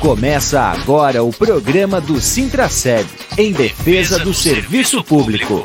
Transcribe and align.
Começa 0.00 0.60
agora 0.60 1.22
o 1.24 1.32
programa 1.32 2.00
do 2.00 2.20
Sintraceb, 2.20 3.08
em 3.38 3.50
defesa 3.50 4.18
do 4.18 4.32
serviço 4.34 5.02
público. 5.02 5.64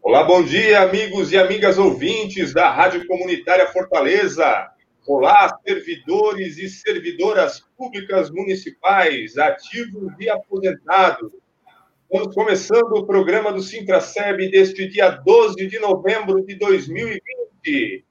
Olá, 0.00 0.22
bom 0.22 0.44
dia, 0.44 0.80
amigos 0.80 1.32
e 1.32 1.36
amigas 1.36 1.76
ouvintes 1.76 2.54
da 2.54 2.70
Rádio 2.70 3.04
Comunitária 3.08 3.66
Fortaleza. 3.66 4.68
Olá, 5.04 5.58
servidores 5.66 6.56
e 6.56 6.68
servidoras 6.68 7.60
públicas 7.76 8.30
municipais, 8.30 9.36
ativos 9.36 10.12
e 10.20 10.30
aposentados. 10.30 11.32
Estamos 12.10 12.34
começando 12.34 12.92
o 12.94 13.04
programa 13.04 13.52
do 13.52 13.60
Sintraceb 13.60 14.50
deste 14.50 14.88
dia 14.88 15.10
12 15.10 15.66
de 15.66 15.78
novembro 15.78 16.42
de 16.42 16.54
2020. 16.54 18.04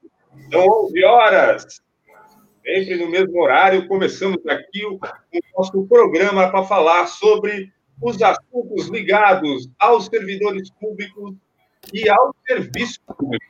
São 0.52 0.84
11 0.84 1.04
horas. 1.04 1.82
Sempre 2.64 2.94
no 2.94 3.10
mesmo 3.10 3.42
horário, 3.42 3.88
começamos 3.88 4.38
aqui 4.46 4.86
o, 4.86 4.94
o 4.94 5.40
nosso 5.58 5.84
programa 5.88 6.48
para 6.48 6.62
falar 6.62 7.08
sobre 7.08 7.72
os 8.00 8.22
assuntos 8.22 8.86
ligados 8.86 9.68
aos 9.80 10.06
servidores 10.06 10.70
públicos 10.70 11.34
e 11.92 12.08
ao 12.08 12.32
serviço 12.46 13.00
público. 13.04 13.44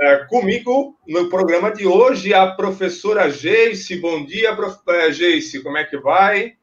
É, 0.00 0.26
comigo, 0.26 0.96
no 1.08 1.28
programa 1.28 1.72
de 1.72 1.88
hoje, 1.88 2.32
a 2.32 2.52
professora 2.52 3.28
Geice. 3.28 3.96
Bom 3.96 4.24
dia, 4.24 4.54
prof... 4.54 4.78
É, 4.90 5.10
Geice, 5.10 5.60
como 5.60 5.76
é 5.76 5.82
que 5.82 5.98
vai? 5.98 6.59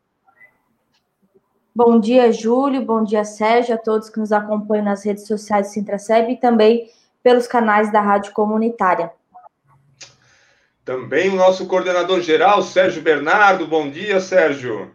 Bom 1.77 1.99
dia, 1.99 2.31
Júlio. 2.31 2.81
Bom 2.81 3.03
dia, 3.03 3.23
Sérgio, 3.23 3.75
a 3.75 3.77
todos 3.77 4.09
que 4.09 4.17
nos 4.17 4.31
acompanham 4.31 4.85
nas 4.85 5.05
redes 5.05 5.27
sociais 5.27 5.67
do 5.67 5.73
Sintraceb 5.73 6.31
e 6.31 6.35
também 6.35 6.89
pelos 7.21 7.45
canais 7.45 7.91
da 7.91 8.01
Rádio 8.01 8.33
Comunitária. 8.33 9.11
Também 10.83 11.29
o 11.29 11.35
nosso 11.35 11.67
coordenador 11.67 12.19
geral, 12.21 12.63
Sérgio 12.63 13.03
Bernardo. 13.03 13.67
Bom 13.67 13.91
dia, 13.91 14.19
Sérgio. 14.19 14.89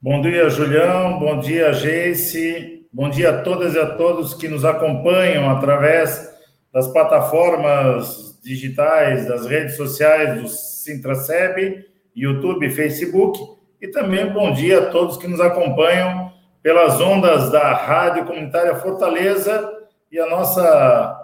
Bom 0.00 0.22
dia, 0.22 0.48
Julião. 0.48 1.18
Bom 1.18 1.40
dia, 1.40 1.72
Geice. 1.72 2.86
Bom 2.92 3.10
dia 3.10 3.30
a 3.30 3.42
todas 3.42 3.74
e 3.74 3.80
a 3.80 3.96
todos 3.96 4.32
que 4.32 4.46
nos 4.46 4.64
acompanham 4.64 5.50
através 5.50 6.32
das 6.72 6.86
plataformas 6.86 8.40
digitais, 8.44 9.26
das 9.26 9.44
redes 9.44 9.76
sociais 9.76 10.40
do 10.40 10.46
Sintraceb, 10.46 11.84
YouTube, 12.14 12.70
Facebook 12.70 13.53
e 13.84 13.88
também 13.88 14.32
bom 14.32 14.50
dia 14.50 14.78
a 14.78 14.86
todos 14.86 15.18
que 15.18 15.28
nos 15.28 15.40
acompanham 15.42 16.32
pelas 16.62 16.98
ondas 17.02 17.50
da 17.52 17.74
Rádio 17.74 18.24
Comunitária 18.24 18.76
Fortaleza 18.76 19.70
e 20.10 20.18
a 20.18 20.26
nossa 20.26 21.20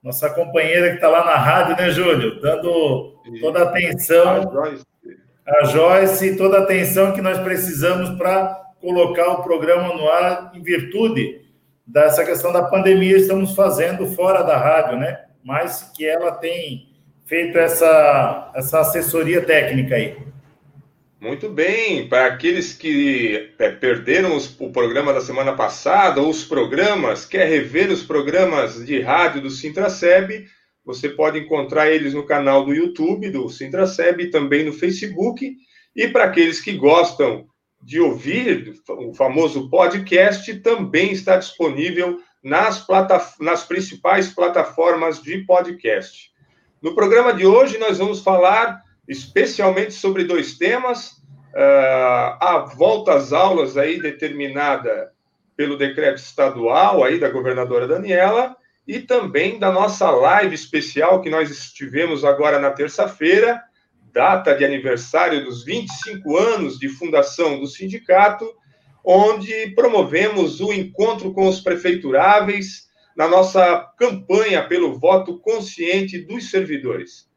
nossa 0.00 0.30
companheira 0.30 0.90
que 0.90 0.96
está 0.96 1.08
lá 1.08 1.24
na 1.24 1.34
rádio, 1.34 1.76
né, 1.76 1.90
Júlio? 1.90 2.40
Dando 2.40 3.16
toda 3.40 3.60
a 3.60 3.62
atenção, 3.64 4.52
a 5.44 5.64
Joyce, 5.64 6.26
e 6.26 6.36
toda 6.36 6.58
a 6.58 6.62
atenção 6.62 7.12
que 7.12 7.20
nós 7.20 7.38
precisamos 7.38 8.10
para 8.10 8.62
colocar 8.80 9.32
o 9.32 9.42
programa 9.42 9.94
no 9.94 10.08
ar 10.08 10.52
em 10.54 10.62
virtude 10.62 11.40
dessa 11.84 12.24
questão 12.24 12.52
da 12.52 12.62
pandemia, 12.62 13.16
estamos 13.16 13.56
fazendo 13.56 14.06
fora 14.06 14.42
da 14.42 14.56
rádio, 14.56 14.98
né? 14.98 15.24
Mas 15.42 15.90
que 15.96 16.06
ela 16.06 16.30
tem 16.32 16.90
feito 17.24 17.58
essa, 17.58 18.52
essa 18.54 18.80
assessoria 18.80 19.40
técnica 19.40 19.96
aí. 19.96 20.33
Muito 21.24 21.48
bem, 21.48 22.06
para 22.06 22.26
aqueles 22.26 22.74
que 22.74 23.50
é, 23.58 23.70
perderam 23.70 24.36
os, 24.36 24.54
o 24.60 24.70
programa 24.70 25.10
da 25.10 25.22
semana 25.22 25.54
passada, 25.54 26.20
ou 26.20 26.28
os 26.28 26.44
programas, 26.44 27.24
quer 27.24 27.48
rever 27.48 27.90
os 27.90 28.02
programas 28.02 28.84
de 28.84 29.00
rádio 29.00 29.40
do 29.40 29.48
Sintraceb, 29.48 30.44
você 30.84 31.08
pode 31.08 31.38
encontrar 31.38 31.90
eles 31.90 32.12
no 32.12 32.26
canal 32.26 32.66
do 32.66 32.74
YouTube 32.74 33.30
do 33.30 33.48
Sintraceb 33.48 34.20
e 34.20 34.30
também 34.30 34.66
no 34.66 34.72
Facebook. 34.74 35.56
E 35.96 36.08
para 36.08 36.24
aqueles 36.24 36.60
que 36.60 36.72
gostam 36.72 37.46
de 37.82 37.98
ouvir 37.98 38.74
o 38.86 39.14
famoso 39.14 39.70
podcast, 39.70 40.54
também 40.56 41.10
está 41.10 41.38
disponível 41.38 42.18
nas, 42.42 42.86
nas 43.40 43.64
principais 43.64 44.28
plataformas 44.28 45.22
de 45.22 45.38
podcast. 45.46 46.30
No 46.82 46.94
programa 46.94 47.32
de 47.32 47.46
hoje, 47.46 47.78
nós 47.78 47.96
vamos 47.96 48.20
falar 48.20 48.83
especialmente 49.08 49.92
sobre 49.92 50.24
dois 50.24 50.56
temas: 50.56 51.22
a 51.54 52.70
volta 52.76 53.14
às 53.14 53.32
aulas 53.32 53.76
aí 53.76 54.00
determinada 54.00 55.12
pelo 55.56 55.78
decreto 55.78 56.18
estadual 56.18 57.04
aí 57.04 57.18
da 57.18 57.28
governadora 57.28 57.86
Daniela 57.86 58.56
e 58.86 58.98
também 58.98 59.58
da 59.58 59.70
nossa 59.70 60.10
live 60.10 60.54
especial 60.54 61.22
que 61.22 61.30
nós 61.30 61.50
estivemos 61.50 62.24
agora 62.24 62.58
na 62.58 62.70
terça-feira, 62.70 63.62
data 64.12 64.54
de 64.54 64.64
aniversário 64.64 65.44
dos 65.44 65.64
25 65.64 66.36
anos 66.36 66.78
de 66.78 66.88
fundação 66.88 67.58
do 67.58 67.66
sindicato, 67.66 68.52
onde 69.04 69.72
promovemos 69.74 70.60
o 70.60 70.72
encontro 70.72 71.32
com 71.32 71.48
os 71.48 71.60
prefeituráveis 71.60 72.88
na 73.16 73.28
nossa 73.28 73.90
campanha 73.98 74.66
pelo 74.66 74.98
voto 74.98 75.38
consciente 75.38 76.18
dos 76.18 76.50
servidores. 76.50 77.28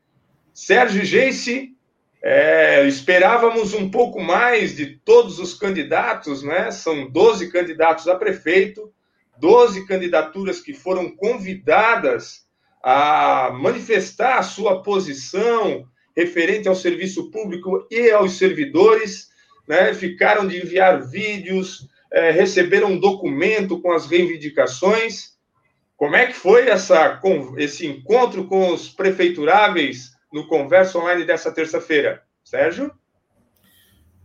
Sérgio 0.57 1.05
Geice, 1.05 1.75
é, 2.19 2.87
esperávamos 2.87 3.75
um 3.75 3.91
pouco 3.91 4.19
mais 4.19 4.75
de 4.75 4.87
todos 5.05 5.37
os 5.37 5.53
candidatos, 5.53 6.41
né? 6.41 6.71
São 6.71 7.07
12 7.11 7.51
candidatos 7.51 8.07
a 8.07 8.15
prefeito, 8.15 8.91
12 9.39 9.85
candidaturas 9.85 10.59
que 10.59 10.73
foram 10.73 11.15
convidadas 11.15 12.47
a 12.81 13.51
manifestar 13.53 14.39
a 14.39 14.41
sua 14.41 14.81
posição 14.81 15.87
referente 16.15 16.67
ao 16.67 16.73
serviço 16.73 17.29
público 17.29 17.85
e 17.91 18.09
aos 18.09 18.39
servidores, 18.39 19.29
né? 19.67 19.93
Ficaram 19.93 20.47
de 20.47 20.57
enviar 20.57 21.07
vídeos, 21.07 21.87
é, 22.11 22.31
receberam 22.31 22.93
um 22.93 22.99
documento 22.99 23.79
com 23.79 23.91
as 23.91 24.07
reivindicações. 24.07 25.37
Como 25.95 26.15
é 26.15 26.25
que 26.25 26.33
foi 26.33 26.67
essa, 26.67 27.21
esse 27.57 27.85
encontro 27.85 28.47
com 28.47 28.73
os 28.73 28.89
prefeituráveis 28.89 30.16
no 30.31 30.47
Conversa 30.47 30.97
Online 30.97 31.25
dessa 31.25 31.51
terça-feira. 31.51 32.21
Sérgio? 32.43 32.91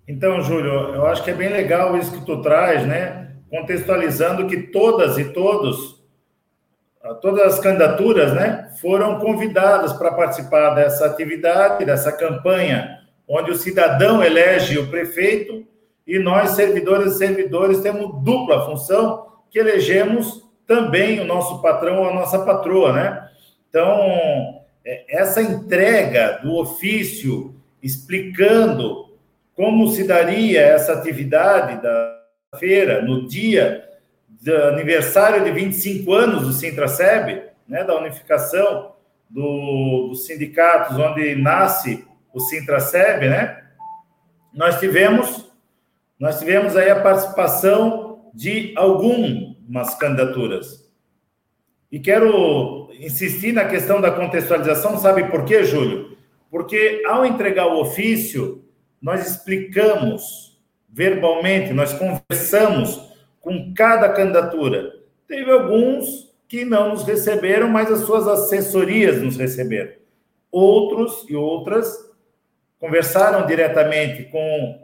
Então, 0.07 0.41
Júlio, 0.43 0.95
eu 0.95 1.07
acho 1.07 1.23
que 1.23 1.31
é 1.31 1.35
bem 1.35 1.49
legal 1.49 1.97
isso 1.97 2.13
que 2.13 2.27
tu 2.27 2.41
traz, 2.43 2.87
né? 2.87 3.37
Contextualizando 3.51 4.47
que 4.47 4.69
todas 4.69 5.19
e 5.19 5.33
todos, 5.33 6.03
todas 7.21 7.55
as 7.55 7.61
candidaturas, 7.61 8.33
né, 8.33 8.73
foram 8.81 9.19
convidadas 9.19 9.93
para 9.93 10.13
participar 10.13 10.71
dessa 10.71 11.07
atividade, 11.07 11.85
dessa 11.85 12.11
campanha, 12.13 13.01
onde 13.29 13.51
o 13.51 13.57
cidadão 13.57 14.23
elege 14.23 14.79
o 14.79 14.89
prefeito 14.89 15.67
e 16.07 16.19
nós, 16.19 16.51
servidores 16.51 17.15
e 17.15 17.19
servidores, 17.19 17.81
temos 17.81 18.23
dupla 18.25 18.65
função, 18.65 19.27
que 19.51 19.59
elegemos 19.59 20.43
também 20.67 21.21
o 21.21 21.25
nosso 21.25 21.61
patrão 21.61 21.99
ou 21.99 22.09
a 22.09 22.15
nossa 22.15 22.39
patroa, 22.41 22.93
né? 22.93 23.29
Então, 23.69 24.62
essa 24.85 25.41
entrega 25.43 26.41
do 26.43 26.55
ofício 26.57 27.55
explicando 27.83 29.17
como 29.55 29.89
se 29.89 30.05
daria 30.05 30.61
essa 30.61 30.93
atividade 30.93 31.83
da 31.83 32.21
feira 32.59 33.03
no 33.03 33.27
dia 33.27 33.89
do 34.29 34.55
aniversário 34.65 35.45
de 35.45 35.53
25 35.53 36.13
anos 36.13 36.47
do 36.47 36.53
Sintraceb, 36.53 37.45
né, 37.69 37.85
da 37.85 37.97
unificação 37.99 38.93
do, 39.29 40.09
dos 40.09 40.27
sindicatos 40.27 40.99
onde 40.99 41.35
nasce 41.37 42.05
o 42.33 42.41
Sintraceb, 42.41 43.29
né? 43.29 43.63
Nós 44.53 44.79
tivemos 44.79 45.51
nós 46.23 46.39
tivemos 46.39 46.77
aí 46.77 46.89
a 46.89 47.01
participação 47.01 48.31
de 48.33 48.73
algumas 48.77 49.93
candidaturas. 49.97 50.82
E 51.93 52.01
quero 52.01 52.89
insistir 52.99 53.53
na 53.53 53.67
questão 53.67 54.01
da 54.01 54.11
contextualização, 54.11 54.97
sabe 54.97 55.25
por 55.25 55.45
quê, 55.45 55.63
Júlio? 55.63 56.17
Porque 56.51 57.03
ao 57.07 57.27
entregar 57.27 57.67
o 57.67 57.81
ofício, 57.81 58.65
nós 59.01 59.31
explicamos 59.31 60.59
verbalmente, 60.89 61.75
nós 61.75 61.93
conversamos 61.93 63.13
com 63.43 63.75
cada 63.75 64.09
candidatura. 64.09 64.91
Teve 65.29 65.51
alguns 65.51 66.33
que 66.49 66.65
não 66.65 66.91
nos 66.91 67.05
receberam, 67.05 67.69
mas 67.69 67.91
as 67.91 68.01
suas 68.01 68.27
assessorias 68.27 69.21
nos 69.21 69.37
receberam. 69.37 69.93
Outros 70.51 71.27
e 71.29 71.37
outras 71.37 72.11
conversaram 72.79 73.47
diretamente 73.47 74.25
com, 74.25 74.83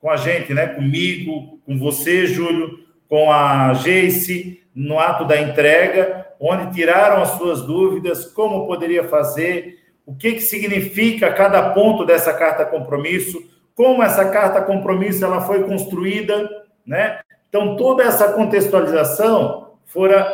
com 0.00 0.08
a 0.08 0.16
gente, 0.16 0.54
né? 0.54 0.68
comigo, 0.68 1.58
com 1.66 1.76
você, 1.78 2.26
Júlio, 2.26 2.78
com 3.08 3.30
a 3.30 3.74
Geice, 3.74 4.62
no 4.74 4.98
ato 4.98 5.24
da 5.24 5.40
entrega, 5.40 6.23
onde 6.40 6.74
tiraram 6.74 7.22
as 7.22 7.30
suas 7.30 7.62
dúvidas, 7.62 8.24
como 8.26 8.66
poderia 8.66 9.08
fazer, 9.08 9.78
o 10.06 10.14
que, 10.14 10.32
que 10.32 10.40
significa 10.40 11.32
cada 11.32 11.70
ponto 11.70 12.04
dessa 12.04 12.32
carta 12.32 12.64
compromisso, 12.64 13.42
como 13.74 14.02
essa 14.02 14.28
carta 14.28 14.60
compromisso 14.62 15.24
ela 15.24 15.40
foi 15.40 15.64
construída, 15.64 16.48
né? 16.86 17.20
Então 17.48 17.76
toda 17.76 18.02
essa 18.02 18.32
contextualização 18.32 19.74
fora 19.86 20.32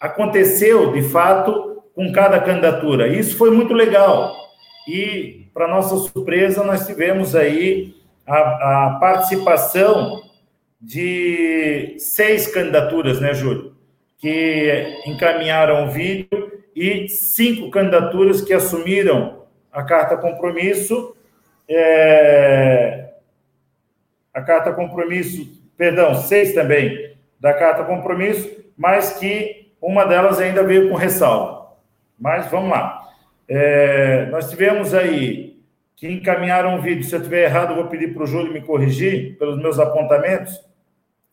aconteceu 0.00 0.92
de 0.92 1.02
fato 1.02 1.82
com 1.94 2.10
cada 2.12 2.40
candidatura. 2.40 3.08
Isso 3.08 3.36
foi 3.36 3.50
muito 3.50 3.74
legal. 3.74 4.34
E, 4.88 5.46
para 5.52 5.68
nossa 5.68 5.96
surpresa, 5.96 6.64
nós 6.64 6.86
tivemos 6.86 7.36
aí 7.36 7.94
a, 8.26 8.86
a 8.86 8.98
participação 8.98 10.22
de 10.80 11.96
seis 11.98 12.46
candidaturas, 12.46 13.20
né, 13.20 13.34
Júlio? 13.34 13.69
Que 14.20 15.02
encaminharam 15.06 15.86
o 15.86 15.90
vídeo 15.90 16.62
e 16.76 17.08
cinco 17.08 17.70
candidaturas 17.70 18.40
que 18.42 18.52
assumiram 18.52 19.44
a 19.72 19.82
carta 19.82 20.16
compromisso. 20.16 21.16
É, 21.68 23.10
a 24.32 24.42
carta 24.42 24.72
compromisso, 24.72 25.60
perdão, 25.76 26.14
seis 26.14 26.52
também 26.52 27.16
da 27.40 27.54
carta 27.54 27.84
compromisso, 27.84 28.48
mas 28.76 29.14
que 29.18 29.72
uma 29.80 30.04
delas 30.04 30.38
ainda 30.38 30.62
veio 30.62 30.88
com 30.88 30.94
ressalva. 30.94 31.72
Mas 32.18 32.50
vamos 32.50 32.70
lá. 32.70 33.08
É, 33.48 34.26
nós 34.26 34.50
tivemos 34.50 34.92
aí 34.92 35.58
que 35.96 36.06
encaminharam 36.08 36.76
um 36.76 36.80
vídeo. 36.80 37.04
Se 37.04 37.14
eu 37.14 37.18
estiver 37.18 37.44
errado, 37.44 37.70
eu 37.70 37.76
vou 37.76 37.86
pedir 37.86 38.12
para 38.12 38.22
o 38.22 38.26
Júlio 38.26 38.52
me 38.52 38.60
corrigir 38.60 39.38
pelos 39.38 39.58
meus 39.58 39.78
apontamentos 39.78 40.70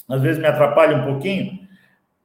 às 0.07 0.21
vezes 0.21 0.41
me 0.41 0.47
atrapalha 0.47 0.97
um 0.97 1.03
pouquinho, 1.03 1.66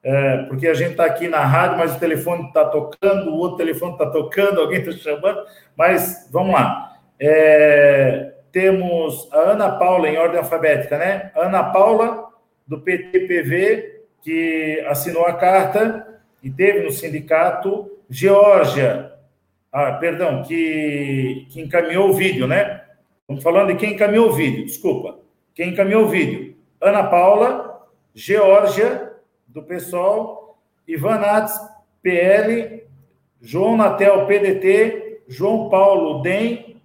é, 0.02 0.38
porque 0.48 0.66
a 0.66 0.74
gente 0.74 0.92
está 0.92 1.04
aqui 1.04 1.28
na 1.28 1.44
rádio, 1.44 1.78
mas 1.78 1.94
o 1.94 2.00
telefone 2.00 2.48
está 2.48 2.64
tocando, 2.64 3.30
o 3.30 3.38
outro 3.38 3.58
telefone 3.58 3.92
está 3.92 4.10
tocando, 4.10 4.60
alguém 4.60 4.80
está 4.80 4.92
chamando, 4.92 5.44
mas 5.76 6.28
vamos 6.32 6.54
lá. 6.54 6.96
É, 7.20 8.32
temos 8.50 9.28
a 9.32 9.38
Ana 9.52 9.70
Paula 9.70 10.08
em 10.08 10.18
ordem 10.18 10.38
alfabética, 10.38 10.98
né? 10.98 11.30
Ana 11.36 11.64
Paula, 11.64 12.28
do 12.66 12.80
PTPV, 12.80 14.02
que 14.22 14.84
assinou 14.88 15.24
a 15.26 15.34
carta 15.34 16.06
e 16.42 16.50
teve 16.50 16.80
no 16.80 16.90
sindicato. 16.90 17.90
Geórgia, 18.10 19.12
ah, 19.72 19.92
perdão, 19.92 20.42
que, 20.42 21.46
que 21.50 21.60
encaminhou 21.60 22.10
o 22.10 22.12
vídeo, 22.12 22.46
né? 22.46 22.82
Estamos 23.20 23.42
falando 23.42 23.68
de 23.68 23.76
quem 23.76 23.94
encaminhou 23.94 24.28
o 24.28 24.32
vídeo, 24.32 24.66
desculpa. 24.66 25.18
Quem 25.54 25.70
encaminhou 25.70 26.04
o 26.04 26.08
vídeo? 26.08 26.56
Ana 26.80 27.04
Paula, 27.04 27.86
Geórgia, 28.14 29.11
do 29.52 29.62
PSOL, 29.62 30.58
Ivan 30.86 31.18
Nats, 31.18 31.58
PL, 32.02 32.84
João 33.40 33.76
Natel, 33.76 34.26
PDT, 34.26 35.22
João 35.28 35.68
Paulo, 35.68 36.22
DEM 36.22 36.80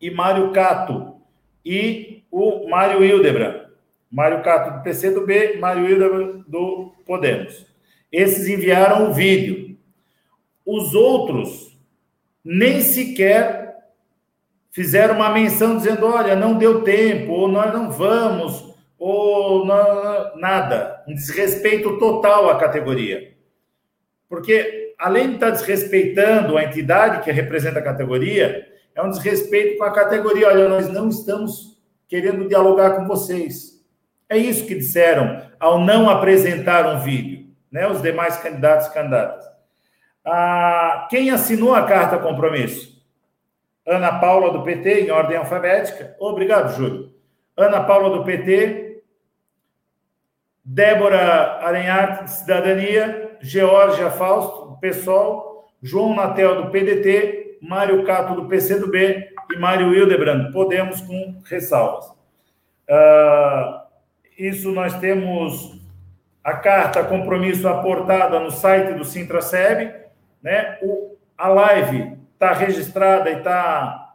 e 0.00 0.10
Mário 0.10 0.52
Cato. 0.52 1.16
E 1.64 2.22
o 2.30 2.68
Mário 2.68 3.04
Hildebrand. 3.04 3.64
Mário 4.10 4.42
Cato 4.42 4.78
do 4.78 4.82
PCdoB, 4.82 5.58
Mário 5.58 5.88
Hildebrand 5.88 6.44
do 6.46 6.92
Podemos. 7.04 7.66
Esses 8.12 8.48
enviaram 8.48 9.10
o 9.10 9.12
vídeo. 9.12 9.76
Os 10.64 10.94
outros 10.94 11.76
nem 12.44 12.80
sequer 12.80 13.90
fizeram 14.70 15.16
uma 15.16 15.30
menção 15.30 15.76
dizendo: 15.76 16.06
olha, 16.06 16.36
não 16.36 16.58
deu 16.58 16.82
tempo, 16.82 17.32
ou 17.32 17.48
nós 17.48 17.72
não 17.72 17.90
vamos, 17.90 18.73
ou 18.98 19.64
nada, 19.64 21.02
um 21.06 21.14
desrespeito 21.14 21.98
total 21.98 22.48
à 22.48 22.58
categoria. 22.58 23.34
Porque, 24.28 24.94
além 24.98 25.28
de 25.28 25.34
estar 25.34 25.50
desrespeitando 25.50 26.56
a 26.56 26.64
entidade 26.64 27.22
que 27.22 27.30
representa 27.30 27.78
a 27.78 27.82
categoria, 27.82 28.66
é 28.94 29.02
um 29.02 29.10
desrespeito 29.10 29.78
com 29.78 29.84
a 29.84 29.92
categoria. 29.92 30.48
Olha, 30.48 30.68
nós 30.68 30.88
não 30.88 31.08
estamos 31.08 31.78
querendo 32.08 32.48
dialogar 32.48 32.96
com 32.96 33.06
vocês. 33.06 33.74
É 34.28 34.36
isso 34.36 34.66
que 34.66 34.74
disseram 34.74 35.42
ao 35.60 35.78
não 35.80 36.08
apresentar 36.08 36.86
um 36.94 37.00
vídeo, 37.00 37.46
né? 37.70 37.86
Os 37.86 38.00
demais 38.00 38.36
candidatos 38.36 38.86
e 38.86 38.92
candidatas. 38.92 39.44
Ah, 40.24 41.06
quem 41.10 41.30
assinou 41.30 41.74
a 41.74 41.84
carta 41.84 42.18
compromisso? 42.18 42.94
Ana 43.86 44.18
Paula, 44.18 44.50
do 44.50 44.62
PT, 44.62 45.02
em 45.02 45.10
ordem 45.10 45.36
alfabética. 45.36 46.16
Obrigado, 46.18 46.74
Júlio. 46.74 47.12
Ana 47.56 47.82
Paula, 47.82 48.16
do 48.16 48.24
PT, 48.24 48.83
Débora 50.64 51.60
Arenhart, 51.62 52.26
Cidadania, 52.26 53.36
Georgia 53.40 54.10
Fausto, 54.10 54.78
PSOL, 54.80 55.68
João 55.82 56.14
Natel, 56.14 56.62
do 56.62 56.70
PDT, 56.70 57.58
Mário 57.60 58.04
Cato, 58.04 58.34
do 58.34 58.48
PCdoB 58.48 59.28
e 59.52 59.58
Mário 59.58 59.94
Hildebrand, 59.94 60.50
Podemos, 60.52 61.02
com 61.02 61.42
ressalvas. 61.44 62.06
Uh, 62.88 63.84
isso 64.38 64.72
nós 64.72 64.98
temos 64.98 65.78
a 66.42 66.54
carta 66.54 67.04
compromisso 67.04 67.68
aportada 67.68 68.40
no 68.40 68.50
site 68.50 68.94
do 68.94 69.04
Sintraceb, 69.04 69.94
né? 70.42 70.78
O, 70.82 71.16
a 71.36 71.48
live 71.48 72.16
está 72.32 72.52
registrada 72.52 73.30
e 73.30 73.38
está 73.38 74.14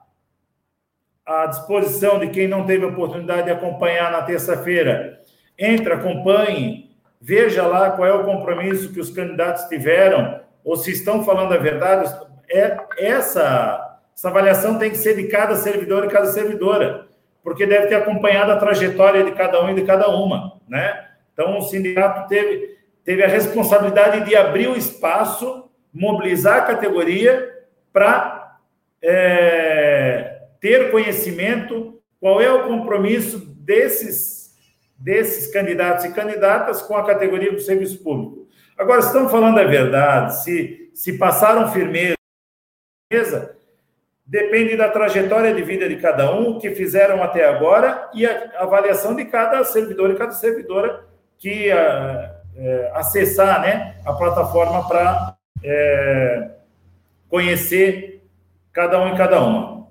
à 1.26 1.46
disposição 1.46 2.18
de 2.20 2.30
quem 2.30 2.48
não 2.48 2.66
teve 2.66 2.86
oportunidade 2.86 3.44
de 3.44 3.52
acompanhar 3.52 4.12
na 4.12 4.24
terça-feira 4.24 5.19
entre, 5.60 5.94
acompanhe, 5.94 6.90
veja 7.20 7.68
lá 7.68 7.92
qual 7.92 8.08
é 8.08 8.14
o 8.14 8.24
compromisso 8.24 8.94
que 8.94 9.00
os 9.00 9.10
candidatos 9.10 9.66
tiveram, 9.66 10.40
ou 10.64 10.78
se 10.78 10.92
estão 10.92 11.26
falando 11.26 11.54
a 11.54 11.58
verdade. 11.58 12.10
É, 12.50 12.78
essa, 12.98 14.00
essa 14.16 14.30
avaliação 14.30 14.80
tem 14.80 14.90
que 14.90 14.98
ser 14.98 15.16
de 15.16 15.28
cada 15.28 15.56
servidor 15.56 16.06
e 16.06 16.10
cada 16.10 16.28
servidora, 16.28 17.08
porque 17.44 17.66
deve 17.66 17.88
ter 17.88 17.96
acompanhado 17.96 18.52
a 18.54 18.58
trajetória 18.58 19.24
de 19.24 19.34
cada 19.34 19.62
um 19.64 19.70
e 19.70 19.76
de 19.76 19.84
cada 19.84 20.10
uma, 20.10 20.60
né? 20.68 21.08
Então, 21.34 21.58
o 21.58 21.62
sindicato 21.62 22.28
teve, 22.28 22.78
teve 23.04 23.24
a 23.24 23.28
responsabilidade 23.28 24.26
de 24.26 24.36
abrir 24.36 24.68
o 24.68 24.76
espaço, 24.76 25.70
mobilizar 25.94 26.58
a 26.58 26.66
categoria 26.66 27.50
para 27.92 28.58
é, 29.02 30.42
ter 30.60 30.92
conhecimento 30.92 32.00
qual 32.20 32.42
é 32.42 32.52
o 32.52 32.64
compromisso 32.64 33.40
desses 33.40 34.39
desses 35.00 35.52
candidatos 35.52 36.04
e 36.06 36.14
candidatas 36.14 36.82
com 36.82 36.96
a 36.96 37.06
categoria 37.06 37.52
do 37.52 37.60
serviço 37.60 38.04
público. 38.04 38.48
Agora, 38.78 39.00
estamos 39.00 39.32
falando 39.32 39.60
a 39.60 39.64
verdade, 39.64 40.44
se, 40.44 40.92
se 40.94 41.18
passaram 41.18 41.72
firmeza, 41.72 42.16
depende 44.26 44.78
da 44.78 44.90
trajetória 44.90 45.54
de 45.54 45.62
vida 45.64 45.90
de 45.90 45.96
cada 45.98 46.32
um, 46.34 46.52
o 46.52 46.60
que 46.60 46.72
fizeram 46.72 47.24
até 47.24 47.46
agora 47.46 48.10
e 48.14 48.26
a 48.26 48.52
avaliação 48.60 49.16
de 49.16 49.26
cada 49.26 49.64
servidor 49.64 50.12
e 50.12 50.16
cada 50.16 50.34
servidora 50.34 51.04
que 51.38 51.72
uh, 51.72 51.76
uh, 51.76 52.96
acessar 52.96 53.62
né, 53.62 53.96
a 54.06 54.14
plataforma 54.14 54.88
para 54.88 55.36
uh, 55.58 56.52
conhecer 57.28 58.24
cada 58.72 59.02
um 59.02 59.14
e 59.14 59.18
cada 59.18 59.42
uma, 59.42 59.88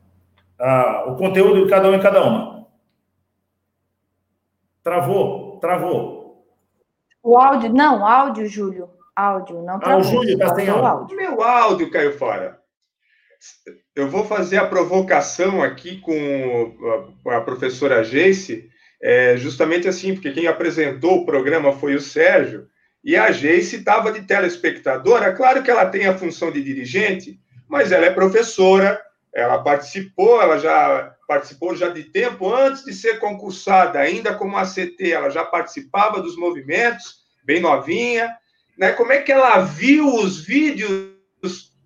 o 1.06 1.16
conteúdo 1.16 1.64
de 1.64 1.70
cada 1.70 1.88
um 1.88 1.94
e 1.94 2.00
cada 2.00 2.22
uma. 2.22 2.47
Travou, 4.82 5.58
travou. 5.60 6.46
O 7.22 7.36
áudio, 7.36 7.72
não, 7.72 8.06
áudio, 8.06 8.46
Júlio. 8.46 8.90
Áudio, 9.14 9.62
não 9.62 9.78
travou. 9.78 9.98
Ah, 9.98 10.00
o 10.00 10.04
Júlio 10.04 10.32
está 10.32 10.54
sem 10.54 10.68
áudio. 10.68 11.16
Meu 11.16 11.42
áudio 11.42 11.90
caiu 11.90 12.16
fora. 12.16 12.58
Eu 13.94 14.08
vou 14.08 14.24
fazer 14.24 14.58
a 14.58 14.66
provocação 14.66 15.62
aqui 15.62 16.00
com 16.00 16.72
a 17.26 17.40
professora 17.40 18.04
Geice, 18.04 18.68
é, 19.02 19.36
justamente 19.36 19.88
assim, 19.88 20.14
porque 20.14 20.32
quem 20.32 20.46
apresentou 20.46 21.18
o 21.18 21.26
programa 21.26 21.72
foi 21.72 21.94
o 21.94 22.00
Sérgio, 22.00 22.66
e 23.02 23.16
a 23.16 23.30
Geice 23.30 23.76
estava 23.76 24.12
de 24.12 24.22
telespectadora. 24.22 25.32
Claro 25.32 25.62
que 25.62 25.70
ela 25.70 25.86
tem 25.86 26.06
a 26.06 26.16
função 26.16 26.50
de 26.50 26.62
dirigente, 26.62 27.38
mas 27.68 27.92
ela 27.92 28.06
é 28.06 28.10
professora, 28.10 29.00
ela 29.38 29.62
participou, 29.62 30.42
ela 30.42 30.58
já 30.58 31.14
participou 31.28 31.76
já 31.76 31.88
de 31.88 32.04
tempo 32.04 32.52
antes 32.52 32.84
de 32.84 32.92
ser 32.92 33.20
concursada, 33.20 34.00
ainda 34.00 34.34
como 34.34 34.56
ACT, 34.56 35.12
ela 35.12 35.30
já 35.30 35.44
participava 35.44 36.20
dos 36.20 36.36
movimentos, 36.36 37.18
bem 37.44 37.60
novinha. 37.60 38.34
Né? 38.76 38.92
Como 38.92 39.12
é 39.12 39.22
que 39.22 39.30
ela 39.30 39.60
viu 39.60 40.12
os 40.14 40.40
vídeos 40.40 41.12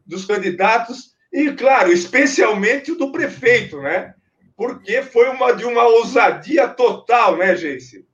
dos, 0.07 0.25
candidatos 0.25 1.13
e, 1.33 1.53
claro, 1.53 1.93
especialmente 1.93 2.93
o 2.93 2.97
do 2.97 3.11
prefeito, 3.11 3.81
né? 3.81 4.15
Porque 4.57 5.03
foi 5.03 5.29
uma 5.31 5.53
de 5.53 5.65
uma 5.65 5.85
ousadia 5.85 6.69
total, 6.69 7.37
né, 7.37 7.57
Geice? 7.57 8.07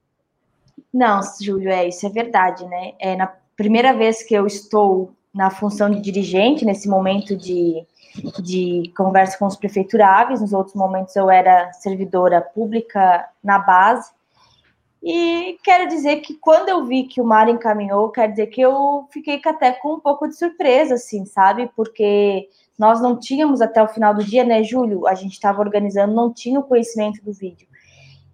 Não, 0.92 1.20
Júlio, 1.40 1.70
é 1.70 1.88
isso 1.88 2.06
é 2.06 2.10
verdade, 2.10 2.64
né? 2.66 2.92
É 2.98 3.16
na 3.16 3.26
primeira 3.56 3.92
vez 3.92 4.22
que 4.22 4.34
eu 4.34 4.46
estou 4.46 5.14
na 5.34 5.50
função 5.50 5.90
de 5.90 6.00
dirigente 6.00 6.64
nesse 6.64 6.88
momento 6.88 7.36
de 7.36 7.84
de 8.42 8.92
conversa 8.96 9.38
com 9.38 9.46
os 9.46 9.56
prefeituráveis, 9.56 10.40
nos 10.40 10.52
outros 10.52 10.74
momentos 10.74 11.14
eu 11.16 11.30
era 11.30 11.72
servidora 11.72 12.40
pública 12.40 13.28
na 13.42 13.58
base. 13.58 14.10
E 15.02 15.58
quero 15.62 15.88
dizer 15.88 16.16
que 16.16 16.34
quando 16.34 16.68
eu 16.68 16.84
vi 16.84 17.04
que 17.04 17.20
o 17.20 17.24
Mário 17.24 17.54
encaminhou, 17.54 18.10
quer 18.10 18.28
dizer 18.30 18.48
que 18.48 18.60
eu 18.60 19.06
fiquei 19.12 19.40
até 19.44 19.72
com 19.72 19.94
um 19.94 20.00
pouco 20.00 20.26
de 20.26 20.36
surpresa, 20.36 20.94
assim, 20.94 21.24
sabe? 21.24 21.70
Porque 21.76 22.48
nós 22.78 23.00
não 23.00 23.18
tínhamos 23.18 23.60
até 23.60 23.82
o 23.82 23.88
final 23.88 24.12
do 24.12 24.24
dia, 24.24 24.44
né, 24.44 24.62
Júlio? 24.62 25.06
A 25.06 25.14
gente 25.14 25.32
estava 25.32 25.60
organizando, 25.60 26.14
não 26.14 26.32
tinha 26.32 26.58
o 26.58 26.64
conhecimento 26.64 27.24
do 27.24 27.32
vídeo. 27.32 27.68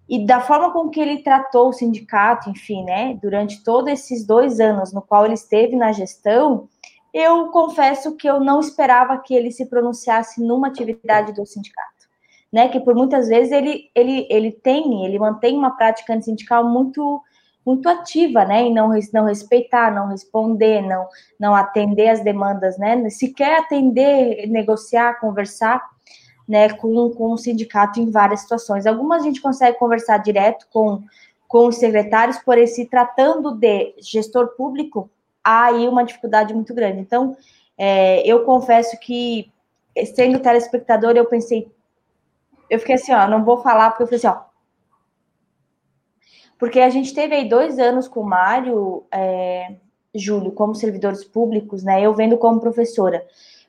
E 0.07 0.23
da 0.23 0.39
forma 0.39 0.71
com 0.71 0.89
que 0.89 0.99
ele 0.99 1.23
tratou 1.23 1.69
o 1.69 1.73
sindicato, 1.73 2.49
enfim, 2.49 2.83
né, 2.83 3.17
durante 3.19 3.63
todos 3.63 3.91
esses 3.91 4.25
dois 4.25 4.59
anos 4.59 4.93
no 4.93 5.01
qual 5.01 5.25
ele 5.25 5.33
esteve 5.33 5.75
na 5.75 5.91
gestão, 5.91 6.69
eu 7.15 7.47
confesso 7.47 8.17
que 8.17 8.29
eu 8.29 8.41
não 8.41 8.59
esperava 8.59 9.17
que 9.19 9.33
ele 9.33 9.49
se 9.49 9.65
pronunciasse 9.67 10.43
numa 10.43 10.67
atividade 10.67 11.31
do 11.31 11.45
sindicato, 11.45 12.09
né? 12.51 12.67
Que 12.67 12.77
por 12.77 12.93
muitas 12.93 13.29
vezes 13.29 13.53
ele, 13.53 13.89
ele, 13.95 14.27
ele 14.29 14.51
tem, 14.51 15.05
ele 15.05 15.17
mantém 15.17 15.57
uma 15.57 15.77
prática 15.77 16.13
antissindical 16.13 16.67
muito 16.67 17.21
muito 17.65 17.89
ativa, 17.89 18.45
né, 18.45 18.61
em 18.61 18.71
não, 18.71 18.91
não 19.11 19.25
respeitar, 19.25 19.91
não 19.91 20.09
responder, 20.09 20.83
não, 20.83 21.07
não 21.39 21.55
atender 21.55 22.09
as 22.09 22.23
demandas, 22.23 22.77
né, 22.77 23.09
sequer 23.09 23.57
atender, 23.57 24.47
negociar, 24.47 25.19
conversar, 25.19 25.81
né, 26.47 26.69
com, 26.73 27.09
com 27.09 27.31
o 27.31 27.37
sindicato 27.39 27.99
em 27.99 28.11
várias 28.11 28.41
situações. 28.41 28.85
Algumas 28.85 29.23
a 29.23 29.25
gente 29.25 29.41
consegue 29.41 29.79
conversar 29.79 30.19
direto 30.19 30.67
com, 30.71 31.01
com 31.47 31.65
os 31.65 31.77
secretários, 31.77 32.37
porém, 32.37 32.67
se 32.67 32.85
tratando 32.85 33.55
de 33.55 33.95
gestor 33.99 34.49
público, 34.49 35.09
há 35.45 35.65
aí 35.65 35.87
uma 35.87 36.03
dificuldade 36.03 36.53
muito 36.53 36.73
grande. 36.73 36.99
Então, 36.99 37.37
é, 37.77 38.27
eu 38.27 38.43
confesso 38.43 38.99
que, 38.99 39.51
sendo 40.15 40.39
telespectador, 40.39 41.11
eu 41.15 41.25
pensei, 41.25 41.71
eu 42.67 42.79
fiquei 42.79 42.95
assim, 42.95 43.13
ó, 43.13 43.27
não 43.27 43.45
vou 43.45 43.61
falar, 43.61 43.91
porque 43.91 44.03
eu 44.03 44.07
falei 44.07 44.17
assim, 44.17 44.27
ó, 44.27 44.43
porque 46.57 46.79
a 46.79 46.89
gente 46.89 47.13
teve 47.13 47.35
aí 47.35 47.47
dois 47.47 47.77
anos 47.77 48.07
com 48.07 48.21
o 48.21 48.25
Mário, 48.25 49.05
é, 49.11 49.75
Júlio, 50.13 50.51
como 50.51 50.73
servidores 50.73 51.23
públicos, 51.23 51.83
né, 51.83 52.01
eu 52.01 52.13
vendo 52.13 52.37
como 52.37 52.59
professora. 52.59 53.25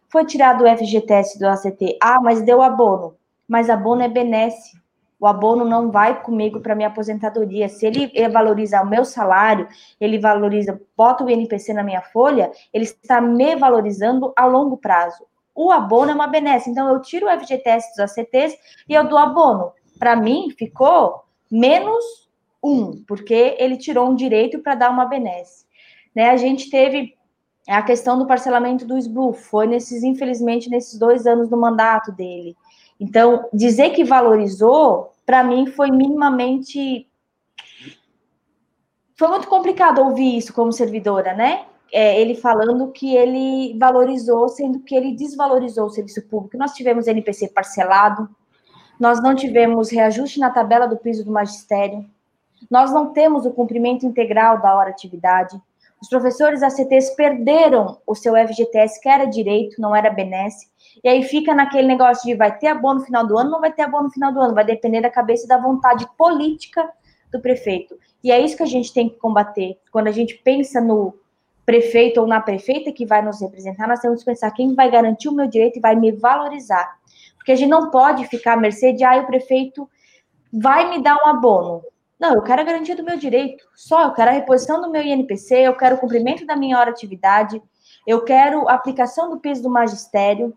Foi 0.09 0.25
tirado 0.25 0.65
o 0.65 0.69
FGTS 0.69 1.39
do 1.39 1.47
ACT, 1.47 1.99
ah, 2.01 2.21
mas 2.23 2.43
deu 2.43 2.63
abono, 2.63 3.17
mas 3.47 3.69
abono 3.69 4.03
é 4.03 4.09
benesse, 4.09 4.81
o 5.19 5.27
abono 5.27 5.65
não 5.65 5.91
vai 5.91 6.23
comigo 6.23 6.61
para 6.61 6.75
minha 6.75 6.89
aposentadoria. 6.89 7.69
Se 7.69 7.87
ele 7.87 8.11
valoriza 8.29 8.83
o 8.83 8.87
meu 8.87 9.05
salário, 9.05 9.67
ele 10.01 10.19
valoriza, 10.19 10.81
bota 10.97 11.25
o 11.25 11.31
INPC 11.31 11.73
na 11.73 11.83
minha 11.83 12.03
folha, 12.03 12.51
ele 12.73 12.85
está 12.85 13.21
me 13.21 13.57
valorizando 13.57 14.33
a 14.37 14.45
longo 14.45 14.77
prazo. 14.77 15.27
O 15.55 15.73
abono 15.73 16.11
é 16.11 16.15
uma 16.15 16.27
benesse. 16.27 16.69
Então, 16.69 16.89
eu 16.89 17.01
tiro 17.01 17.27
o 17.27 17.41
FGTS 17.41 17.97
dos 17.97 18.01
ACTs 18.01 18.57
e 18.87 18.93
eu 18.93 19.09
dou 19.09 19.19
abono. 19.19 19.73
Para 19.99 20.15
mim, 20.15 20.51
ficou 20.51 21.25
menos 21.51 22.05
um, 22.63 23.03
porque 23.07 23.57
ele 23.59 23.79
tirou 23.79 24.11
um 24.11 24.15
direito 24.15 24.59
para 24.59 24.75
dar 24.75 24.91
uma 24.91 25.07
benesse. 25.07 25.65
Né? 26.15 26.29
A 26.29 26.37
gente 26.37 26.69
teve 26.69 27.15
a 27.69 27.83
questão 27.83 28.19
do 28.19 28.27
parcelamento 28.27 28.87
do 28.87 28.97
SBLU, 28.97 29.33
foi 29.33 29.67
nesses, 29.67 30.03
infelizmente, 30.03 30.69
nesses 30.69 30.99
dois 30.99 31.27
anos 31.27 31.49
do 31.49 31.57
mandato 31.57 32.13
dele. 32.13 32.57
Então, 32.99 33.49
dizer 33.53 33.91
que 33.91 34.05
valorizou, 34.05 35.13
para 35.25 35.45
mim, 35.45 35.67
foi 35.67 35.91
minimamente. 35.91 37.09
Foi 39.15 39.29
muito 39.29 39.49
complicado 39.49 40.01
ouvir 40.01 40.37
isso 40.39 40.53
como 40.53 40.73
servidora, 40.73 41.35
né? 41.35 41.65
É, 41.93 42.21
ele 42.21 42.35
falando 42.35 42.91
que 42.91 43.15
ele 43.15 43.79
valorizou, 43.79 44.49
sendo 44.49 44.81
que 44.81 44.95
ele 44.95 45.13
desvalorizou 45.13 45.87
o 45.87 45.91
serviço 45.91 46.23
público. 46.29 46.59
Nós 46.59 46.73
tivemos 46.73 47.07
NPC 47.07 47.49
parcelado, 47.49 48.29
nós 48.99 49.23
não 49.23 49.35
tivemos 49.35 49.91
reajuste 49.91 50.41
na 50.41 50.51
tabela 50.51 50.87
do 50.87 50.97
piso 50.97 51.25
do 51.25 51.31
magistério, 51.31 52.05
nós 52.71 52.93
não 52.93 53.13
temos 53.13 53.47
o 53.47 53.53
cumprimento 53.53 54.07
integral 54.07 54.61
da 54.61 54.75
hora 54.75 54.91
atividade. 54.91 55.61
Os 56.01 56.09
professores 56.09 56.63
ACTs 56.63 57.11
perderam 57.11 57.99
o 58.07 58.15
seu 58.15 58.35
FGTS, 58.35 59.01
que 59.01 59.09
era 59.09 59.25
direito, 59.25 59.81
não 59.81 59.95
era 59.95 60.11
benesse. 60.11 60.69
E 61.03 61.09
aí 61.09 61.23
fica 61.23 61.55
naquele 61.55 61.87
negócio 61.87 62.25
de 62.25 62.35
vai 62.35 62.57
ter 62.57 62.69
abono 62.69 63.01
no 63.01 63.07
final 63.07 63.27
do 63.27 63.39
ano, 63.39 63.51
não 63.51 63.61
vai 63.61 63.73
ter 63.73 63.83
abono 63.83 64.05
no 64.05 64.11
final 64.11 64.33
do 64.33 64.41
ano, 64.41 64.55
vai 64.55 64.65
depender 64.65 65.01
da 65.01 65.11
cabeça 65.11 65.45
e 65.45 65.49
da 65.49 65.59
vontade 65.59 66.07
política 66.17 66.89
do 67.31 67.41
prefeito. 67.41 67.97
E 68.23 68.31
é 68.31 68.41
isso 68.41 68.57
que 68.57 68.63
a 68.63 68.67
gente 68.67 68.93
tem 68.93 69.09
que 69.09 69.17
combater. 69.17 69.79
Quando 69.91 70.09
a 70.09 70.13
gente 70.13 70.35
pensa 70.35 70.81
no 70.81 71.15
prefeito 71.65 72.21
ou 72.21 72.27
na 72.27 72.41
prefeita 72.41 72.93
que 72.93 73.05
vai 73.05 73.23
nos 73.23 73.41
representar, 73.41 73.89
nós 73.89 74.01
temos 74.01 74.21
que 74.21 74.27
pensar 74.27 74.51
quem 74.53 74.75
vai 74.75 74.91
garantir 74.91 75.29
o 75.29 75.35
meu 75.35 75.47
direito 75.47 75.79
e 75.79 75.81
vai 75.81 75.97
me 75.97 76.13
valorizar. 76.13 76.97
Porque 77.37 77.53
a 77.53 77.57
gente 77.57 77.69
não 77.69 77.91
pode 77.91 78.27
ficar 78.27 78.55
à 78.55 78.57
mercê 78.57 78.93
de, 78.93 79.05
ah, 79.05 79.19
o 79.19 79.27
prefeito 79.27 79.89
vai 80.53 80.89
me 80.91 81.03
dar 81.03 81.17
um 81.17 81.29
abono. 81.29 81.83
Não, 82.19 82.35
eu 82.35 82.43
quero 82.43 82.63
a 82.63 82.65
garantia 82.65 82.97
do 82.97 83.05
meu 83.05 83.19
direito. 83.19 83.65
Só 83.75 84.05
eu 84.05 84.13
quero 84.13 84.31
a 84.31 84.35
reposição 84.35 84.81
do 84.81 84.91
meu 84.91 85.03
INPC, 85.03 85.55
eu 85.57 85.77
quero 85.77 85.97
o 85.97 85.99
cumprimento 85.99 86.47
da 86.47 86.57
minha 86.57 86.79
hora 86.79 86.91
atividade, 86.91 87.63
eu 88.07 88.25
quero 88.25 88.69
a 88.69 88.75
aplicação 88.75 89.29
do 89.29 89.39
piso 89.39 89.63
do 89.63 89.69
magistério, 89.69 90.57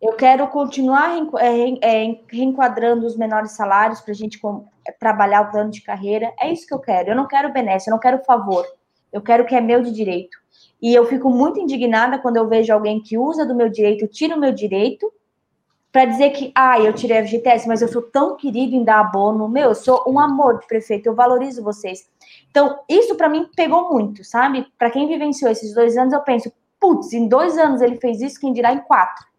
eu 0.00 0.14
quero 0.14 0.48
continuar 0.48 1.10
é, 1.38 2.04
é, 2.06 2.20
reenquadrando 2.28 3.06
os 3.06 3.16
menores 3.16 3.52
salários 3.52 4.00
para 4.00 4.12
a 4.12 4.16
gente 4.16 4.40
é, 4.86 4.92
trabalhar 4.92 5.42
o 5.42 5.50
plano 5.50 5.70
de 5.70 5.82
carreira. 5.82 6.32
É 6.40 6.50
isso 6.50 6.66
que 6.66 6.72
eu 6.72 6.78
quero. 6.78 7.10
Eu 7.10 7.16
não 7.16 7.28
quero 7.28 7.52
benesse, 7.52 7.90
eu 7.90 7.92
não 7.92 8.00
quero 8.00 8.24
favor. 8.24 8.64
Eu 9.12 9.20
quero 9.20 9.42
o 9.42 9.46
que 9.46 9.54
é 9.54 9.60
meu 9.60 9.82
de 9.82 9.92
direito. 9.92 10.38
E 10.80 10.94
eu 10.94 11.04
fico 11.04 11.28
muito 11.28 11.60
indignada 11.60 12.18
quando 12.18 12.38
eu 12.38 12.48
vejo 12.48 12.72
alguém 12.72 13.02
que 13.02 13.18
usa 13.18 13.44
do 13.44 13.54
meu 13.54 13.68
direito, 13.68 14.08
tira 14.08 14.34
o 14.34 14.40
meu 14.40 14.52
direito, 14.52 15.12
para 15.92 16.06
dizer 16.06 16.30
que, 16.30 16.52
ah, 16.54 16.78
eu 16.80 16.94
tirei 16.94 17.18
a 17.18 17.26
FGTS, 17.26 17.66
mas 17.68 17.82
eu 17.82 17.88
sou 17.88 18.00
tão 18.00 18.36
querido 18.36 18.76
em 18.76 18.84
dar 18.84 19.00
abono. 19.00 19.48
Meu, 19.48 19.70
eu 19.70 19.74
sou 19.74 20.04
um 20.06 20.18
amor 20.18 20.60
de 20.60 20.66
prefeito, 20.66 21.06
eu 21.06 21.14
valorizo 21.14 21.62
vocês. 21.62 22.08
Então, 22.48 22.78
isso 22.88 23.16
para 23.16 23.28
mim 23.28 23.50
pegou 23.54 23.92
muito, 23.92 24.24
sabe? 24.24 24.66
Para 24.78 24.90
quem 24.90 25.08
vivenciou 25.08 25.50
esses 25.50 25.74
dois 25.74 25.98
anos, 25.98 26.14
eu 26.14 26.20
penso, 26.20 26.50
putz, 26.78 27.12
em 27.12 27.28
dois 27.28 27.58
anos 27.58 27.82
ele 27.82 27.96
fez 27.96 28.22
isso, 28.22 28.40
quem 28.40 28.52
dirá 28.52 28.72
em 28.72 28.78
quatro 28.78 29.29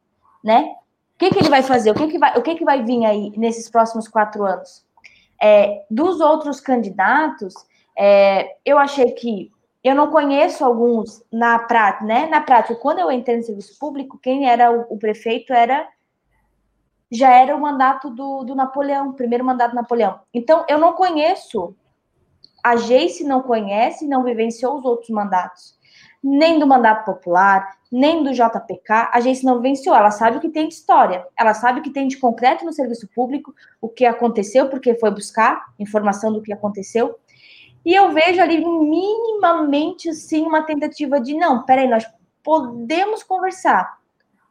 né? 0.43 0.75
O 1.15 1.19
que, 1.19 1.29
que 1.29 1.39
ele 1.39 1.49
vai 1.49 1.61
fazer? 1.61 1.91
O 1.91 1.95
que, 1.95 2.07
que 2.07 2.17
vai, 2.17 2.37
o 2.37 2.41
que, 2.41 2.55
que 2.55 2.65
vai 2.65 2.83
vir 2.83 3.05
aí 3.05 3.31
nesses 3.37 3.69
próximos 3.69 4.07
quatro 4.07 4.43
anos? 4.43 4.83
É, 5.41 5.85
dos 5.89 6.19
outros 6.19 6.59
candidatos, 6.59 7.53
é, 7.97 8.55
eu 8.65 8.77
achei 8.77 9.11
que 9.11 9.51
eu 9.83 9.95
não 9.95 10.11
conheço 10.11 10.63
alguns 10.63 11.23
na 11.31 11.59
prática, 11.59 12.05
né? 12.05 12.27
Na 12.27 12.41
prática, 12.41 12.75
quando 12.75 12.99
eu 12.99 13.11
entrei 13.11 13.37
no 13.37 13.43
serviço 13.43 13.77
público, 13.79 14.19
quem 14.21 14.49
era 14.49 14.71
o, 14.71 14.85
o 14.89 14.97
prefeito 14.97 15.53
era 15.53 15.87
já 17.13 17.29
era 17.29 17.53
o 17.53 17.59
mandato 17.59 18.09
do, 18.09 18.43
do 18.45 18.55
Napoleão, 18.55 19.11
primeiro 19.11 19.43
mandato 19.43 19.71
do 19.71 19.75
Napoleão. 19.75 20.21
Então, 20.33 20.63
eu 20.69 20.77
não 20.77 20.93
conheço, 20.93 21.75
a 22.63 22.77
Geice 22.77 23.25
não 23.25 23.41
conhece, 23.41 24.07
não 24.07 24.23
vivenciou 24.23 24.77
os 24.77 24.85
outros 24.85 25.09
mandatos 25.09 25.77
nem 26.23 26.59
do 26.59 26.67
mandato 26.67 27.05
popular, 27.05 27.77
nem 27.91 28.23
do 28.23 28.31
JPK, 28.31 28.91
a 28.91 29.17
agência 29.17 29.51
não 29.51 29.59
venceu. 29.59 29.93
Ela 29.93 30.11
sabe 30.11 30.37
o 30.37 30.39
que 30.39 30.49
tem 30.49 30.67
de 30.67 30.75
história, 30.75 31.25
ela 31.37 31.53
sabe 31.53 31.79
o 31.79 31.83
que 31.83 31.89
tem 31.89 32.07
de 32.07 32.17
concreto 32.17 32.63
no 32.63 32.71
serviço 32.71 33.07
público, 33.07 33.53
o 33.81 33.89
que 33.89 34.05
aconteceu, 34.05 34.69
porque 34.69 34.95
foi 34.95 35.09
buscar 35.11 35.65
informação 35.79 36.31
do 36.31 36.41
que 36.41 36.53
aconteceu. 36.53 37.15
E 37.83 37.93
eu 37.93 38.11
vejo 38.11 38.39
ali 38.39 38.63
minimamente, 38.63 40.13
sim, 40.13 40.43
uma 40.43 40.61
tentativa 40.61 41.19
de, 41.19 41.33
não, 41.33 41.63
peraí, 41.63 41.87
nós 41.87 42.05
podemos 42.43 43.23
conversar. 43.23 43.99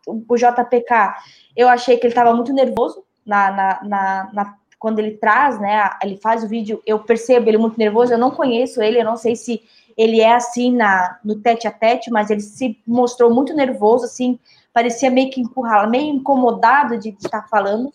O, 0.07 0.37
JPK, 0.37 1.15
eu 1.57 1.69
achei 1.69 1.97
que 1.97 2.07
ele 2.07 2.13
estava 2.13 2.35
muito 2.35 2.53
nervoso 2.53 3.05
na, 3.25 3.51
na, 3.51 3.81
na, 3.85 4.31
na, 4.33 4.55
quando 4.79 4.99
ele 4.99 5.13
traz, 5.13 5.61
né, 5.61 5.89
ele 6.03 6.17
faz 6.17 6.43
o 6.43 6.49
vídeo, 6.49 6.83
eu 6.85 6.99
percebo 6.99 7.49
ele 7.49 7.59
muito 7.59 7.79
nervoso, 7.79 8.13
eu 8.13 8.19
não 8.19 8.31
conheço 8.31 8.83
ele, 8.83 8.99
eu 8.99 9.05
não 9.05 9.17
sei 9.17 9.37
se 9.37 9.63
ele 10.01 10.19
é 10.19 10.33
assim 10.33 10.75
na, 10.75 11.19
no 11.23 11.43
tete 11.43 11.69
a 11.69 11.71
tete, 11.71 12.11
mas 12.11 12.31
ele 12.31 12.41
se 12.41 12.81
mostrou 12.87 13.31
muito 13.31 13.53
nervoso, 13.53 14.07
assim, 14.07 14.39
parecia 14.73 15.11
meio 15.11 15.31
que 15.31 15.43
empurrado, 15.43 15.91
meio 15.91 16.15
incomodado 16.15 16.97
de 16.97 17.11
estar 17.11 17.47
falando. 17.49 17.93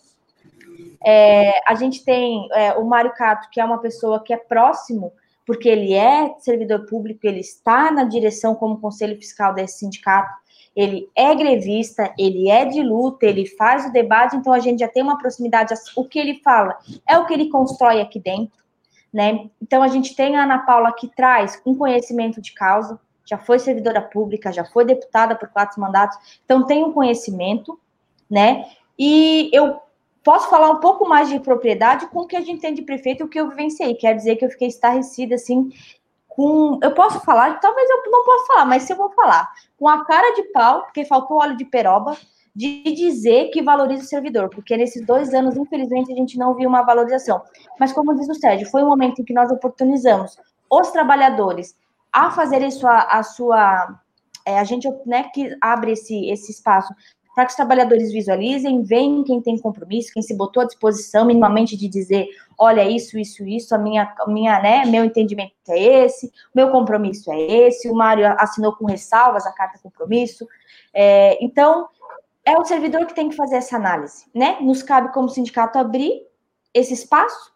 É, 1.04 1.50
a 1.66 1.74
gente 1.74 2.04
tem 2.04 2.48
é, 2.52 2.74
o 2.74 2.84
Mário 2.84 3.12
Cato, 3.12 3.50
que 3.50 3.60
é 3.60 3.64
uma 3.64 3.78
pessoa 3.78 4.22
que 4.22 4.32
é 4.32 4.36
próximo, 4.36 5.12
porque 5.44 5.68
ele 5.68 5.94
é 5.94 6.32
servidor 6.38 6.86
público, 6.86 7.26
ele 7.26 7.40
está 7.40 7.90
na 7.90 8.04
direção 8.04 8.54
como 8.54 8.80
conselho 8.80 9.16
fiscal 9.16 9.52
desse 9.52 9.80
sindicato, 9.80 10.32
ele 10.76 11.08
é 11.16 11.34
grevista, 11.34 12.14
ele 12.16 12.48
é 12.48 12.66
de 12.66 12.84
luta, 12.84 13.26
ele 13.26 13.46
faz 13.46 13.84
o 13.84 13.92
debate, 13.92 14.36
então 14.36 14.52
a 14.52 14.60
gente 14.60 14.78
já 14.78 14.88
tem 14.88 15.02
uma 15.02 15.18
proximidade. 15.18 15.74
O 15.96 16.04
que 16.04 16.20
ele 16.20 16.40
fala 16.44 16.78
é 17.08 17.18
o 17.18 17.26
que 17.26 17.34
ele 17.34 17.48
constrói 17.48 18.00
aqui 18.00 18.20
dentro 18.20 18.65
né? 19.16 19.48
Então 19.62 19.82
a 19.82 19.88
gente 19.88 20.14
tem 20.14 20.36
a 20.36 20.42
Ana 20.42 20.58
Paula 20.58 20.92
que 20.92 21.08
traz 21.08 21.58
um 21.64 21.74
conhecimento 21.74 22.38
de 22.38 22.52
causa, 22.52 23.00
já 23.24 23.38
foi 23.38 23.58
servidora 23.58 24.02
pública, 24.02 24.52
já 24.52 24.62
foi 24.62 24.84
deputada 24.84 25.34
por 25.34 25.48
quatro 25.48 25.80
mandatos, 25.80 26.18
então 26.44 26.66
tem 26.66 26.84
um 26.84 26.92
conhecimento, 26.92 27.80
né? 28.30 28.66
E 28.98 29.48
eu 29.54 29.80
posso 30.22 30.50
falar 30.50 30.70
um 30.70 30.80
pouco 30.80 31.08
mais 31.08 31.30
de 31.30 31.40
propriedade 31.40 32.06
com 32.08 32.20
o 32.20 32.26
que 32.26 32.36
a 32.36 32.42
gente 32.42 32.60
tem 32.60 32.74
de 32.74 32.82
prefeito, 32.82 33.24
o 33.24 33.28
que 33.28 33.40
eu 33.40 33.48
vivenciei. 33.48 33.94
Quer 33.94 34.14
dizer 34.14 34.36
que 34.36 34.44
eu 34.44 34.50
fiquei 34.50 34.68
estarrecida, 34.68 35.36
assim, 35.36 35.70
com. 36.28 36.78
Eu 36.82 36.92
posso 36.92 37.18
falar, 37.20 37.58
talvez 37.58 37.88
eu 37.88 38.02
não 38.10 38.22
possa 38.22 38.46
falar, 38.48 38.66
mas 38.66 38.82
se 38.82 38.92
eu 38.92 38.98
vou 38.98 39.10
falar, 39.12 39.50
com 39.78 39.88
a 39.88 40.04
cara 40.04 40.34
de 40.34 40.42
pau, 40.52 40.82
porque 40.82 41.06
faltou 41.06 41.38
óleo 41.38 41.56
de 41.56 41.64
peroba, 41.64 42.18
de 42.56 42.82
dizer 42.94 43.50
que 43.50 43.62
valoriza 43.62 44.02
o 44.02 44.06
servidor, 44.06 44.48
porque 44.48 44.74
nesses 44.78 45.04
dois 45.04 45.34
anos, 45.34 45.58
infelizmente, 45.58 46.10
a 46.10 46.16
gente 46.16 46.38
não 46.38 46.54
viu 46.54 46.66
uma 46.66 46.82
valorização. 46.82 47.42
Mas, 47.78 47.92
como 47.92 48.14
diz 48.14 48.26
o 48.30 48.34
Sérgio, 48.34 48.66
foi 48.70 48.82
um 48.82 48.88
momento 48.88 49.20
em 49.20 49.24
que 49.26 49.34
nós 49.34 49.50
oportunizamos 49.50 50.38
os 50.70 50.90
trabalhadores 50.90 51.76
a 52.10 52.30
fazer 52.30 52.62
isso 52.62 52.86
a, 52.86 53.02
a 53.02 53.22
sua. 53.22 54.00
É, 54.46 54.58
a 54.58 54.64
gente 54.64 54.88
né, 55.04 55.24
que 55.34 55.54
abre 55.60 55.92
esse, 55.92 56.30
esse 56.30 56.50
espaço 56.52 56.94
para 57.34 57.44
que 57.44 57.50
os 57.50 57.56
trabalhadores 57.56 58.10
visualizem, 58.10 58.82
veem 58.82 59.22
quem 59.22 59.42
tem 59.42 59.58
compromisso, 59.58 60.12
quem 60.14 60.22
se 60.22 60.34
botou 60.34 60.62
à 60.62 60.66
disposição 60.66 61.26
minimamente 61.26 61.76
de 61.76 61.86
dizer, 61.88 62.26
olha, 62.56 62.88
isso, 62.88 63.18
isso, 63.18 63.44
isso, 63.44 63.74
a 63.74 63.78
minha, 63.78 64.14
a 64.18 64.26
minha, 64.30 64.58
né, 64.62 64.86
meu 64.86 65.04
entendimento 65.04 65.52
é 65.68 66.06
esse, 66.06 66.32
meu 66.54 66.70
compromisso 66.70 67.30
é 67.30 67.38
esse, 67.38 67.90
o 67.90 67.94
Mário 67.94 68.26
assinou 68.38 68.74
com 68.74 68.86
ressalvas 68.86 69.44
a 69.44 69.52
carta 69.52 69.78
compromisso. 69.82 70.46
É, 70.94 71.36
então, 71.44 71.88
é 72.46 72.56
o 72.56 72.64
servidor 72.64 73.04
que 73.06 73.14
tem 73.14 73.28
que 73.28 73.34
fazer 73.34 73.56
essa 73.56 73.76
análise, 73.76 74.24
né? 74.32 74.58
Nos 74.60 74.80
cabe 74.80 75.12
como 75.12 75.28
sindicato 75.28 75.78
abrir 75.78 76.22
esse 76.72 76.94
espaço, 76.94 77.52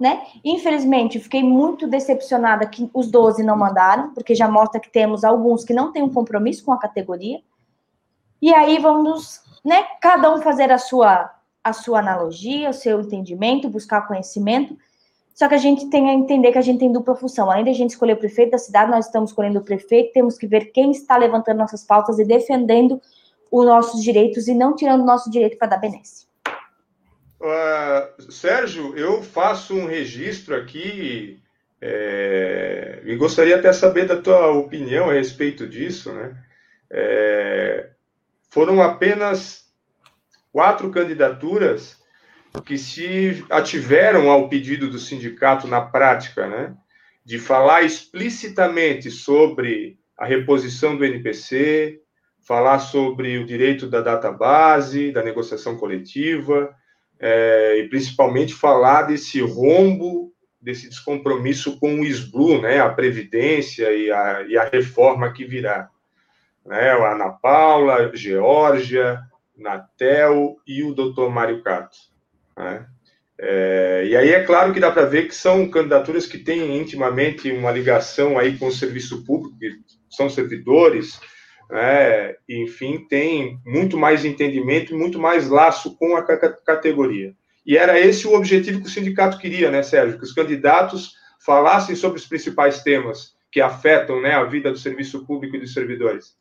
né? 0.00 0.22
Infelizmente, 0.42 1.20
fiquei 1.20 1.42
muito 1.42 1.86
decepcionada 1.86 2.66
que 2.66 2.90
os 2.94 3.10
12 3.10 3.42
não 3.42 3.54
mandaram, 3.54 4.14
porque 4.14 4.34
já 4.34 4.48
mostra 4.48 4.80
que 4.80 4.90
temos 4.90 5.24
alguns 5.24 5.62
que 5.62 5.74
não 5.74 5.92
têm 5.92 6.02
um 6.02 6.12
compromisso 6.12 6.64
com 6.64 6.72
a 6.72 6.78
categoria. 6.78 7.42
E 8.40 8.54
aí 8.54 8.78
vamos, 8.78 9.42
né, 9.62 9.84
cada 10.00 10.34
um 10.34 10.40
fazer 10.40 10.72
a 10.72 10.78
sua 10.78 11.36
a 11.62 11.74
sua 11.74 11.98
analogia, 11.98 12.70
o 12.70 12.72
seu 12.72 13.02
entendimento, 13.02 13.68
buscar 13.68 14.08
conhecimento. 14.08 14.74
Só 15.34 15.46
que 15.46 15.54
a 15.54 15.58
gente 15.58 15.90
tem 15.90 16.08
a 16.08 16.14
entender 16.14 16.52
que 16.52 16.56
a 16.58 16.62
gente 16.62 16.78
tem 16.78 16.90
dupla 16.90 17.14
função. 17.14 17.50
Além 17.50 17.64
de 17.64 17.70
a 17.70 17.74
gente 17.74 17.90
escolher 17.90 18.14
o 18.14 18.16
prefeito 18.16 18.52
da 18.52 18.58
cidade, 18.58 18.90
nós 18.90 19.04
estamos 19.04 19.28
escolhendo 19.28 19.58
o 19.58 19.62
prefeito, 19.62 20.14
temos 20.14 20.38
que 20.38 20.46
ver 20.46 20.72
quem 20.72 20.90
está 20.90 21.18
levantando 21.18 21.58
nossas 21.58 21.84
pautas 21.84 22.18
e 22.18 22.24
defendendo 22.24 22.98
os 23.50 23.64
nossos 23.64 24.02
direitos 24.02 24.48
e 24.48 24.54
não 24.54 24.74
tirando 24.76 25.02
o 25.02 25.06
nosso 25.06 25.30
direito 25.30 25.58
para 25.58 25.68
dar 25.68 25.78
benesse. 25.78 26.26
Uh, 27.40 28.30
Sérgio, 28.30 28.96
eu 28.96 29.22
faço 29.22 29.74
um 29.74 29.86
registro 29.86 30.54
aqui 30.54 31.40
é, 31.80 33.00
e 33.04 33.16
gostaria 33.16 33.56
até 33.56 33.72
saber 33.72 34.06
da 34.06 34.20
tua 34.20 34.48
opinião 34.48 35.08
a 35.08 35.14
respeito 35.14 35.66
disso, 35.66 36.12
né? 36.12 36.36
É, 36.90 37.90
foram 38.50 38.82
apenas 38.82 39.64
quatro 40.52 40.90
candidaturas 40.90 41.98
que 42.66 42.76
se 42.76 43.44
ativeram 43.48 44.28
ao 44.28 44.48
pedido 44.48 44.90
do 44.90 44.98
sindicato 44.98 45.68
na 45.68 45.80
prática, 45.80 46.48
né, 46.48 46.74
de 47.24 47.38
falar 47.38 47.82
explicitamente 47.82 49.08
sobre 49.08 49.98
a 50.18 50.26
reposição 50.26 50.96
do 50.96 51.04
NPC, 51.04 52.00
falar 52.42 52.78
sobre 52.78 53.38
o 53.38 53.46
direito 53.46 53.86
da 53.86 54.00
database, 54.00 55.12
da 55.12 55.22
negociação 55.22 55.76
coletiva, 55.76 56.74
é, 57.18 57.78
e 57.78 57.88
principalmente 57.88 58.54
falar 58.54 59.02
desse 59.02 59.40
rombo, 59.40 60.32
desse 60.60 60.88
descompromisso 60.88 61.78
com 61.78 62.00
o 62.00 62.04
SBLU, 62.04 62.60
né, 62.60 62.80
a 62.80 62.90
Previdência 62.90 63.92
e 63.92 64.10
a, 64.10 64.42
e 64.42 64.56
a 64.56 64.64
reforma 64.64 65.32
que 65.32 65.44
virá 65.44 65.88
né? 66.64 66.90
A 66.90 67.12
Ana 67.12 67.30
Paula, 67.30 68.14
Geórgia, 68.14 69.20
Natel 69.56 70.56
e 70.66 70.82
o 70.82 70.94
doutor 70.94 71.30
Mário 71.30 71.62
Cato. 71.62 71.96
Né? 72.56 72.86
É, 73.38 74.04
e 74.06 74.16
aí 74.16 74.30
é 74.30 74.42
claro 74.44 74.72
que 74.72 74.80
dá 74.80 74.90
para 74.90 75.06
ver 75.06 75.26
que 75.26 75.34
são 75.34 75.68
candidaturas 75.70 76.26
que 76.26 76.38
têm 76.38 76.76
intimamente 76.76 77.50
uma 77.50 77.70
ligação 77.70 78.38
aí 78.38 78.58
com 78.58 78.66
o 78.66 78.72
serviço 78.72 79.24
público, 79.24 79.58
que 79.58 79.80
são 80.10 80.28
servidores, 80.28 81.18
né? 81.70 82.34
enfim, 82.48 83.06
tem 83.08 83.58
muito 83.64 83.96
mais 83.96 84.24
entendimento, 84.24 84.96
muito 84.96 85.18
mais 85.18 85.48
laço 85.48 85.96
com 85.96 86.16
a 86.16 86.22
categoria. 86.22 87.34
E 87.64 87.76
era 87.76 87.98
esse 87.98 88.26
o 88.26 88.34
objetivo 88.34 88.80
que 88.80 88.86
o 88.86 88.90
sindicato 88.90 89.38
queria, 89.38 89.70
né, 89.70 89.82
Sérgio? 89.82 90.18
Que 90.18 90.24
os 90.24 90.32
candidatos 90.32 91.14
falassem 91.38 91.94
sobre 91.94 92.18
os 92.18 92.26
principais 92.26 92.82
temas 92.82 93.34
que 93.50 93.60
afetam 93.60 94.20
né, 94.20 94.32
a 94.32 94.44
vida 94.44 94.70
do 94.70 94.78
serviço 94.78 95.26
público 95.26 95.56
e 95.56 95.60
dos 95.60 95.72
servidores. 95.72 96.36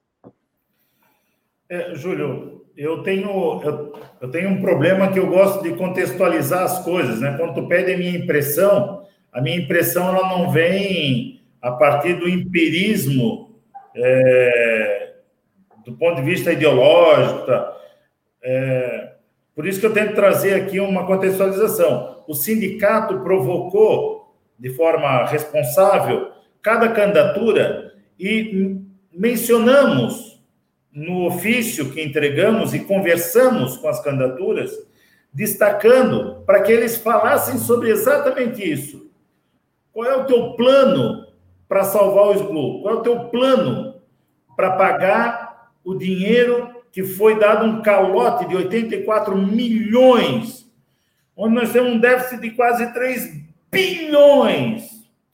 É, 1.70 1.94
Júlio, 1.96 2.66
eu 2.76 3.04
tenho, 3.04 3.62
eu, 3.64 3.94
eu, 4.22 4.32
tenho 4.32 4.50
um 4.50 4.62
problema 4.62 5.12
que 5.12 5.20
eu 5.20 5.28
gosto 5.28 5.62
de 5.64 5.76
contextualizar 5.76 6.64
as 6.64 6.84
coisas, 6.84 7.20
né? 7.20 7.36
Quando 7.38 7.54
tu 7.54 7.68
pede 7.68 7.94
a 7.94 7.98
minha 7.98 8.18
impressão, 8.18 9.06
a 9.32 9.42
minha 9.42 9.58
impressão 9.58 10.08
ela 10.08 10.30
não 10.30 10.50
vem 10.50 11.42
a 11.62 11.72
partir 11.72 12.14
do 12.14 12.28
empirismo 12.28 13.62
é, 13.96 14.99
do 15.90 15.98
ponto 15.98 16.18
de 16.18 16.22
vista 16.22 16.54
ideológico, 16.54 17.46
tá? 17.46 17.78
É, 18.42 19.14
por 19.56 19.66
isso 19.68 19.80
que 19.80 19.86
eu 19.86 19.94
tento 19.94 20.16
trazer 20.16 20.54
aqui 20.54 20.80
uma 20.80 21.06
contextualização. 21.06 22.24
O 22.28 22.34
sindicato 22.34 23.20
provocou 23.22 24.38
de 24.58 24.70
forma 24.70 25.26
responsável 25.26 26.32
cada 26.62 26.90
candidatura 26.90 27.94
e 28.20 28.78
mencionamos 29.12 30.42
no 30.92 31.26
ofício 31.26 31.92
que 31.92 32.02
entregamos 32.02 32.74
e 32.74 32.80
conversamos 32.80 33.78
com 33.78 33.88
as 33.88 34.02
candidaturas, 34.02 34.72
destacando 35.34 36.44
para 36.46 36.62
que 36.62 36.72
eles 36.72 36.98
falassem 36.98 37.58
sobre 37.58 37.90
exatamente 37.90 38.64
isso. 38.64 39.10
Qual 39.92 40.06
é 40.06 40.16
o 40.16 40.26
teu 40.26 40.54
plano 40.54 41.28
para 41.68 41.84
salvar 41.84 42.28
o 42.28 42.34
SBLU? 42.34 42.82
Qual 42.82 42.96
é 42.96 42.98
o 42.98 43.04
teu 43.04 43.20
plano 43.26 43.96
para 44.56 44.72
pagar 44.72 45.49
o 45.90 45.98
dinheiro 45.98 46.70
que 46.92 47.04
foi 47.04 47.40
dado 47.40 47.66
um 47.66 47.82
calote 47.82 48.48
de 48.48 48.56
84 48.56 49.36
milhões, 49.36 50.72
onde 51.36 51.56
nós 51.56 51.72
temos 51.72 51.94
um 51.94 52.00
déficit 52.00 52.42
de 52.42 52.52
quase 52.52 52.94
3 52.94 53.44
bilhões? 53.72 54.88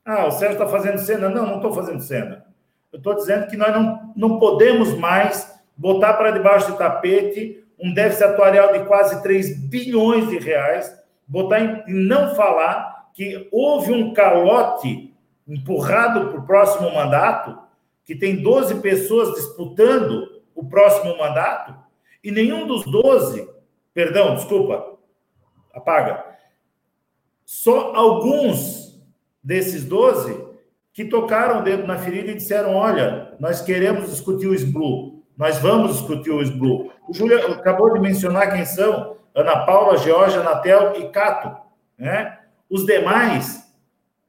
Ah, 0.05 0.27
o 0.27 0.31
Sérgio 0.31 0.53
está 0.53 0.67
fazendo 0.67 0.97
cena? 0.99 1.27
Não, 1.27 1.45
não 1.45 1.55
estou 1.57 1.73
fazendo 1.73 2.01
cena. 2.01 2.45
Eu 2.93 2.99
estou 2.99 3.15
dizendo 3.15 3.47
que 3.47 3.57
nós 3.57 3.73
não, 3.73 4.13
não 4.15 4.39
podemos 4.39 4.97
mais 4.97 5.53
botar 5.75 6.13
para 6.13 6.31
debaixo 6.31 6.71
do 6.71 6.77
tapete 6.77 7.61
um 7.77 7.93
déficit 7.93 8.23
atuarial 8.23 8.71
de 8.71 8.85
quase 8.85 9.21
3 9.21 9.59
bilhões 9.67 10.29
de 10.29 10.37
reais, 10.37 10.89
botar 11.27 11.59
em, 11.59 11.83
e 11.85 11.93
não 11.93 12.33
falar 12.33 13.09
que 13.13 13.49
houve 13.51 13.91
um 13.91 14.13
calote 14.13 15.13
empurrado 15.45 16.29
para 16.29 16.39
o 16.39 16.45
próximo 16.45 16.93
mandato, 16.93 17.57
que 18.05 18.15
tem 18.15 18.41
12 18.41 18.75
pessoas 18.75 19.35
disputando 19.35 20.34
o 20.55 20.65
próximo 20.65 21.17
mandato, 21.17 21.75
e 22.23 22.31
nenhum 22.31 22.65
dos 22.65 22.85
12, 22.85 23.47
perdão, 23.93 24.35
desculpa, 24.35 24.97
apaga, 25.73 26.25
só 27.45 27.93
alguns 27.93 28.99
desses 29.43 29.85
12 29.85 30.45
que 30.91 31.05
tocaram 31.05 31.59
o 31.59 31.63
dedo 31.63 31.85
na 31.85 31.97
ferida 31.97 32.31
e 32.31 32.35
disseram: 32.35 32.73
olha, 32.75 33.35
nós 33.39 33.61
queremos 33.61 34.09
discutir 34.09 34.47
o 34.47 34.55
SBLU, 34.55 35.23
nós 35.37 35.59
vamos 35.59 35.97
discutir 35.97 36.31
o 36.31 36.41
SBLU. 36.41 36.89
O 37.07 37.13
Júlio 37.13 37.51
acabou 37.51 37.93
de 37.93 37.99
mencionar 37.99 38.51
quem 38.51 38.65
são: 38.65 39.17
Ana 39.35 39.65
Paula, 39.65 39.97
Georgia, 39.97 40.41
Natel 40.41 40.95
e 40.95 41.09
Cato. 41.09 41.55
Né? 41.97 42.39
Os 42.69 42.85
demais 42.85 43.64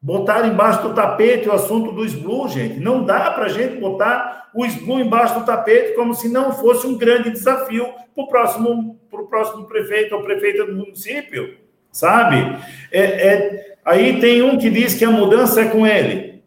botaram 0.00 0.48
embaixo 0.48 0.82
do 0.82 0.94
tapete 0.94 1.48
o 1.48 1.52
assunto 1.52 1.92
do 1.92 2.04
SBLU, 2.04 2.48
gente. 2.48 2.78
Não 2.78 3.04
dá 3.04 3.30
para 3.30 3.46
a 3.46 3.48
gente 3.48 3.80
botar 3.80 4.50
o 4.54 4.64
SBLU 4.64 5.00
embaixo 5.00 5.38
do 5.38 5.44
tapete 5.44 5.94
como 5.94 6.14
se 6.14 6.28
não 6.28 6.52
fosse 6.52 6.86
um 6.86 6.96
grande 6.96 7.30
desafio 7.30 7.86
para 8.14 8.24
o 8.24 8.28
próximo, 8.28 8.98
próximo 9.28 9.66
prefeito 9.66 10.14
ou 10.14 10.22
prefeita 10.22 10.64
do 10.64 10.74
município, 10.74 11.56
sabe? 11.90 12.58
É, 12.90 13.00
é, 13.02 13.76
aí 13.84 14.20
tem 14.20 14.42
um 14.42 14.58
que 14.58 14.70
diz 14.70 14.94
que 14.94 15.04
a 15.04 15.10
mudança 15.10 15.60
é 15.60 15.68
com 15.68 15.86
ele. 15.86 16.42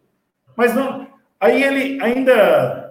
Mas 0.55 0.73
não. 0.73 1.07
Aí 1.39 1.63
ele 1.63 2.01
ainda 2.01 2.89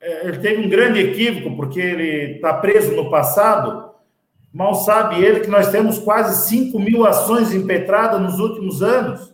é, 0.00 0.26
ele 0.26 0.38
teve 0.38 0.64
um 0.64 0.68
grande 0.68 0.98
equívoco, 0.98 1.54
porque 1.56 1.78
ele 1.78 2.36
está 2.36 2.54
preso 2.54 2.92
no 2.96 3.10
passado. 3.10 3.90
Mal 4.52 4.74
sabe 4.74 5.22
ele 5.22 5.40
que 5.40 5.50
nós 5.50 5.70
temos 5.70 5.98
quase 5.98 6.48
5 6.48 6.78
mil 6.78 7.06
ações 7.06 7.52
impetradas 7.52 8.20
nos 8.20 8.40
últimos 8.40 8.82
anos. 8.82 9.32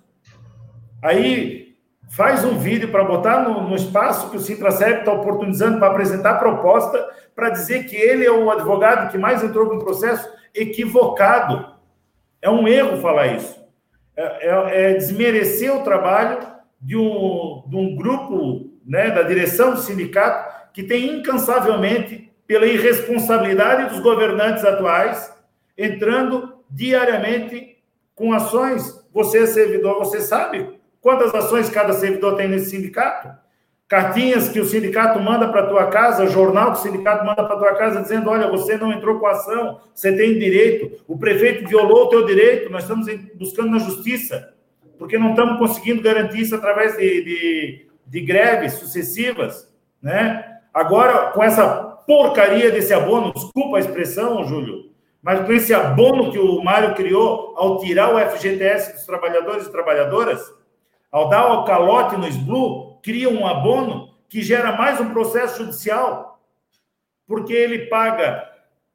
Aí 1.06 1.76
faz 2.08 2.44
um 2.44 2.58
vídeo 2.58 2.90
para 2.90 3.04
botar 3.04 3.48
no, 3.48 3.68
no, 3.68 3.76
espaço 3.76 4.28
que 4.28 4.36
o 4.36 4.40
Sintracep 4.40 5.00
está 5.00 5.12
oportunizando 5.12 5.78
para 5.78 5.86
apresentar 5.86 6.40
proposta, 6.40 6.98
para 7.32 7.50
dizer 7.50 7.84
que 7.84 7.94
ele 7.94 8.26
é 8.26 8.32
o 8.32 8.50
advogado 8.50 9.12
que 9.12 9.16
mais 9.16 9.40
entrou 9.44 9.68
com 9.68 9.76
um 9.76 9.84
processo 9.84 10.28
equivocado. 10.52 11.76
É 12.42 12.50
um 12.50 12.66
erro 12.66 13.00
falar 13.00 13.28
isso. 13.28 13.56
É, 14.16 14.48
é, 14.48 14.90
é 14.90 14.94
desmerecer 14.94 15.72
o 15.72 15.84
trabalho 15.84 16.40
de 16.80 16.96
um, 16.96 17.62
de 17.68 17.76
um 17.76 17.94
grupo 17.94 18.72
né, 18.84 19.12
da 19.12 19.22
direção 19.22 19.74
do 19.74 19.80
sindicato 19.80 20.72
que 20.72 20.82
tem 20.82 21.18
incansavelmente, 21.18 22.32
pela 22.48 22.66
irresponsabilidade 22.66 23.90
dos 23.90 24.00
governantes 24.00 24.64
atuais, 24.64 25.32
entrando 25.78 26.56
diariamente 26.68 27.78
com 28.14 28.32
ações. 28.32 29.06
Você 29.12 29.44
é 29.44 29.46
servidor, 29.46 29.98
você 29.98 30.20
sabe 30.20 30.76
quantas 31.06 31.32
ações 31.32 31.70
cada 31.70 31.92
servidor 31.92 32.34
tem 32.34 32.48
nesse 32.48 32.70
sindicato? 32.70 33.28
Cartinhas 33.86 34.48
que 34.48 34.58
o 34.58 34.64
sindicato 34.64 35.20
manda 35.20 35.46
para 35.46 35.68
tua 35.68 35.86
casa, 35.86 36.26
jornal 36.26 36.72
que 36.72 36.80
o 36.80 36.82
sindicato 36.82 37.24
manda 37.24 37.44
para 37.44 37.56
tua 37.56 37.74
casa 37.74 38.02
dizendo: 38.02 38.28
olha, 38.28 38.50
você 38.50 38.76
não 38.76 38.92
entrou 38.92 39.20
com 39.20 39.28
ação, 39.28 39.80
você 39.94 40.10
tem 40.16 40.36
direito, 40.36 41.04
o 41.06 41.16
prefeito 41.16 41.68
violou 41.68 42.06
o 42.06 42.08
teu 42.08 42.26
direito, 42.26 42.68
nós 42.70 42.82
estamos 42.82 43.06
buscando 43.36 43.70
na 43.70 43.78
justiça 43.78 44.52
porque 44.98 45.16
não 45.16 45.30
estamos 45.30 45.58
conseguindo 45.58 46.02
garantir 46.02 46.40
isso 46.40 46.56
através 46.56 46.96
de, 46.96 47.22
de, 47.22 47.86
de 48.04 48.20
greves 48.22 48.72
sucessivas, 48.72 49.72
né? 50.02 50.58
Agora, 50.74 51.30
com 51.30 51.44
essa 51.44 51.66
porcaria 52.04 52.72
desse 52.72 52.92
abono, 52.92 53.32
desculpa 53.32 53.76
a 53.76 53.80
expressão, 53.80 54.42
Júlio, 54.44 54.90
mas 55.22 55.46
com 55.46 55.52
esse 55.52 55.72
abono 55.72 56.32
que 56.32 56.38
o 56.38 56.64
Mário 56.64 56.94
criou 56.94 57.54
ao 57.56 57.78
tirar 57.78 58.12
o 58.12 58.30
FGTS 58.30 58.94
dos 58.94 59.06
trabalhadores 59.06 59.66
e 59.66 59.70
trabalhadoras, 59.70 60.55
ao 61.10 61.28
dar 61.28 61.52
o 61.52 61.64
calote 61.64 62.16
no 62.16 62.26
SBLU, 62.26 62.98
cria 63.02 63.28
um 63.28 63.46
abono 63.46 64.14
que 64.28 64.42
gera 64.42 64.72
mais 64.72 65.00
um 65.00 65.10
processo 65.10 65.64
judicial, 65.64 66.40
porque 67.26 67.52
ele 67.52 67.86
paga 67.86 68.46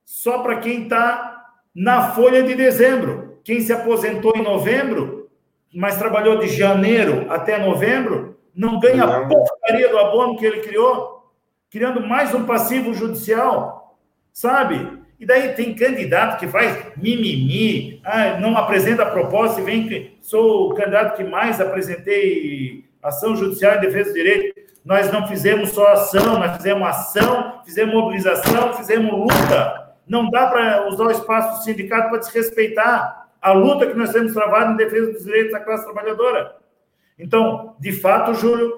só 0.06 0.40
para 0.40 0.58
quem 0.58 0.84
está 0.84 1.46
na 1.74 2.12
folha 2.12 2.44
de 2.44 2.54
dezembro. 2.54 3.40
Quem 3.44 3.62
se 3.62 3.74
aposentou 3.74 4.34
em 4.36 4.44
novembro, 4.44 5.30
mas 5.74 5.98
trabalhou 5.98 6.38
de 6.38 6.48
janeiro 6.48 7.32
até 7.32 7.58
novembro, 7.58 8.38
não 8.54 8.80
ganha 8.80 9.04
a 9.04 9.28
porcaria 9.28 9.90
do 9.90 9.98
abono 9.98 10.38
que 10.38 10.46
ele 10.46 10.62
criou, 10.62 11.32
criando 11.70 12.06
mais 12.06 12.36
um 12.36 12.46
passivo 12.46 12.94
judicial, 12.94 13.98
sabe? 14.32 15.01
E 15.22 15.26
daí 15.26 15.50
tem 15.54 15.76
candidato 15.76 16.40
que 16.40 16.48
faz 16.48 16.76
mimimi, 16.98 18.02
ah, 18.04 18.40
não 18.40 18.58
apresenta 18.58 19.06
proposta 19.06 19.62
e 19.62 19.64
vem 19.64 19.88
que 19.88 20.18
sou 20.20 20.72
o 20.72 20.74
candidato 20.74 21.16
que 21.16 21.24
mais 21.24 21.62
apresentei 21.62 22.86
ação 23.04 23.36
judicial 23.36 23.76
em 23.76 23.82
defesa 23.82 24.10
do 24.10 24.16
direito. 24.16 24.60
Nós 24.84 25.12
não 25.12 25.28
fizemos 25.28 25.70
só 25.70 25.90
ação, 25.90 26.40
nós 26.40 26.58
fizemos 26.58 26.88
ação, 26.88 27.62
fizemos 27.64 27.94
mobilização, 27.94 28.74
fizemos 28.74 29.12
luta. 29.12 29.94
Não 30.08 30.28
dá 30.28 30.48
para 30.48 30.88
usar 30.88 31.04
o 31.04 31.12
espaço 31.12 31.60
do 31.60 31.64
sindicato 31.66 32.10
para 32.10 32.18
desrespeitar 32.18 33.28
a 33.40 33.52
luta 33.52 33.86
que 33.86 33.94
nós 33.96 34.12
temos 34.12 34.34
travado 34.34 34.74
em 34.74 34.78
defesa 34.78 35.12
dos 35.12 35.24
direitos 35.24 35.52
da 35.52 35.60
classe 35.60 35.84
trabalhadora. 35.84 36.56
Então, 37.20 37.76
de 37.80 37.92
fato, 37.92 38.34
Júlio, 38.34 38.74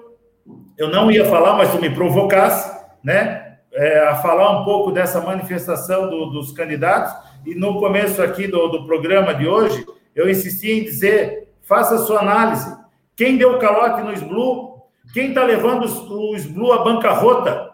eu 0.76 0.90
não 0.90 1.10
ia 1.10 1.24
falar, 1.24 1.56
mas 1.56 1.70
tu 1.70 1.80
me 1.80 1.88
provocasse, 1.88 2.70
né? 3.02 3.43
É, 3.74 4.06
a 4.06 4.14
falar 4.16 4.60
um 4.60 4.64
pouco 4.64 4.92
dessa 4.92 5.20
manifestação 5.20 6.08
do, 6.08 6.26
dos 6.26 6.52
candidatos. 6.52 7.12
E 7.44 7.54
no 7.54 7.78
começo 7.78 8.22
aqui 8.22 8.46
do, 8.46 8.68
do 8.68 8.86
programa 8.86 9.34
de 9.34 9.46
hoje, 9.46 9.84
eu 10.14 10.30
insisti 10.30 10.70
em 10.70 10.84
dizer: 10.84 11.48
faça 11.62 11.98
sua 11.98 12.20
análise. 12.20 12.74
Quem 13.16 13.36
deu 13.36 13.58
calote 13.58 14.02
no 14.02 14.12
SBLU? 14.12 14.74
Quem 15.12 15.28
está 15.28 15.44
levando 15.44 15.84
o 15.84 16.34
SBLU 16.34 16.72
à 16.72 16.84
bancarrota? 16.84 17.72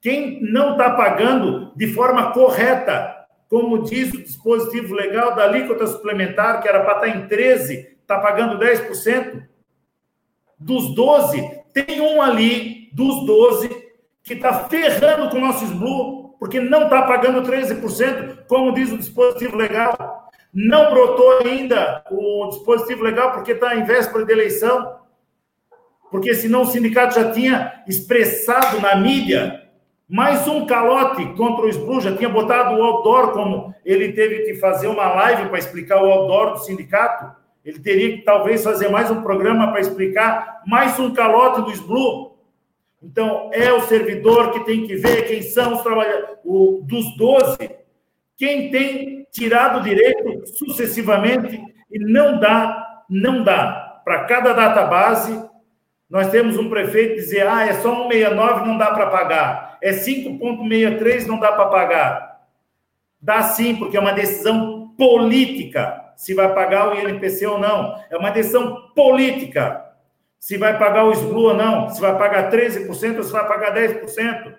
Quem 0.00 0.42
não 0.42 0.72
está 0.72 0.90
pagando 0.90 1.72
de 1.76 1.86
forma 1.92 2.32
correta, 2.32 3.14
como 3.48 3.84
diz 3.84 4.12
o 4.12 4.22
dispositivo 4.22 4.94
legal 4.94 5.34
da 5.34 5.44
alíquota 5.44 5.86
suplementar, 5.86 6.60
que 6.60 6.68
era 6.68 6.80
para 6.80 7.06
estar 7.06 7.12
tá 7.12 7.18
em 7.18 7.28
13, 7.28 7.96
está 8.00 8.18
pagando 8.18 8.58
10%? 8.58 9.44
Dos 10.58 10.94
12, 10.94 11.62
tem 11.72 12.00
um 12.00 12.20
ali, 12.20 12.90
dos 12.92 13.24
12, 13.24 13.81
que 14.22 14.34
está 14.34 14.64
ferrando 14.68 15.30
com 15.30 15.38
o 15.38 15.40
nosso 15.40 15.64
SBLU, 15.64 16.36
porque 16.38 16.60
não 16.60 16.84
está 16.84 17.02
pagando 17.02 17.42
13%, 17.42 18.46
como 18.46 18.72
diz 18.72 18.92
o 18.92 18.98
dispositivo 18.98 19.56
legal. 19.56 20.28
Não 20.52 20.90
brotou 20.90 21.38
ainda 21.38 22.04
o 22.10 22.48
dispositivo 22.48 23.02
legal 23.02 23.32
porque 23.32 23.52
está 23.52 23.74
em 23.74 23.84
véspera 23.84 24.24
de 24.24 24.32
eleição. 24.32 24.96
Porque 26.10 26.34
senão 26.34 26.62
o 26.62 26.66
sindicato 26.66 27.14
já 27.14 27.32
tinha 27.32 27.82
expressado 27.86 28.80
na 28.80 28.94
mídia 28.96 29.62
mais 30.08 30.46
um 30.46 30.66
calote 30.66 31.24
contra 31.36 31.64
o 31.64 31.68
SBLU, 31.70 32.00
já 32.02 32.14
tinha 32.14 32.28
botado 32.28 32.74
o 32.74 32.82
outdoor, 32.82 33.32
como 33.32 33.74
ele 33.82 34.12
teve 34.12 34.40
que 34.40 34.56
fazer 34.56 34.86
uma 34.86 35.08
live 35.10 35.48
para 35.48 35.58
explicar 35.58 36.02
o 36.02 36.10
outdoor 36.10 36.52
do 36.52 36.58
sindicato. 36.58 37.34
Ele 37.64 37.78
teria 37.78 38.16
que 38.16 38.22
talvez 38.22 38.62
fazer 38.62 38.88
mais 38.90 39.10
um 39.10 39.22
programa 39.22 39.70
para 39.70 39.80
explicar 39.80 40.60
mais 40.66 40.98
um 40.98 41.14
calote 41.14 41.62
do 41.62 41.70
SBLU. 41.70 42.31
Então, 43.02 43.50
é 43.52 43.72
o 43.72 43.80
servidor 43.82 44.52
que 44.52 44.64
tem 44.64 44.86
que 44.86 44.94
ver 44.94 45.26
quem 45.26 45.42
são 45.42 45.74
os 45.74 45.82
trabalhadores. 45.82 46.38
O, 46.44 46.82
dos 46.84 47.16
12, 47.16 47.58
quem 48.36 48.70
tem 48.70 49.26
tirado 49.32 49.80
o 49.80 49.82
direito 49.82 50.46
sucessivamente 50.56 51.60
e 51.90 51.98
não 51.98 52.38
dá, 52.38 53.02
não 53.08 53.42
dá. 53.42 54.00
Para 54.04 54.24
cada 54.24 54.52
database, 54.52 55.42
nós 56.08 56.30
temos 56.30 56.56
um 56.56 56.68
prefeito 56.68 57.16
dizer, 57.16 57.46
ah, 57.46 57.66
é 57.66 57.74
só 57.74 58.08
169, 58.08 58.66
não 58.66 58.78
dá 58.78 58.92
para 58.92 59.06
pagar. 59.06 59.78
É 59.82 59.92
5,63, 59.92 61.26
não 61.26 61.40
dá 61.40 61.52
para 61.52 61.66
pagar. 61.66 62.40
Dá 63.20 63.42
sim, 63.42 63.76
porque 63.76 63.96
é 63.96 64.00
uma 64.00 64.12
decisão 64.12 64.94
política 64.96 66.12
se 66.16 66.34
vai 66.34 66.52
pagar 66.54 66.88
o 66.88 66.94
INPC 66.94 67.46
ou 67.46 67.58
não. 67.58 67.98
É 68.10 68.16
uma 68.16 68.30
decisão 68.30 68.90
política 68.94 69.91
se 70.42 70.58
vai 70.58 70.76
pagar 70.76 71.04
o 71.04 71.12
SBLU 71.12 71.50
ou 71.50 71.54
não, 71.54 71.88
se 71.88 72.00
vai 72.00 72.18
pagar 72.18 72.50
13% 72.50 73.18
ou 73.18 73.22
se 73.22 73.30
vai 73.30 73.46
pagar 73.46 73.72
10%, 73.76 74.56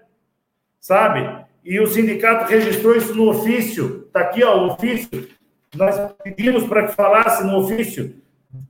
sabe? 0.80 1.46
E 1.62 1.78
o 1.78 1.88
sindicato 1.88 2.50
registrou 2.50 2.96
isso 2.96 3.14
no 3.14 3.30
ofício, 3.30 4.06
está 4.08 4.22
aqui 4.22 4.46
ó, 4.46 4.60
o 4.60 4.68
ofício, 4.68 5.28
nós 5.76 6.00
pedimos 6.24 6.66
para 6.68 6.88
que 6.88 6.96
falasse 6.96 7.44
no 7.44 7.58
ofício, 7.58 8.16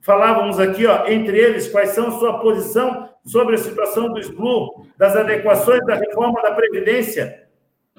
falávamos 0.01 0.59
aqui, 0.59 0.87
ó, 0.87 1.05
entre 1.05 1.37
eles, 1.37 1.67
quais 1.67 1.89
são 1.89 2.17
sua 2.17 2.39
posição 2.39 3.07
sobre 3.23 3.55
a 3.55 3.59
situação 3.59 4.11
do 4.11 4.19
SBLU, 4.19 4.87
das 4.97 5.15
adequações 5.15 5.85
da 5.85 5.93
reforma 5.93 6.41
da 6.41 6.55
Previdência, 6.55 7.47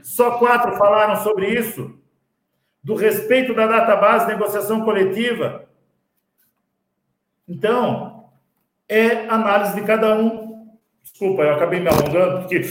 só 0.03 0.39
quatro 0.39 0.75
falaram 0.75 1.23
sobre 1.23 1.51
isso, 1.51 1.97
do 2.83 2.97
respeito 2.97 3.55
da 3.55 3.69
database 3.69 4.27
negociação 4.27 4.85
coletiva. 4.85 5.67
Então, 7.49 8.14
é 8.89 9.27
análise 9.29 9.75
de 9.75 9.87
cada 9.87 10.17
um. 10.17 10.55
Desculpa, 11.03 11.43
eu 11.43 11.55
acabei 11.55 11.81
me 11.81 11.89
alongando, 11.89 12.41
porque. 12.41 12.63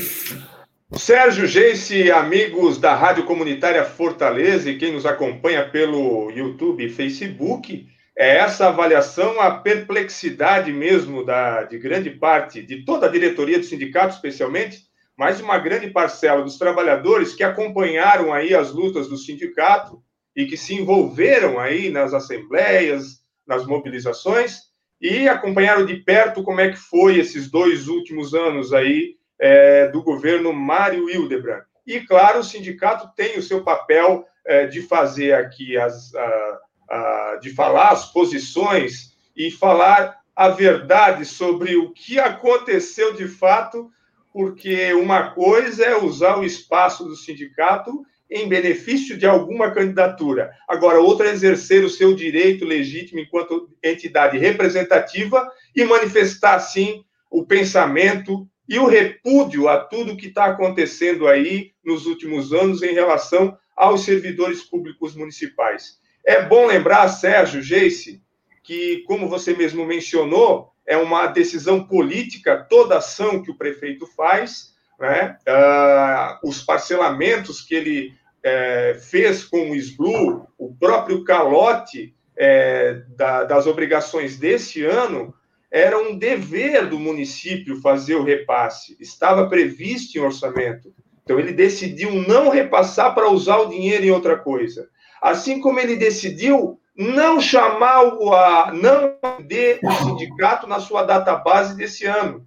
Sérgio 0.91 1.47
Geice, 1.47 2.11
amigos 2.11 2.77
da 2.77 2.93
Rádio 2.93 3.25
Comunitária 3.25 3.83
Fortaleza 3.83 4.69
e 4.69 4.77
quem 4.77 4.91
nos 4.91 5.05
acompanha 5.05 5.67
pelo 5.67 6.29
YouTube 6.29 6.85
e 6.85 6.89
Facebook, 6.89 7.87
é 8.15 8.37
essa 8.37 8.67
avaliação, 8.67 9.41
a 9.41 9.51
perplexidade 9.51 10.71
mesmo 10.71 11.25
da, 11.25 11.63
de 11.63 11.79
grande 11.79 12.11
parte, 12.11 12.61
de 12.61 12.85
toda 12.85 13.07
a 13.07 13.09
diretoria 13.09 13.57
do 13.57 13.65
sindicato, 13.65 14.13
especialmente, 14.13 14.83
mas 15.17 15.41
uma 15.41 15.57
grande 15.57 15.89
parcela 15.89 16.43
dos 16.43 16.57
trabalhadores 16.59 17.33
que 17.33 17.43
acompanharam 17.43 18.31
aí 18.31 18.53
as 18.53 18.71
lutas 18.71 19.07
do 19.07 19.17
sindicato 19.17 20.03
e 20.35 20.45
que 20.45 20.57
se 20.57 20.75
envolveram 20.75 21.59
aí 21.59 21.89
nas 21.89 22.13
assembleias, 22.13 23.23
nas 23.47 23.65
mobilizações, 23.65 24.72
e 25.03 25.27
acompanharam 25.27 25.85
de 25.85 25.97
perto 25.97 26.41
como 26.41 26.61
é 26.61 26.71
que 26.71 26.77
foi 26.77 27.19
esses 27.19 27.51
dois 27.51 27.89
últimos 27.89 28.33
anos 28.33 28.71
aí 28.71 29.17
é, 29.37 29.89
do 29.89 30.01
governo 30.01 30.53
Mário 30.53 31.09
Hildebrand. 31.09 31.63
E, 31.85 31.99
claro, 31.99 32.39
o 32.39 32.43
sindicato 32.43 33.11
tem 33.13 33.37
o 33.37 33.43
seu 33.43 33.65
papel 33.65 34.25
é, 34.45 34.65
de 34.65 34.81
fazer 34.81 35.33
aqui, 35.33 35.77
as, 35.77 36.15
a, 36.15 36.59
a, 36.89 37.39
de 37.41 37.49
falar 37.49 37.89
as 37.89 38.13
posições 38.13 39.17
e 39.35 39.51
falar 39.51 40.19
a 40.33 40.47
verdade 40.47 41.25
sobre 41.25 41.75
o 41.75 41.91
que 41.91 42.17
aconteceu 42.17 43.13
de 43.13 43.27
fato, 43.27 43.91
porque 44.31 44.93
uma 44.93 45.31
coisa 45.31 45.83
é 45.83 45.97
usar 45.97 46.37
o 46.37 46.45
espaço 46.45 47.03
do 47.03 47.17
sindicato 47.17 48.05
em 48.33 48.49
benefício 48.49 49.15
de 49.15 49.27
alguma 49.27 49.71
candidatura. 49.71 50.51
Agora, 50.67 50.99
outra 50.99 51.29
é 51.29 51.31
exercer 51.31 51.85
o 51.85 51.89
seu 51.89 52.15
direito 52.15 52.65
legítimo 52.65 53.19
enquanto 53.19 53.69
entidade 53.83 54.39
representativa 54.39 55.47
e 55.75 55.85
manifestar, 55.85 56.59
sim, 56.59 57.03
o 57.29 57.45
pensamento 57.45 58.47
e 58.67 58.79
o 58.79 58.87
repúdio 58.87 59.69
a 59.69 59.77
tudo 59.77 60.17
que 60.17 60.27
está 60.27 60.45
acontecendo 60.45 61.27
aí 61.27 61.73
nos 61.85 62.07
últimos 62.07 62.51
anos 62.51 62.81
em 62.81 62.93
relação 62.93 63.55
aos 63.77 64.03
servidores 64.03 64.63
públicos 64.63 65.15
municipais. 65.15 65.99
É 66.25 66.41
bom 66.41 66.65
lembrar, 66.65 67.07
Sérgio 67.09 67.61
Geice, 67.61 68.19
que, 68.63 69.03
como 69.05 69.29
você 69.29 69.53
mesmo 69.53 69.85
mencionou, 69.85 70.71
é 70.87 70.97
uma 70.97 71.27
decisão 71.27 71.85
política 71.85 72.65
toda 72.67 72.97
ação 72.97 73.43
que 73.43 73.51
o 73.51 73.57
prefeito 73.57 74.07
faz, 74.07 74.73
né? 74.99 75.37
Uh, 75.47 76.47
os 76.47 76.63
parcelamentos 76.63 77.61
que 77.61 77.75
ele 77.75 78.13
é, 78.43 78.95
fez 78.99 79.43
com 79.43 79.71
o 79.71 79.75
SBLU, 79.75 80.47
o 80.57 80.75
próprio 80.75 81.23
calote 81.23 82.13
é, 82.35 83.03
da, 83.15 83.43
das 83.45 83.65
obrigações 83.65 84.37
desse 84.37 84.83
ano, 84.83 85.33
era 85.71 85.97
um 85.97 86.17
dever 86.17 86.87
do 86.87 86.99
município 86.99 87.81
fazer 87.81 88.15
o 88.15 88.23
repasse, 88.23 88.95
estava 88.99 89.47
previsto 89.47 90.17
em 90.17 90.21
orçamento. 90.21 90.93
Então, 91.23 91.39
ele 91.39 91.53
decidiu 91.53 92.11
não 92.11 92.49
repassar 92.49 93.15
para 93.15 93.29
usar 93.29 93.57
o 93.57 93.69
dinheiro 93.69 94.05
em 94.05 94.11
outra 94.11 94.37
coisa. 94.37 94.89
Assim 95.21 95.61
como 95.61 95.79
ele 95.79 95.95
decidiu 95.95 96.79
não 96.95 97.39
chamar 97.41 98.03
o, 98.03 98.33
a, 98.33 98.71
não 98.73 99.17
de 99.47 99.79
o 99.81 99.91
sindicato 99.91 100.67
na 100.67 100.79
sua 100.79 101.03
database 101.03 101.75
desse 101.75 102.05
ano. 102.05 102.45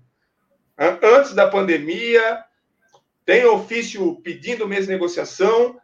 Antes 0.79 1.35
da 1.35 1.49
pandemia, 1.49 2.45
tem 3.25 3.45
ofício 3.45 4.21
pedindo 4.23 4.69
de 4.69 4.87
negociação, 4.87 5.77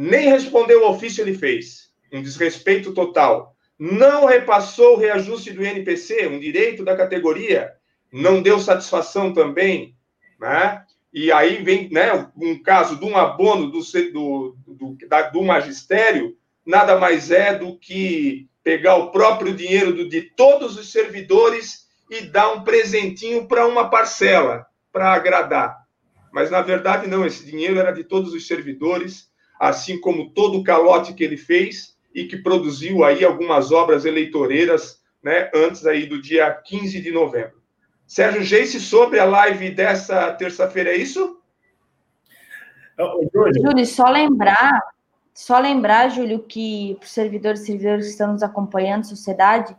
nem 0.00 0.28
respondeu 0.28 0.84
o 0.84 0.90
ofício 0.90 1.22
ele 1.22 1.34
fez. 1.34 1.90
Um 2.12 2.22
desrespeito 2.22 2.94
total. 2.94 3.56
Não 3.76 4.26
repassou 4.26 4.94
o 4.94 4.98
reajuste 4.98 5.52
do 5.52 5.66
INPC, 5.66 6.28
um 6.28 6.38
direito 6.38 6.84
da 6.84 6.96
categoria. 6.96 7.72
Não 8.12 8.40
deu 8.40 8.60
satisfação 8.60 9.32
também. 9.32 9.96
Né? 10.38 10.84
e 11.12 11.32
aí 11.32 11.62
vem 11.64 11.90
né, 11.90 12.30
um 12.36 12.62
caso 12.62 12.96
de 12.96 13.04
um 13.04 13.16
abono 13.16 13.72
do, 13.72 13.80
do, 14.12 14.56
do, 14.68 14.98
da, 15.08 15.22
do 15.22 15.42
magistério, 15.42 16.36
nada 16.64 16.96
mais 16.96 17.32
é 17.32 17.58
do 17.58 17.76
que 17.76 18.48
pegar 18.62 18.94
o 18.94 19.10
próprio 19.10 19.52
dinheiro 19.52 19.92
do, 19.92 20.08
de 20.08 20.22
todos 20.22 20.78
os 20.78 20.92
servidores 20.92 21.88
e 22.08 22.20
dar 22.20 22.52
um 22.52 22.62
presentinho 22.62 23.48
para 23.48 23.66
uma 23.66 23.90
parcela, 23.90 24.64
para 24.92 25.12
agradar. 25.12 25.76
Mas, 26.32 26.52
na 26.52 26.62
verdade, 26.62 27.08
não, 27.08 27.26
esse 27.26 27.44
dinheiro 27.44 27.80
era 27.80 27.90
de 27.90 28.04
todos 28.04 28.32
os 28.32 28.46
servidores, 28.46 29.28
assim 29.58 30.00
como 30.00 30.30
todo 30.30 30.58
o 30.58 30.64
calote 30.64 31.14
que 31.14 31.24
ele 31.24 31.36
fez 31.36 31.96
e 32.14 32.24
que 32.24 32.36
produziu 32.36 33.04
aí 33.04 33.24
algumas 33.24 33.72
obras 33.72 34.04
eleitoreiras 34.04 35.00
né, 35.22 35.50
antes 35.54 35.84
aí 35.86 36.06
do 36.06 36.20
dia 36.20 36.50
15 36.52 37.00
de 37.00 37.10
novembro. 37.10 37.58
Sérgio 38.06 38.42
Geice, 38.42 38.80
sobre 38.80 39.18
a 39.18 39.24
live 39.24 39.70
dessa 39.70 40.32
terça-feira, 40.32 40.90
é 40.90 40.96
isso? 40.96 41.38
Júlio, 43.60 43.86
só 43.86 44.08
lembrar, 44.08 44.80
só 45.34 45.58
lembrar, 45.58 46.08
Júlio, 46.08 46.40
que 46.40 46.96
para 46.98 47.04
os 47.04 47.12
servidores 47.12 47.60
e 47.60 47.66
servidores 47.66 48.06
que 48.06 48.12
estão 48.12 48.32
nos 48.32 48.42
acompanhando, 48.42 49.06
sociedade, 49.06 49.76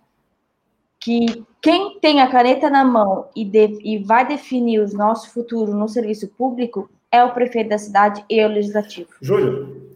que 1.00 1.44
quem 1.62 2.00
tem 2.00 2.22
a 2.22 2.30
caneta 2.30 2.70
na 2.70 2.86
mão 2.86 3.30
e, 3.36 3.44
de, 3.44 3.80
e 3.84 3.98
vai 3.98 4.28
definir 4.28 4.80
o 4.80 4.98
nosso 4.98 5.32
futuro 5.32 5.74
no 5.74 5.88
serviço 5.88 6.28
público 6.28 6.90
é 7.12 7.24
o 7.24 7.34
prefeito 7.34 7.70
da 7.70 7.78
cidade 7.78 8.24
e 8.30 8.44
o 8.44 8.48
legislativo. 8.48 9.10
Júlio, 9.22 9.96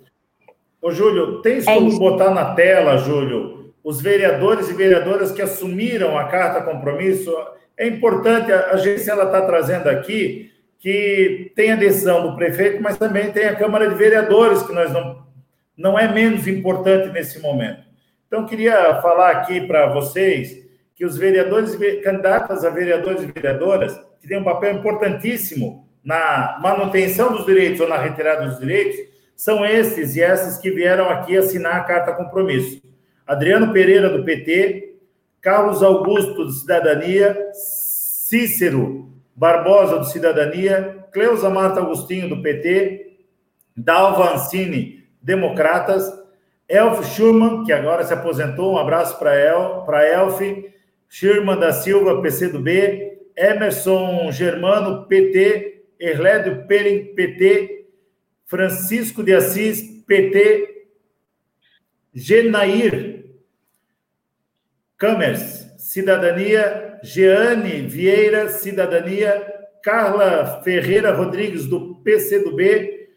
ô 0.81 0.91
Júlio, 0.91 1.41
tens 1.41 1.67
é 1.67 1.73
como 1.73 1.89
isso. 1.89 1.99
botar 1.99 2.31
na 2.31 2.53
tela, 2.55 2.97
Júlio, 2.97 3.73
os 3.83 4.01
vereadores 4.01 4.69
e 4.69 4.73
vereadoras 4.73 5.31
que 5.31 5.41
assumiram 5.41 6.17
a 6.17 6.25
carta 6.25 6.61
compromisso? 6.61 7.31
É 7.77 7.87
importante, 7.87 8.51
a 8.51 8.71
agência 8.71 9.11
ela 9.11 9.25
está 9.25 9.41
trazendo 9.41 9.89
aqui 9.89 10.51
que 10.79 11.51
tem 11.55 11.71
a 11.71 11.77
decisão 11.77 12.27
do 12.27 12.35
prefeito, 12.35 12.81
mas 12.81 12.97
também 12.97 13.31
tem 13.31 13.45
a 13.45 13.55
Câmara 13.55 13.87
de 13.87 13.95
Vereadores, 13.95 14.63
que 14.63 14.73
nós 14.73 14.91
não, 14.91 15.25
não 15.77 15.97
é 15.97 16.11
menos 16.11 16.45
importante 16.47 17.09
nesse 17.09 17.39
momento. 17.39 17.83
Então, 18.27 18.45
queria 18.45 19.01
falar 19.01 19.31
aqui 19.31 19.61
para 19.61 19.93
vocês 19.93 20.61
que 20.95 21.05
os 21.05 21.17
vereadores, 21.17 21.75
candidatos 22.03 22.65
a 22.65 22.69
vereadores 22.69 23.23
e 23.23 23.27
vereadoras, 23.27 23.97
que 24.19 24.27
têm 24.27 24.39
um 24.39 24.43
papel 24.43 24.73
importantíssimo 24.73 25.82
na 26.03 26.59
manutenção 26.61 27.31
dos 27.31 27.45
direitos 27.45 27.79
ou 27.79 27.87
na 27.87 27.97
retirada 27.97 28.47
dos 28.47 28.59
direitos, 28.59 28.97
são 29.35 29.65
esses 29.65 30.15
e 30.15 30.21
essas 30.21 30.57
que 30.57 30.69
vieram 30.71 31.09
aqui 31.09 31.37
assinar 31.37 31.75
a 31.75 31.83
carta 31.83 32.13
compromisso. 32.13 32.81
Adriano 33.25 33.71
Pereira, 33.71 34.09
do 34.09 34.23
PT, 34.23 34.95
Carlos 35.41 35.81
Augusto, 35.81 36.45
do 36.45 36.51
Cidadania, 36.51 37.37
Cícero 37.53 39.09
Barbosa, 39.35 39.99
do 39.99 40.05
Cidadania, 40.05 41.05
Cleusa 41.11 41.49
Marta 41.49 41.79
Agostinho, 41.79 42.29
do 42.29 42.41
PT, 42.41 43.17
Dalva 43.75 44.33
Ancini, 44.33 45.03
Democratas, 45.21 46.11
Elf 46.67 47.05
Schurman, 47.13 47.63
que 47.63 47.73
agora 47.73 48.03
se 48.03 48.13
aposentou, 48.13 48.73
um 48.73 48.77
abraço 48.77 49.17
para 49.17 49.35
El, 49.35 49.85
Elf, 50.13 50.39
Shirman 51.09 51.59
da 51.59 51.71
Silva, 51.71 52.21
PCdoB, 52.21 53.19
Emerson 53.35 54.31
Germano, 54.31 55.05
PT, 55.05 55.72
Erlédio 56.03 56.67
Perim, 56.67 57.15
PT, 57.15 57.87
Francisco 58.45 59.23
de 59.23 59.33
Assis, 59.33 60.03
PT, 60.05 60.87
Genair 62.13 63.23
Camers, 64.97 65.65
Cidadania, 65.77 66.99
Jeane 67.03 67.87
Vieira, 67.87 68.49
Cidadania, 68.49 69.45
Carla 69.81 70.61
Ferreira 70.63 71.11
Rodrigues, 71.13 71.65
do 71.65 71.95
PCdoB, 71.95 73.09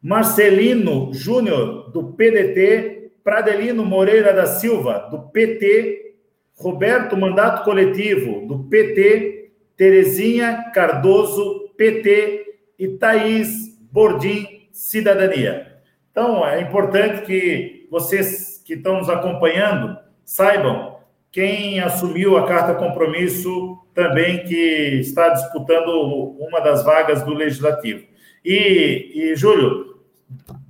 Marcelino 0.00 1.12
Júnior, 1.12 1.90
do 1.90 2.12
PDT, 2.12 3.12
Pradelino 3.24 3.84
Moreira 3.84 4.32
da 4.32 4.46
Silva, 4.46 5.08
do 5.10 5.30
PT, 5.30 6.14
Roberto 6.56 7.16
Mandato 7.16 7.64
Coletivo, 7.64 8.46
do 8.46 8.64
PT, 8.68 9.52
Terezinha 9.76 10.70
Cardoso, 10.74 11.61
PT, 11.82 12.44
e 12.78 12.88
Thaís 12.90 13.76
Bordim, 13.90 14.68
Cidadania. 14.70 15.78
Então, 16.12 16.46
é 16.46 16.60
importante 16.60 17.26
que 17.26 17.88
vocês 17.90 18.62
que 18.64 18.74
estão 18.74 18.98
nos 18.98 19.10
acompanhando 19.10 19.98
saibam 20.24 20.98
quem 21.32 21.80
assumiu 21.80 22.36
a 22.36 22.46
carta 22.46 22.74
compromisso 22.74 23.78
também 23.92 24.44
que 24.44 25.00
está 25.00 25.30
disputando 25.30 25.90
uma 26.38 26.60
das 26.60 26.84
vagas 26.84 27.24
do 27.24 27.34
Legislativo. 27.34 28.06
E, 28.44 29.10
e 29.14 29.34
Júlio, 29.34 29.96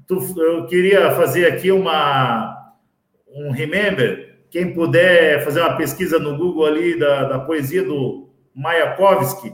tu, 0.06 0.18
eu 0.40 0.64
queria 0.64 1.10
fazer 1.10 1.46
aqui 1.46 1.70
uma, 1.70 2.72
um 3.28 3.50
remember 3.50 4.38
quem 4.50 4.72
puder 4.72 5.44
fazer 5.44 5.60
uma 5.60 5.76
pesquisa 5.76 6.18
no 6.18 6.38
Google 6.38 6.64
ali 6.64 6.98
da, 6.98 7.24
da 7.24 7.38
poesia 7.38 7.82
do 7.82 8.30
Mayakovsky, 8.54 9.52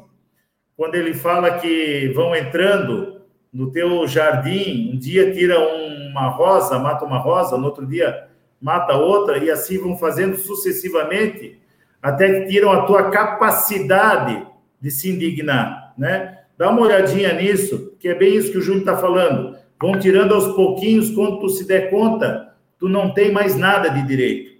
quando 0.79 0.95
ele 0.95 1.13
fala 1.13 1.59
que 1.59 2.07
vão 2.15 2.37
entrando 2.37 3.21
no 3.53 3.69
teu 3.73 4.07
jardim, 4.07 4.93
um 4.95 4.97
dia 4.97 5.35
tira 5.35 5.59
uma 5.59 6.29
rosa, 6.29 6.79
mata 6.79 7.05
uma 7.05 7.19
rosa, 7.19 7.59
no 7.59 7.65
outro 7.65 7.85
dia 7.85 8.29
mata 8.63 8.95
outra, 8.95 9.39
e 9.39 9.51
assim 9.51 9.77
vão 9.77 9.97
fazendo 9.97 10.37
sucessivamente, 10.37 11.59
até 12.01 12.33
que 12.33 12.47
tiram 12.49 12.71
a 12.71 12.83
tua 12.83 13.11
capacidade 13.11 14.47
de 14.81 14.89
se 14.89 15.11
indignar, 15.11 15.95
né? 15.99 16.43
Dá 16.57 16.71
uma 16.71 16.83
olhadinha 16.83 17.33
nisso, 17.33 17.97
que 17.99 18.07
é 18.07 18.15
bem 18.15 18.37
isso 18.37 18.53
que 18.53 18.59
o 18.59 18.63
Júnior 18.63 18.83
está 18.83 18.97
falando. 18.97 19.57
Vão 19.81 19.99
tirando 19.99 20.33
aos 20.33 20.47
pouquinhos, 20.55 21.11
quando 21.11 21.41
tu 21.41 21.49
se 21.49 21.67
der 21.67 21.91
conta, 21.91 22.55
tu 22.79 22.89
não 22.89 23.13
tem 23.13 23.33
mais 23.33 23.57
nada 23.57 23.89
de 23.89 24.07
direito. 24.07 24.53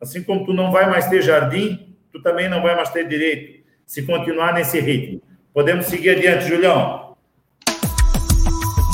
Assim 0.00 0.22
como 0.22 0.46
tu 0.46 0.52
não 0.52 0.70
vai 0.70 0.88
mais 0.88 1.08
ter 1.08 1.22
jardim, 1.22 1.96
tu 2.12 2.22
também 2.22 2.48
não 2.48 2.62
vai 2.62 2.76
mais 2.76 2.90
ter 2.90 3.08
direito, 3.08 3.64
se 3.84 4.04
continuar 4.04 4.54
nesse 4.54 4.78
ritmo. 4.78 5.25
Podemos 5.56 5.86
seguir 5.86 6.10
adiante, 6.10 6.48
Julião. 6.48 7.16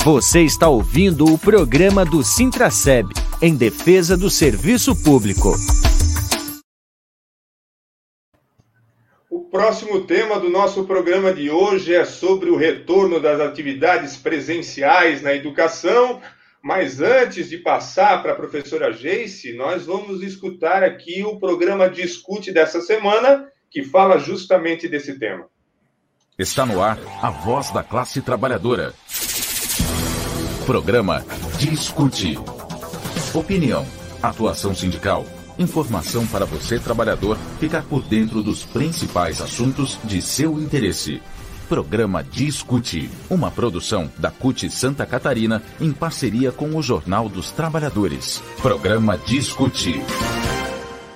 Você 0.05 0.43
está 0.43 0.69
ouvindo 0.69 1.25
o 1.25 1.37
programa 1.37 2.05
do 2.05 2.23
Sintraceb, 2.23 3.09
em 3.41 3.53
defesa 3.53 4.15
do 4.15 4.29
serviço 4.29 4.95
público. 5.03 5.55
O 9.29 9.41
próximo 9.49 10.05
tema 10.05 10.39
do 10.39 10.49
nosso 10.49 10.85
programa 10.85 11.33
de 11.33 11.49
hoje 11.49 11.93
é 11.93 12.05
sobre 12.05 12.49
o 12.49 12.55
retorno 12.55 13.19
das 13.19 13.41
atividades 13.41 14.15
presenciais 14.15 15.21
na 15.21 15.35
educação. 15.35 16.21
Mas 16.63 17.01
antes 17.01 17.49
de 17.49 17.57
passar 17.57 18.21
para 18.21 18.31
a 18.31 18.37
professora 18.37 18.93
Geice, 18.93 19.51
nós 19.51 19.85
vamos 19.85 20.23
escutar 20.23 20.81
aqui 20.81 21.25
o 21.25 21.37
programa 21.37 21.89
Discute 21.89 22.53
dessa 22.53 22.79
semana, 22.79 23.49
que 23.69 23.83
fala 23.83 24.17
justamente 24.17 24.87
desse 24.87 25.19
tema. 25.19 25.51
Está 26.37 26.65
no 26.65 26.81
ar 26.81 26.97
a 27.21 27.29
voz 27.29 27.69
da 27.69 27.83
classe 27.83 28.19
trabalhadora. 28.19 28.91
Programa 30.65 31.23
Discute. 31.59 32.39
Opinião, 33.35 33.85
atuação 34.19 34.73
sindical, 34.73 35.27
informação 35.59 36.25
para 36.25 36.43
você, 36.43 36.79
trabalhador, 36.79 37.37
ficar 37.59 37.83
por 37.83 38.01
dentro 38.01 38.41
dos 38.41 38.63
principais 38.63 39.41
assuntos 39.41 39.99
de 40.03 40.23
seu 40.23 40.59
interesse. 40.59 41.21
Programa 41.69 42.23
Discute, 42.23 43.11
uma 43.29 43.51
produção 43.51 44.11
da 44.17 44.31
CUT 44.31 44.71
Santa 44.71 45.05
Catarina 45.05 45.61
em 45.79 45.91
parceria 45.91 46.51
com 46.51 46.75
o 46.75 46.81
Jornal 46.81 47.29
dos 47.29 47.51
Trabalhadores. 47.51 48.41
Programa 48.59 49.19
Discute. 49.19 50.01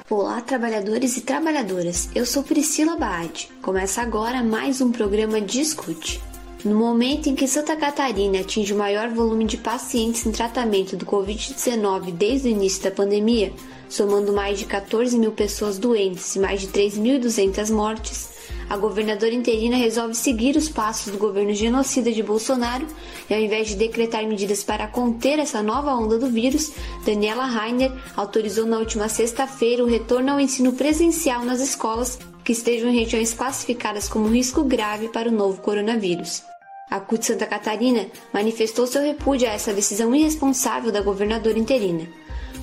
Olá, 0.10 0.40
trabalhadores 0.40 1.18
e 1.18 1.22
trabalhadoras. 1.22 2.10
Eu 2.16 2.26
sou 2.26 2.42
Priscila 2.42 2.96
Baade. 2.96 3.50
Começa 3.62 4.02
agora 4.02 4.42
mais 4.42 4.80
um 4.80 4.90
programa 4.90 5.42
Discute. 5.42 6.22
No 6.64 6.76
momento 6.76 7.28
em 7.28 7.36
que 7.36 7.46
Santa 7.46 7.76
Catarina 7.76 8.40
atinge 8.40 8.72
o 8.72 8.78
maior 8.78 9.10
volume 9.10 9.44
de 9.44 9.58
pacientes 9.58 10.26
em 10.26 10.32
tratamento 10.32 10.96
do 10.96 11.06
Covid-19 11.06 12.14
desde 12.14 12.48
o 12.48 12.52
início 12.52 12.84
da 12.84 12.92
pandemia, 12.92 13.52
somando 13.90 14.32
mais 14.32 14.58
de 14.58 14.66
14 14.66 15.20
mil 15.20 15.34
pessoas 15.34 15.78
doentes 15.78 16.34
e 16.38 16.40
mais 16.40 16.62
de 16.62 16.68
3.200 16.68 17.70
mortes, 17.70 18.30
a 18.70 18.76
governadora 18.76 19.34
interina 19.34 19.78
resolve 19.78 20.14
seguir 20.14 20.56
os 20.58 20.68
passos 20.68 21.12
do 21.12 21.18
governo 21.18 21.54
genocida 21.54 22.12
de 22.12 22.22
Bolsonaro 22.22 22.86
e, 23.30 23.34
ao 23.34 23.40
invés 23.40 23.70
de 23.70 23.76
decretar 23.76 24.26
medidas 24.28 24.64
para 24.64 24.88
conter 24.88 25.40
essa 25.40 25.64
nova 25.64 25.94
onda 25.96 26.18
do 26.18 26.28
vírus, 26.28 26.72
Daniela 27.06 27.46
Rainer 27.46 27.92
autorizou 28.16 28.66
na 28.66 28.78
última 28.78 29.08
sexta-feira 29.08 29.84
o 29.84 29.88
retorno 29.88 30.32
ao 30.32 30.40
ensino 30.40 30.74
presencial 30.74 31.46
nas 31.46 31.62
escolas 31.62 32.20
que 32.44 32.52
estejam 32.52 32.90
em 32.90 33.00
regiões 33.00 33.34
classificadas 33.34 34.08
como 34.08 34.30
risco 34.30 34.64
grave 34.64 35.10
para 35.10 35.30
o 35.30 35.34
novo 35.34 35.62
coronavírus. 35.62 36.44
A 36.90 37.02
CUT 37.02 37.26
Santa 37.26 37.46
Catarina 37.46 38.08
manifestou 38.34 38.88
seu 38.88 39.02
repúdio 39.02 39.48
a 39.48 39.52
essa 39.52 39.74
decisão 39.74 40.16
irresponsável 40.16 40.90
da 40.92 41.02
governadora 41.02 41.60
interina. 41.60 42.08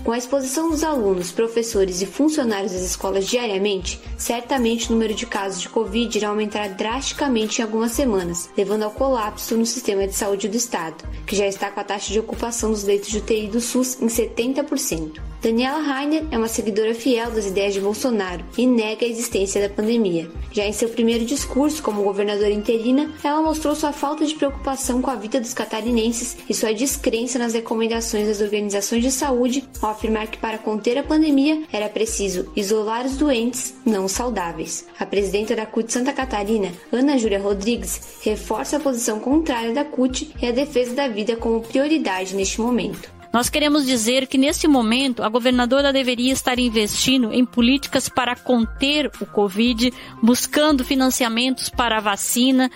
Com 0.04 0.12
a 0.12 0.18
exposição 0.18 0.68
dos 0.68 0.84
alunos, 0.84 1.32
professores 1.32 2.02
e 2.02 2.06
funcionários 2.06 2.72
das 2.72 2.82
escolas 2.82 3.26
diariamente, 3.26 3.98
certamente 4.18 4.90
o 4.90 4.92
número 4.92 5.14
de 5.14 5.24
casos 5.24 5.62
de 5.62 5.68
Covid 5.70 6.18
irá 6.18 6.28
aumentar 6.28 6.68
drasticamente 6.68 7.58
em 7.58 7.64
algumas 7.64 7.92
semanas, 7.92 8.50
levando 8.54 8.82
ao 8.82 8.90
colapso 8.90 9.56
no 9.56 9.64
sistema 9.64 10.06
de 10.06 10.12
saúde 10.12 10.46
do 10.46 10.58
Estado, 10.58 11.08
que 11.26 11.34
já 11.34 11.46
está 11.46 11.70
com 11.70 11.80
a 11.80 11.84
taxa 11.84 12.12
de 12.12 12.20
ocupação 12.20 12.70
dos 12.70 12.84
leitos 12.84 13.08
de 13.08 13.16
UTI 13.16 13.46
do 13.46 13.62
SUS 13.62 13.98
em 13.98 14.06
70%. 14.06 15.22
Daniela 15.40 15.80
Rainer 15.80 16.26
é 16.30 16.36
uma 16.36 16.48
seguidora 16.48 16.94
fiel 16.94 17.30
das 17.30 17.46
ideias 17.46 17.72
de 17.72 17.80
Bolsonaro 17.80 18.44
e 18.58 18.66
nega 18.66 19.06
a 19.06 19.08
existência 19.08 19.66
da 19.66 19.74
pandemia. 19.74 20.30
Já 20.54 20.64
em 20.64 20.72
seu 20.72 20.88
primeiro 20.88 21.24
discurso 21.24 21.82
como 21.82 22.04
governadora 22.04 22.52
interina, 22.52 23.10
ela 23.24 23.42
mostrou 23.42 23.74
sua 23.74 23.92
falta 23.92 24.24
de 24.24 24.36
preocupação 24.36 25.02
com 25.02 25.10
a 25.10 25.16
vida 25.16 25.40
dos 25.40 25.52
catarinenses 25.52 26.36
e 26.48 26.54
sua 26.54 26.72
descrença 26.72 27.40
nas 27.40 27.54
recomendações 27.54 28.28
das 28.28 28.40
organizações 28.40 29.02
de 29.02 29.10
saúde 29.10 29.64
ao 29.82 29.90
afirmar 29.90 30.28
que 30.28 30.38
para 30.38 30.56
conter 30.56 30.96
a 30.96 31.02
pandemia 31.02 31.64
era 31.72 31.88
preciso 31.88 32.52
isolar 32.54 33.04
os 33.04 33.16
doentes, 33.16 33.74
não 33.84 34.04
os 34.04 34.12
saudáveis. 34.12 34.86
A 34.96 35.04
presidenta 35.04 35.56
da 35.56 35.66
CUT 35.66 35.92
Santa 35.92 36.12
Catarina, 36.12 36.70
Ana 36.92 37.18
Júlia 37.18 37.40
Rodrigues, 37.40 38.18
reforça 38.22 38.76
a 38.76 38.80
posição 38.80 39.18
contrária 39.18 39.72
da 39.72 39.84
CUT 39.84 40.36
e 40.40 40.46
a 40.46 40.52
defesa 40.52 40.94
da 40.94 41.08
vida 41.08 41.34
como 41.34 41.62
prioridade 41.62 42.32
neste 42.32 42.60
momento. 42.60 43.13
Nós 43.34 43.48
queremos 43.48 43.84
dizer 43.84 44.28
que, 44.28 44.38
nesse 44.38 44.68
momento, 44.68 45.24
a 45.24 45.28
governadora 45.28 45.92
deveria 45.92 46.32
estar 46.32 46.56
investindo 46.56 47.32
em 47.32 47.44
políticas 47.44 48.08
para 48.08 48.36
conter 48.36 49.10
o 49.20 49.26
Covid, 49.26 49.92
buscando 50.22 50.84
financiamentos 50.84 51.68
para 51.68 51.98
a 51.98 52.00
vacina, 52.00 52.70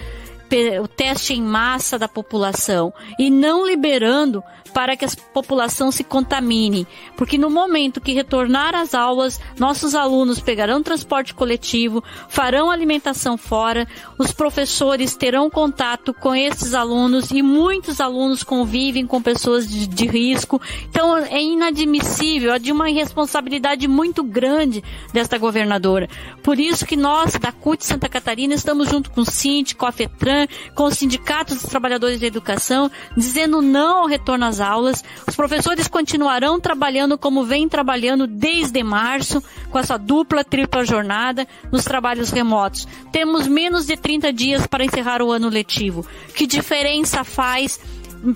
o 0.83 0.88
teste 0.88 1.33
em 1.33 1.40
massa 1.40 1.97
da 1.97 2.09
população 2.09 2.92
e 3.21 3.31
não 3.31 3.64
liberando 3.64 4.42
para 4.68 4.96
que 4.96 5.04
a 5.04 5.09
população 5.33 5.90
se 5.90 6.04
contamine, 6.04 6.87
porque 7.16 7.38
no 7.38 7.50
momento 7.50 8.00
que 8.00 8.12
retornar 8.12 8.74
às 8.74 8.94
aulas, 8.94 9.40
nossos 9.59 9.94
alunos 9.94 10.40
pegarão 10.40 10.83
transporte 10.83 11.35
coletivo, 11.35 12.02
farão 12.28 12.70
alimentação 12.70 13.37
fora, 13.37 13.87
os 14.18 14.33
professores 14.33 15.16
terão 15.16 15.50
contato 15.50 16.14
com 16.14 16.35
esses 16.35 16.74
alunos 16.74 17.31
e 17.31 17.42
muitos 17.42 18.00
alunos 18.00 18.42
convivem 18.42 19.07
com 19.07 19.20
pessoas 19.20 19.68
de, 19.68 19.87
de 19.87 20.07
risco. 20.07 20.61
Então 20.88 21.16
é 21.16 21.42
inadmissível, 21.42 22.52
é 22.52 22.59
de 22.59 22.72
uma 22.72 22.90
irresponsabilidade 22.90 23.88
muito 23.88 24.22
grande 24.22 24.83
desta 25.12 25.38
governadora. 25.38 26.09
Por 26.42 26.59
isso 26.59 26.87
que 26.87 26.96
nós 26.96 27.33
da 27.35 27.52
CUT 27.52 27.85
Santa 27.85 28.09
Catarina 28.09 28.54
estamos 28.54 28.88
junto 28.88 29.11
com 29.11 29.22
o 29.22 29.31
Cinti, 29.31 29.74
com 29.74 29.87
a 29.87 29.92
FETRAN, 29.92 30.46
com 30.74 30.85
os 30.85 30.94
sindicatos 30.94 31.62
dos 31.62 31.70
trabalhadores 31.70 32.20
da 32.20 32.26
educação, 32.26 32.90
dizendo 33.16 33.62
não 33.62 34.02
ao 34.02 34.07
retorno 34.07 34.44
às 34.44 34.61
aulas. 34.61 34.67
Os 34.76 35.37
professores 35.37 35.88
continuarão 35.88 36.61
trabalhando 36.61 37.16
como 37.16 37.44
vem 37.44 37.68
trabalhando 37.68 38.26
desde 38.26 38.83
março, 38.83 39.42
com 39.70 39.78
essa 39.78 39.96
dupla, 39.98 40.44
tripla 40.44 40.85
jornada 40.85 41.46
nos 41.72 41.85
trabalhos 41.85 42.31
remotos. 42.31 42.87
Temos 43.11 43.46
menos 43.46 43.87
de 43.87 43.96
30 43.96 44.33
dias 44.33 44.66
para 44.66 44.85
encerrar 44.85 45.22
o 45.22 45.33
ano 45.33 45.48
letivo. 45.48 46.07
Que 46.35 46.46
diferença 46.46 47.24
faz 47.24 47.81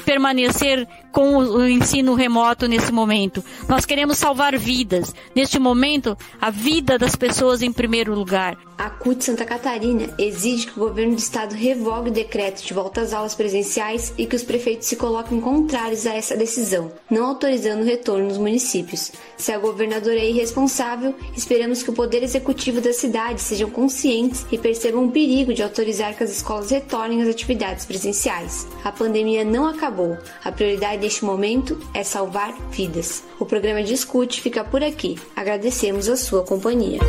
permanecer 0.05 0.87
com 1.11 1.37
o 1.37 1.68
ensino 1.68 2.14
remoto 2.14 2.66
nesse 2.66 2.90
momento. 2.90 3.45
Nós 3.68 3.85
queremos 3.85 4.18
salvar 4.18 4.57
vidas. 4.59 5.14
Neste 5.35 5.59
momento, 5.59 6.16
a 6.40 6.51
vida 6.51 6.99
das 6.99 7.14
pessoas 7.14 7.62
em 7.62 7.73
primeiro 7.73 8.14
lugar. 8.14 8.57
A 8.79 8.90
CUT 8.90 9.23
Santa 9.23 9.45
Catarina 9.45 10.12
exige 10.18 10.66
que 10.66 10.81
o 10.81 10.88
governo 10.88 11.14
do 11.14 11.18
estado 11.18 11.55
revogue 11.55 12.11
o 12.11 12.12
decreto 12.12 12.64
de 12.64 12.75
volta 12.75 13.03
às 13.03 13.12
aulas 13.12 13.35
presenciais 13.35 14.12
e 14.18 14.27
que 14.27 14.35
os 14.35 14.42
prefeitos 14.42 14.88
se 14.88 14.97
coloquem 14.97 15.40
contrários 15.40 16.05
a 16.07 16.14
essa 16.14 16.37
decisão, 16.37 16.90
não 17.09 17.27
autorizando 17.27 17.83
o 17.83 17.85
retorno 17.85 18.27
nos 18.27 18.38
municípios. 18.38 19.12
Se 19.37 19.53
a 19.53 19.59
governadora 19.59 20.18
é 20.18 20.29
irresponsável, 20.29 21.14
esperamos 21.37 21.83
que 21.83 21.90
o 21.90 21.92
poder 21.92 22.23
executivo 22.23 22.81
da 22.81 22.92
cidade 22.92 23.40
sejam 23.40 23.71
conscientes 23.71 24.45
e 24.51 24.59
percebam 24.59 25.05
o 25.05 25.12
perigo 25.12 25.55
de 25.55 25.62
autorizar 25.62 26.16
que 26.16 26.25
as 26.25 26.31
escolas 26.31 26.71
retornem 26.71 27.23
às 27.23 27.29
atividades 27.29 27.85
presenciais. 27.85 28.66
A 28.83 28.90
pandemia 28.90 29.45
não 29.45 29.68
acabou. 29.73 30.17
A 30.45 30.53
prioridade 30.53 31.03
neste 31.03 31.25
momento 31.25 31.79
é 31.93 32.05
salvar 32.05 32.53
vidas. 32.71 33.25
O 33.39 33.45
programa 33.45 33.83
Discute 33.83 34.41
fica 34.41 34.63
por 34.65 34.83
aqui. 34.83 35.19
Agradecemos 35.35 36.09
a 36.09 36.17
sua 36.17 36.45
companhia. 36.45 37.01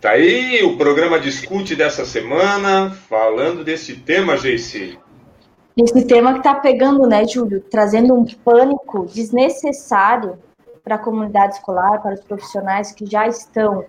Tá 0.00 0.10
aí 0.10 0.62
o 0.62 0.76
programa 0.76 1.18
Discute 1.18 1.74
dessa 1.74 2.04
semana, 2.04 2.90
falando 3.08 3.64
desse 3.64 3.96
tema, 3.96 4.36
JC. 4.36 4.96
Esse 5.76 6.06
tema 6.06 6.32
que 6.32 6.38
está 6.38 6.54
pegando, 6.54 7.06
né, 7.06 7.26
Júlio? 7.26 7.60
Trazendo 7.60 8.14
um 8.14 8.24
pânico 8.24 9.04
desnecessário 9.06 10.38
para 10.82 10.94
a 10.94 10.98
comunidade 10.98 11.56
escolar, 11.56 12.00
para 12.00 12.14
os 12.14 12.20
profissionais 12.20 12.92
que 12.92 13.04
já 13.04 13.26
estão 13.26 13.84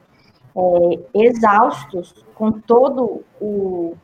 é, 0.58 1.00
exaustos 1.14 2.26
com 2.34 2.52
todo 2.52 3.24
o 3.40 3.96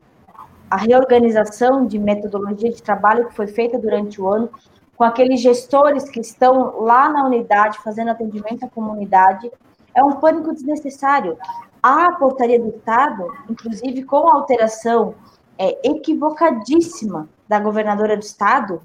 a 0.70 0.78
reorganização 0.78 1.86
de 1.86 2.00
metodologia 2.00 2.72
de 2.72 2.82
trabalho 2.82 3.28
que 3.28 3.36
foi 3.36 3.46
feita 3.46 3.78
durante 3.78 4.20
o 4.20 4.28
ano, 4.28 4.50
com 4.96 5.04
aqueles 5.04 5.40
gestores 5.40 6.10
que 6.10 6.20
estão 6.20 6.82
lá 6.82 7.08
na 7.10 7.26
unidade 7.26 7.78
fazendo 7.78 8.10
atendimento 8.10 8.66
à 8.66 8.70
comunidade, 8.70 9.52
é 9.94 10.04
um 10.04 10.14
pânico 10.14 10.52
desnecessário. 10.52 11.38
A 11.82 12.14
portaria 12.14 12.60
do 12.60 12.70
Estado, 12.70 13.28
inclusive 13.48 14.04
com 14.04 14.28
a 14.28 14.34
alteração 14.34 15.14
é, 15.60 15.88
equivocadíssima 15.88 17.30
da 17.48 17.60
governadora 17.60 18.18
do 18.18 18.24
Estado, 18.24 18.82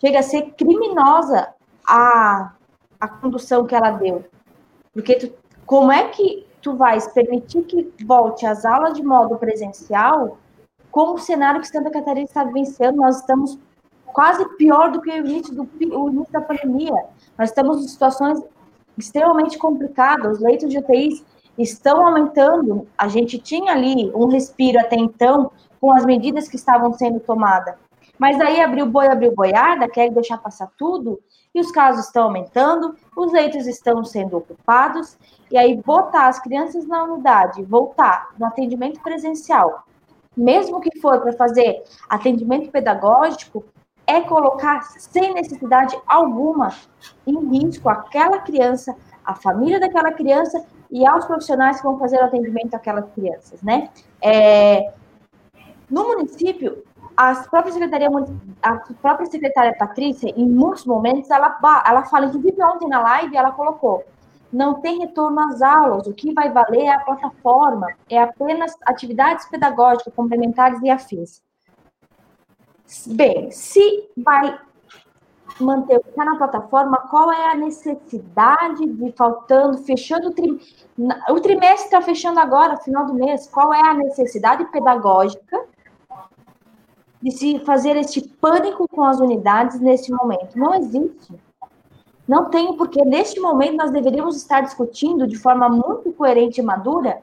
chega 0.00 0.20
a 0.20 0.22
ser 0.22 0.52
criminosa 0.52 1.48
a, 1.86 2.54
a 2.98 3.08
condução 3.08 3.66
que 3.66 3.74
ela 3.74 3.90
deu. 3.90 4.24
Porque 4.94 5.16
tu, 5.16 5.32
como 5.66 5.92
é 5.92 6.08
que 6.08 6.46
tu 6.60 6.76
vais 6.76 7.06
permitir 7.08 7.62
que 7.62 7.92
volte 8.04 8.46
às 8.46 8.64
aulas 8.64 8.94
de 8.94 9.02
modo 9.02 9.36
presencial 9.36 10.38
com 10.90 11.14
o 11.14 11.18
cenário 11.18 11.60
que 11.60 11.68
Santa 11.68 11.90
Catarina 11.90 12.26
está 12.26 12.44
vivenciando, 12.44 12.98
nós 12.98 13.20
estamos 13.20 13.58
quase 14.06 14.44
pior 14.56 14.90
do 14.90 15.00
que 15.00 15.10
o 15.10 15.26
início, 15.26 15.54
do, 15.54 15.68
o 15.96 16.10
início 16.10 16.32
da 16.32 16.40
pandemia. 16.40 17.04
Nós 17.38 17.50
estamos 17.50 17.84
em 17.84 17.88
situações 17.88 18.42
extremamente 18.98 19.56
complicadas, 19.56 20.38
os 20.38 20.42
leitos 20.42 20.68
de 20.68 20.78
UTIs 20.78 21.24
estão 21.56 22.06
aumentando. 22.06 22.86
A 22.98 23.08
gente 23.08 23.38
tinha 23.38 23.72
ali 23.72 24.10
um 24.14 24.26
respiro 24.26 24.80
até 24.80 24.96
então 24.96 25.52
com 25.80 25.92
as 25.92 26.04
medidas 26.04 26.48
que 26.48 26.56
estavam 26.56 26.92
sendo 26.92 27.20
tomadas. 27.20 27.74
Mas 28.20 28.38
aí 28.38 28.60
abriu 28.60 28.84
boi, 28.84 29.06
abriu 29.06 29.34
boiada, 29.34 29.88
quer 29.88 30.10
deixar 30.10 30.36
passar 30.36 30.70
tudo, 30.76 31.18
e 31.54 31.58
os 31.58 31.72
casos 31.72 32.04
estão 32.04 32.24
aumentando, 32.24 32.94
os 33.16 33.32
leitos 33.32 33.66
estão 33.66 34.04
sendo 34.04 34.36
ocupados, 34.36 35.16
e 35.50 35.56
aí 35.56 35.74
botar 35.82 36.28
as 36.28 36.38
crianças 36.38 36.86
na 36.86 37.02
unidade, 37.02 37.62
voltar 37.62 38.28
no 38.38 38.44
atendimento 38.44 39.00
presencial, 39.00 39.84
mesmo 40.36 40.82
que 40.82 41.00
for 41.00 41.18
para 41.22 41.32
fazer 41.32 41.82
atendimento 42.10 42.70
pedagógico, 42.70 43.64
é 44.06 44.20
colocar 44.20 44.82
sem 44.82 45.32
necessidade 45.32 45.98
alguma 46.06 46.74
em 47.26 47.38
risco 47.58 47.88
aquela 47.88 48.40
criança, 48.40 48.94
a 49.24 49.34
família 49.34 49.80
daquela 49.80 50.12
criança 50.12 50.62
e 50.90 51.06
aos 51.06 51.24
profissionais 51.24 51.78
que 51.78 51.84
vão 51.84 51.98
fazer 51.98 52.18
o 52.18 52.24
atendimento 52.24 52.74
àquelas 52.74 53.10
crianças, 53.12 53.62
né? 53.62 53.88
É, 54.20 54.92
no 55.88 56.04
município, 56.08 56.84
as 57.20 57.46
próprias 57.46 57.74
secretaria, 57.74 58.08
a 58.62 58.76
própria 59.02 59.26
secretária 59.26 59.76
Patrícia, 59.76 60.32
em 60.34 60.48
muitos 60.48 60.86
momentos, 60.86 61.30
ela, 61.30 61.54
ela 61.84 62.02
fala, 62.04 62.24
inclusive 62.24 62.64
ontem 62.64 62.88
na 62.88 63.02
live, 63.02 63.36
ela 63.36 63.52
colocou, 63.52 64.02
não 64.50 64.80
tem 64.80 65.00
retorno 65.00 65.38
às 65.38 65.60
aulas, 65.60 66.06
o 66.06 66.14
que 66.14 66.32
vai 66.32 66.50
valer 66.50 66.84
é 66.84 66.94
a 66.94 67.00
plataforma, 67.00 67.88
é 68.08 68.22
apenas 68.22 68.74
atividades 68.86 69.44
pedagógicas 69.50 70.14
complementares 70.14 70.80
e 70.80 70.88
afins. 70.88 71.42
Bem, 73.08 73.50
se 73.50 74.08
vai 74.16 74.58
manter 75.60 75.98
o 75.98 76.02
que 76.02 76.08
está 76.08 76.24
na 76.24 76.38
plataforma, 76.38 76.96
qual 77.10 77.30
é 77.30 77.50
a 77.50 77.54
necessidade 77.54 78.86
de 78.86 79.12
faltando, 79.12 79.76
fechando 79.84 80.28
o 80.28 80.32
trimestre, 80.32 80.86
o 81.28 81.38
trimestre 81.38 81.84
está 81.84 82.00
fechando 82.00 82.40
agora, 82.40 82.78
final 82.78 83.04
do 83.04 83.12
mês, 83.12 83.46
qual 83.46 83.74
é 83.74 83.80
a 83.86 83.92
necessidade 83.92 84.64
pedagógica 84.72 85.68
de 87.22 87.30
se 87.30 87.58
fazer 87.60 87.96
este 87.96 88.22
pânico 88.22 88.88
com 88.88 89.04
as 89.04 89.20
unidades 89.20 89.78
nesse 89.80 90.10
momento. 90.10 90.58
Não 90.58 90.74
existe. 90.74 91.34
Não 92.26 92.46
tem, 92.46 92.76
porque 92.76 93.04
neste 93.04 93.40
momento 93.40 93.76
nós 93.76 93.90
deveríamos 93.90 94.36
estar 94.36 94.60
discutindo 94.60 95.26
de 95.26 95.36
forma 95.36 95.68
muito 95.68 96.12
coerente 96.12 96.60
e 96.60 96.64
madura 96.64 97.20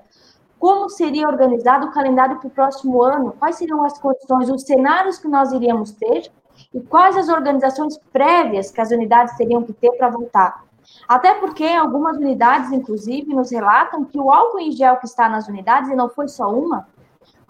como 0.59 0.89
seria 0.89 1.27
organizado 1.27 1.85
o 1.85 1.91
calendário 1.91 2.37
para 2.37 2.47
o 2.47 2.51
próximo 2.51 3.01
ano, 3.03 3.33
quais 3.37 3.57
seriam 3.57 3.83
as 3.85 3.97
condições, 3.99 4.49
os 4.49 4.63
cenários 4.63 5.17
que 5.17 5.27
nós 5.27 5.51
iríamos 5.51 5.91
ter 5.91 6.31
e 6.73 6.79
quais 6.81 7.15
as 7.15 7.29
organizações 7.29 7.97
prévias 8.11 8.71
que 8.71 8.81
as 8.81 8.89
unidades 8.91 9.37
teriam 9.37 9.63
que 9.63 9.73
ter 9.73 9.91
para 9.91 10.09
voltar. 10.09 10.63
Até 11.07 11.35
porque 11.35 11.63
algumas 11.63 12.17
unidades, 12.17 12.71
inclusive, 12.71 13.33
nos 13.33 13.51
relatam 13.51 14.03
que 14.03 14.19
o 14.19 14.31
álcool 14.31 14.59
em 14.59 14.71
gel 14.71 14.97
que 14.97 15.05
está 15.05 15.29
nas 15.29 15.47
unidades, 15.47 15.89
e 15.89 15.95
não 15.95 16.09
foi 16.09 16.27
só 16.27 16.49
uma, 16.49 16.87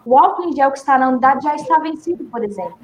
o 0.08 0.18
álcool 0.18 0.46
em 0.48 0.56
gel 0.56 0.72
que 0.72 0.78
está 0.78 0.98
na 0.98 1.10
unidade 1.10 1.44
já 1.44 1.54
está 1.54 1.80
vencido, 1.80 2.24
por 2.26 2.42
exemplo. 2.42 2.80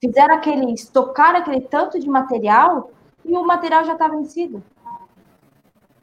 fizeram 0.00 0.36
aquele, 0.36 0.72
estocar 0.72 1.34
aquele 1.34 1.60
tanto 1.62 1.98
de 1.98 2.08
material 2.08 2.92
e 3.24 3.36
o 3.36 3.44
material 3.44 3.84
já 3.84 3.94
está 3.94 4.06
vencido. 4.06 4.62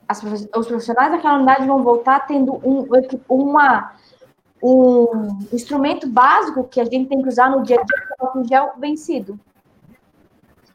As, 0.06 0.22
os 0.22 0.68
profissionais 0.68 1.14
daquela 1.14 1.38
unidade 1.38 1.66
vão 1.66 1.82
voltar 1.82 2.28
tendo 2.28 2.56
um, 2.56 2.86
uma, 3.30 3.94
um 4.62 5.30
instrumento 5.54 6.10
básico 6.10 6.66
que 6.66 6.82
a 6.82 6.84
gente 6.84 7.08
tem 7.08 7.22
que 7.22 7.30
usar 7.30 7.50
no 7.50 7.64
dia 7.64 7.80
a 7.80 7.84
dia, 7.84 7.98
que 7.98 8.14
é 8.14 8.16
o 8.20 8.28
álcool 8.28 8.46
gel 8.46 8.74
vencido. 8.78 9.40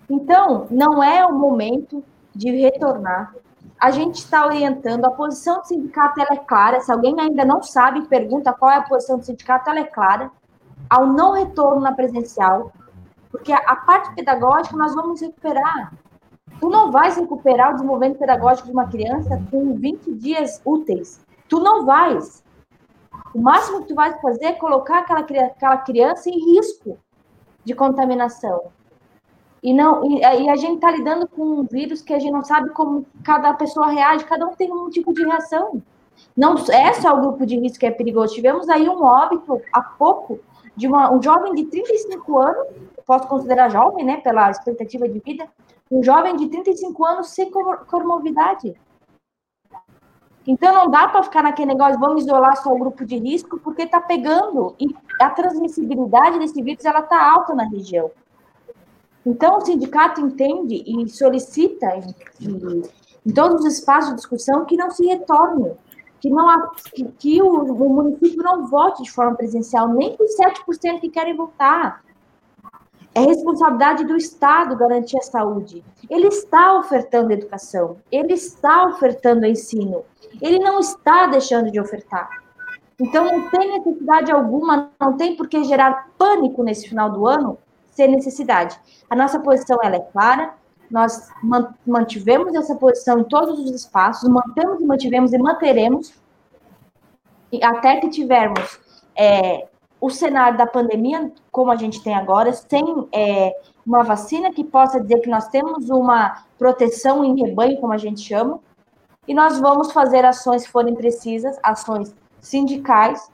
Então, 0.09 0.67
não 0.71 1.05
é 1.05 1.27
o 1.27 1.35
momento 1.35 2.03
de 2.35 2.51
retornar. 2.53 3.35
A 3.81 3.93
gente 3.93 4.17
está 4.17 4.45
orientando, 4.45 5.05
a 5.05 5.11
posição 5.11 5.61
do 5.61 5.67
sindicato 5.67 6.21
é 6.21 6.37
clara. 6.37 6.81
Se 6.81 6.91
alguém 6.91 7.15
ainda 7.21 7.45
não 7.45 7.63
sabe, 7.63 8.09
pergunta 8.09 8.53
qual 8.53 8.73
é 8.73 8.77
a 8.77 8.83
posição 8.83 9.19
do 9.19 9.25
sindicato, 9.25 9.71
ela 9.71 9.79
é 9.79 9.85
clara. 9.85 10.33
Ao 10.91 11.07
não 11.07 11.33
retorno 11.33 11.81
na 11.81 11.93
presencial, 11.93 12.73
porque 13.31 13.53
a, 13.53 13.59
a 13.59 13.77
parte 13.77 14.15
pedagógica 14.15 14.77
nós 14.77 14.95
vamos 14.95 15.21
recuperar. 15.21 15.93
Tu 16.59 16.69
não 16.69 16.91
vais 16.91 17.17
recuperar 17.17 17.71
o 17.71 17.75
desenvolvimento 17.75 18.19
pedagógico 18.19 18.67
de 18.67 18.73
uma 18.73 18.89
criança 18.89 19.41
com 19.49 19.75
20 19.77 20.13
dias 20.15 20.61
úteis. 20.65 21.21
Tu 21.49 21.61
não 21.61 21.87
vais. 21.87 22.43
O 23.33 23.41
máximo 23.41 23.83
que 23.83 23.89
tu 23.89 23.95
vais 23.95 24.21
fazer 24.21 24.47
é 24.47 24.53
colocar 24.55 25.01
aquela, 25.01 25.21
aquela 25.21 25.77
criança 25.79 26.29
em 26.29 26.57
risco 26.57 26.99
de 27.65 27.75
contaminação. 27.75 28.73
E, 29.63 29.75
não, 29.75 30.05
e, 30.05 30.21
e 30.21 30.49
a 30.49 30.57
gente 30.57 30.77
está 30.77 30.91
lidando 30.91 31.27
com 31.27 31.43
um 31.43 31.65
vírus 31.65 32.03
que 32.03 32.15
a 32.15 32.19
gente 32.19 32.33
não 32.33 32.45
sabe 32.45 32.71
como 32.71 33.05
cada 33.25 33.53
pessoa 33.55 33.89
reage, 33.89 34.25
cada 34.25 34.47
um 34.47 34.55
tem 34.55 34.73
um 34.73 34.89
tipo 34.89 35.13
de 35.13 35.25
reação. 35.25 35.83
Não 36.37 36.55
é 36.71 36.93
só 36.95 37.15
o 37.15 37.21
grupo 37.21 37.45
de 37.45 37.59
risco 37.59 37.79
que 37.79 37.87
é 37.87 37.91
perigoso. 37.91 38.35
Tivemos 38.35 38.69
aí 38.69 38.89
um 38.89 39.03
óbito 39.03 39.61
há 39.73 39.83
pouco 39.83 40.41
de 40.77 40.87
uma, 40.87 41.13
um 41.13 41.21
jovem 41.21 41.55
de 41.55 41.65
35 41.65 42.39
anos, 42.39 42.67
posso 43.05 43.27
considerar 43.27 43.69
jovem, 43.69 44.05
né, 44.05 44.19
pela 44.19 44.51
expectativa 44.51 45.09
de 45.09 45.19
vida, 45.19 45.49
um 45.91 46.03
jovem 46.03 46.37
de 46.37 46.49
35 46.49 47.05
anos 47.05 47.31
sem 47.31 47.51
comorbidade. 47.51 48.75
Então 50.47 50.73
não 50.73 50.91
dá 50.91 51.09
para 51.09 51.23
ficar 51.23 51.43
naquele 51.43 51.75
negócio, 51.75 51.99
vamos 51.99 52.23
isolar 52.23 52.57
só 52.57 52.73
o 52.73 52.79
grupo 52.79 53.05
de 53.05 53.19
risco, 53.19 53.59
porque 53.59 53.83
está 53.83 54.01
pegando 54.01 54.75
e 54.79 54.87
a 55.21 55.31
transmissibilidade 55.31 56.39
desse 56.39 56.63
vírus 56.63 56.85
ela 56.85 57.01
está 57.01 57.31
alta 57.31 57.55
na 57.55 57.65
região. 57.65 58.11
Então 59.29 59.59
o 59.59 59.61
sindicato 59.61 60.23
entende 60.23 60.83
e 60.87 61.07
solicita 61.11 61.87
em, 62.41 62.83
em 63.27 63.31
todos 63.31 63.63
os 63.63 63.75
espaços 63.75 64.11
de 64.11 64.17
discussão 64.17 64.65
que 64.65 64.75
não 64.75 64.91
se 64.91 65.05
retorne, 65.05 65.73
que 66.19 66.31
não 66.31 66.49
que, 66.95 67.05
que 67.05 67.43
o, 67.43 67.47
o, 67.47 67.89
município 67.91 68.43
não 68.43 68.67
vote 68.67 69.03
de 69.03 69.13
forma 69.13 69.37
presencial, 69.37 69.87
nem 69.89 70.17
os 70.19 70.35
7% 70.35 71.01
que 71.01 71.11
querem 71.11 71.37
votar. 71.37 72.03
É 73.15 73.21
responsabilidade 73.21 74.05
do 74.05 74.17
Estado 74.17 74.77
garantir 74.77 75.19
a 75.19 75.23
saúde. 75.23 75.85
Ele 76.09 76.29
está 76.29 76.79
ofertando 76.79 77.33
educação, 77.33 77.99
ele 78.11 78.33
está 78.33 78.87
ofertando 78.87 79.45
ensino, 79.45 80.05
ele 80.41 80.59
não 80.59 80.79
está 80.79 81.27
deixando 81.27 81.71
de 81.71 81.79
ofertar. 81.79 82.31
Então, 82.99 83.25
não 83.27 83.51
tem 83.51 83.79
necessidade 83.79 84.33
alguma, 84.33 84.91
não 84.99 85.17
tem 85.17 85.37
por 85.37 85.49
que 85.49 85.63
gerar 85.65 86.09
pânico 86.17 86.63
nesse 86.63 86.89
final 86.89 87.11
do 87.11 87.27
ano, 87.27 87.59
sem 87.99 88.13
necessidade. 88.13 88.79
A 89.11 89.17
nossa 89.17 89.41
posição 89.41 89.77
ela 89.83 89.97
é 89.97 90.01
clara, 90.01 90.55
nós 90.89 91.29
mantivemos 91.85 92.55
essa 92.55 92.77
posição 92.77 93.19
em 93.19 93.25
todos 93.25 93.59
os 93.59 93.73
espaços, 93.73 94.29
mantemos 94.29 94.81
e 94.81 94.87
mantivemos 94.87 95.33
e 95.33 95.39
manteremos, 95.39 96.15
até 97.61 97.97
que 97.97 98.09
tivermos 98.09 98.79
é, 99.17 99.67
o 100.01 100.11
cenário 100.11 100.57
da 100.57 100.65
pandemia, 100.65 101.33
como 101.51 101.73
a 101.73 101.77
gente 101.77 102.01
tem 102.01 102.15
agora, 102.15 102.53
sem 102.53 103.09
é, 103.13 103.53
uma 103.85 104.05
vacina 104.05 104.53
que 104.53 104.63
possa 104.63 105.01
dizer 105.01 105.19
que 105.19 105.29
nós 105.29 105.49
temos 105.49 105.91
uma 105.91 106.45
proteção 106.57 107.25
em 107.25 107.35
rebanho, 107.43 107.81
como 107.81 107.93
a 107.93 107.99
gente 107.99 108.21
chama, 108.21 108.61
e 109.27 109.35
nós 109.35 109.59
vamos 109.59 109.91
fazer 109.91 110.25
ações, 110.25 110.63
se 110.63 110.69
forem 110.69 110.95
precisas, 110.95 111.59
ações 111.65 112.15
sindicais, 112.41 113.29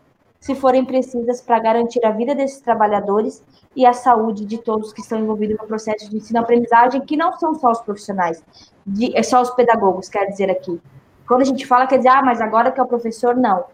se 0.44 0.54
forem 0.54 0.84
precisas, 0.84 1.40
para 1.40 1.58
garantir 1.58 2.04
a 2.04 2.10
vida 2.10 2.34
desses 2.34 2.60
trabalhadores 2.60 3.42
e 3.74 3.86
a 3.86 3.94
saúde 3.94 4.44
de 4.44 4.58
todos 4.58 4.92
que 4.92 5.00
estão 5.00 5.18
envolvidos 5.18 5.56
no 5.58 5.66
processo 5.66 6.10
de 6.10 6.18
ensino-aprendizagem, 6.18 7.00
que 7.00 7.16
não 7.16 7.32
são 7.38 7.54
só 7.54 7.70
os 7.70 7.80
profissionais, 7.80 8.44
de, 8.86 9.16
é 9.16 9.22
só 9.22 9.40
os 9.40 9.50
pedagogos, 9.52 10.10
quer 10.10 10.26
dizer 10.26 10.50
aqui. 10.50 10.78
Quando 11.26 11.40
a 11.40 11.44
gente 11.46 11.66
fala, 11.66 11.86
quer 11.86 11.96
dizer, 11.96 12.10
ah, 12.10 12.22
mas 12.22 12.42
agora 12.42 12.70
que 12.70 12.78
é 12.78 12.82
o 12.82 12.86
professor, 12.86 13.34
não 13.34 13.64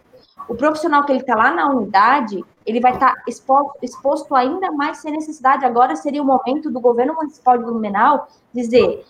o 0.48 0.54
profissional 0.54 1.04
que 1.04 1.10
ele 1.12 1.20
está 1.20 1.34
lá 1.34 1.50
na 1.50 1.68
unidade, 1.70 2.44
ele 2.64 2.80
vai 2.80 2.92
estar 2.92 3.14
tá 3.14 3.22
exposto, 3.26 3.78
exposto 3.82 4.34
ainda 4.34 4.70
mais 4.72 4.98
sem 4.98 5.12
necessidade. 5.12 5.64
Agora 5.64 5.96
seria 5.96 6.22
o 6.22 6.24
momento 6.24 6.70
do 6.70 6.80
governo 6.80 7.14
municipal 7.14 7.58
de 7.58 7.64
Blumenau 7.64 8.28
dizer 8.54 9.04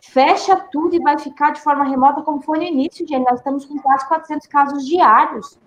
fecha 0.00 0.56
tudo 0.70 0.94
e 0.94 1.00
vai 1.00 1.18
ficar 1.18 1.50
de 1.52 1.60
forma 1.60 1.84
remota 1.84 2.22
como 2.22 2.40
foi 2.40 2.58
no 2.58 2.64
início, 2.64 3.06
gente. 3.06 3.24
Nós 3.24 3.38
estamos 3.38 3.64
com 3.64 3.78
quase 3.78 4.06
400 4.08 4.46
casos 4.48 4.86
diários. 4.86 5.58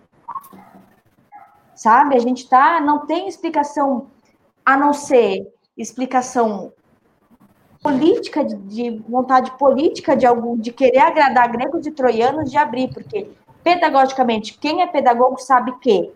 Sabe? 1.80 2.14
A 2.14 2.20
gente 2.20 2.50
tá, 2.50 2.82
não 2.82 3.06
tem 3.06 3.30
explicação 3.30 4.08
a 4.66 4.76
não 4.76 4.92
ser 4.92 5.50
explicação 5.78 6.74
política 7.82 8.44
de, 8.44 8.58
de 8.58 9.02
vontade 9.08 9.58
política 9.58 10.14
de 10.14 10.26
algum 10.26 10.58
de 10.58 10.74
querer 10.74 11.00
agradar 11.00 11.50
gregos 11.50 11.88
e 11.88 11.92
troianos 11.92 12.52
de 12.52 12.58
abrir, 12.58 12.94
porque 12.94 13.32
pedagogicamente, 13.64 14.58
quem 14.58 14.82
é 14.82 14.88
pedagogo 14.88 15.38
sabe 15.38 15.72
que 15.80 16.12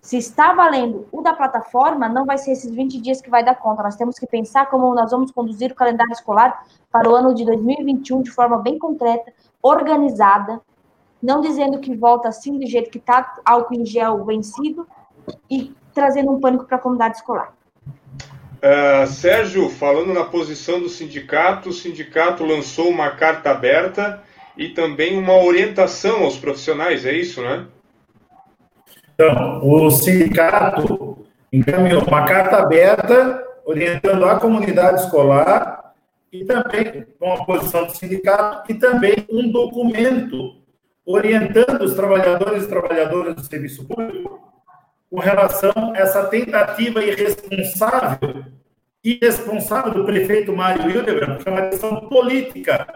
se 0.00 0.16
está 0.16 0.52
valendo 0.52 1.08
o 1.10 1.20
da 1.20 1.32
plataforma, 1.32 2.08
não 2.08 2.24
vai 2.24 2.38
ser 2.38 2.52
esses 2.52 2.70
20 2.70 3.00
dias 3.00 3.20
que 3.20 3.28
vai 3.28 3.44
dar 3.44 3.56
conta. 3.56 3.82
Nós 3.82 3.96
temos 3.96 4.16
que 4.16 4.28
pensar 4.28 4.66
como 4.66 4.94
nós 4.94 5.10
vamos 5.10 5.32
conduzir 5.32 5.72
o 5.72 5.74
calendário 5.74 6.12
escolar 6.12 6.64
para 6.88 7.10
o 7.10 7.16
ano 7.16 7.34
de 7.34 7.44
2021 7.44 8.22
de 8.22 8.30
forma 8.30 8.58
bem 8.58 8.78
concreta, 8.78 9.32
organizada, 9.60 10.60
não 11.20 11.40
dizendo 11.40 11.80
que 11.80 11.96
volta 11.96 12.28
assim 12.28 12.56
do 12.56 12.64
jeito 12.64 12.90
que 12.90 12.98
está, 12.98 13.40
álcool 13.44 13.74
em 13.74 13.84
gel 13.84 14.24
vencido 14.24 14.86
e 15.50 15.72
trazendo 15.94 16.30
um 16.32 16.40
pânico 16.40 16.64
para 16.64 16.76
a 16.76 16.80
comunidade 16.80 17.16
escolar. 17.16 17.52
Uh, 18.62 19.06
Sérgio, 19.06 19.70
falando 19.70 20.12
na 20.12 20.24
posição 20.24 20.80
do 20.80 20.88
sindicato, 20.88 21.70
o 21.70 21.72
sindicato 21.72 22.44
lançou 22.44 22.90
uma 22.90 23.10
carta 23.10 23.50
aberta 23.50 24.22
e 24.56 24.68
também 24.68 25.18
uma 25.18 25.42
orientação 25.42 26.24
aos 26.24 26.36
profissionais, 26.36 27.06
é 27.06 27.12
isso, 27.12 27.40
né? 27.40 27.66
Então, 29.14 29.60
o 29.62 29.90
sindicato 29.90 31.24
encaminhou 31.50 32.02
uma 32.02 32.24
carta 32.26 32.58
aberta 32.58 33.42
orientando 33.64 34.24
a 34.26 34.38
comunidade 34.38 35.04
escolar 35.04 35.94
e 36.32 36.44
também 36.44 37.06
com 37.18 37.32
a 37.32 37.44
posição 37.44 37.86
do 37.86 37.96
sindicato 37.96 38.70
e 38.70 38.74
também 38.74 39.26
um 39.30 39.50
documento 39.50 40.56
orientando 41.04 41.82
os 41.82 41.94
trabalhadores 41.94 42.64
e 42.64 42.68
trabalhadoras 42.68 43.34
do 43.34 43.44
serviço 43.44 43.86
público 43.86 44.49
com 45.10 45.18
relação 45.18 45.92
a 45.94 45.98
essa 45.98 46.24
tentativa 46.26 47.02
irresponsável 47.02 48.44
irresponsável 49.02 49.94
do 49.94 50.04
prefeito 50.04 50.54
Mário 50.54 50.90
Hildebrand, 50.90 51.38
que 51.38 51.48
é 51.48 51.52
uma 51.52 51.68
questão 51.68 52.08
política 52.08 52.86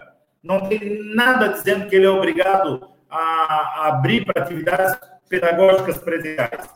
não 0.44 0.68
tem 0.68 1.02
nada 1.14 1.48
dizendo 1.48 1.88
que 1.88 1.96
ele 1.96 2.04
é 2.04 2.10
obrigado 2.10 2.86
a, 3.08 3.88
abrir 3.88 4.26
para 4.26 4.42
atividades 4.42 4.94
pedagógicas 5.26 5.96
presenciais. 5.96 6.68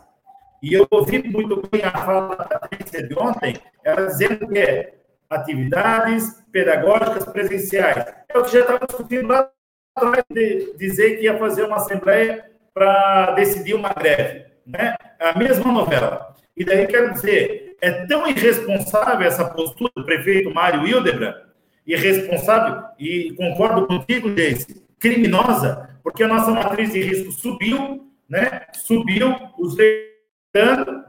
E 0.63 0.73
eu 0.73 0.87
ouvi 0.91 1.23
muito 1.29 1.69
bem 1.71 1.83
a 1.85 1.93
fala 1.93 2.35
da 2.35 2.59
Patrícia 2.59 3.07
de 3.07 3.17
ontem, 3.17 3.57
ela 3.85 4.07
dizendo 4.07 4.49
que 4.49 4.59
é 4.59 4.95
atividades 5.29 6.43
pedagógicas 6.51 7.27
presenciais. 7.27 8.07
Eu 8.35 8.49
já 8.49 8.61
estava 8.61 8.87
discutindo 8.87 9.29
lá 9.29 9.51
atrás 9.95 10.25
de 10.31 10.75
dizer 10.79 11.19
que 11.19 11.25
ia 11.25 11.39
fazer 11.39 11.65
uma 11.65 11.77
assembleia 11.77 12.51
para 12.73 13.33
decidir 13.33 13.75
uma 13.75 13.93
greve. 13.93 14.47
Né? 14.69 14.95
A 15.19 15.39
mesma 15.39 15.73
novela. 15.73 16.37
E 16.57 16.65
daí 16.65 16.87
quero 16.87 17.15
dizer, 17.15 17.77
é 17.81 18.07
tão 18.07 18.27
irresponsável 18.29 19.27
essa 19.27 19.45
postura 19.45 19.91
do 19.97 20.05
prefeito 20.05 20.53
Mário 20.53 20.87
Hildebrand 20.87 21.49
irresponsável, 21.89 22.85
e 22.99 23.33
concordo 23.33 23.87
contigo, 23.87 24.35
Jace, 24.35 24.87
criminosa, 24.99 25.99
porque 26.03 26.23
a 26.23 26.29
nossa 26.29 26.51
matriz 26.51 26.93
de 26.93 27.01
risco 27.01 27.33
subiu, 27.33 28.13
né? 28.29 28.67
Subiu 28.75 29.35
os 29.59 29.75
leitos 29.75 30.19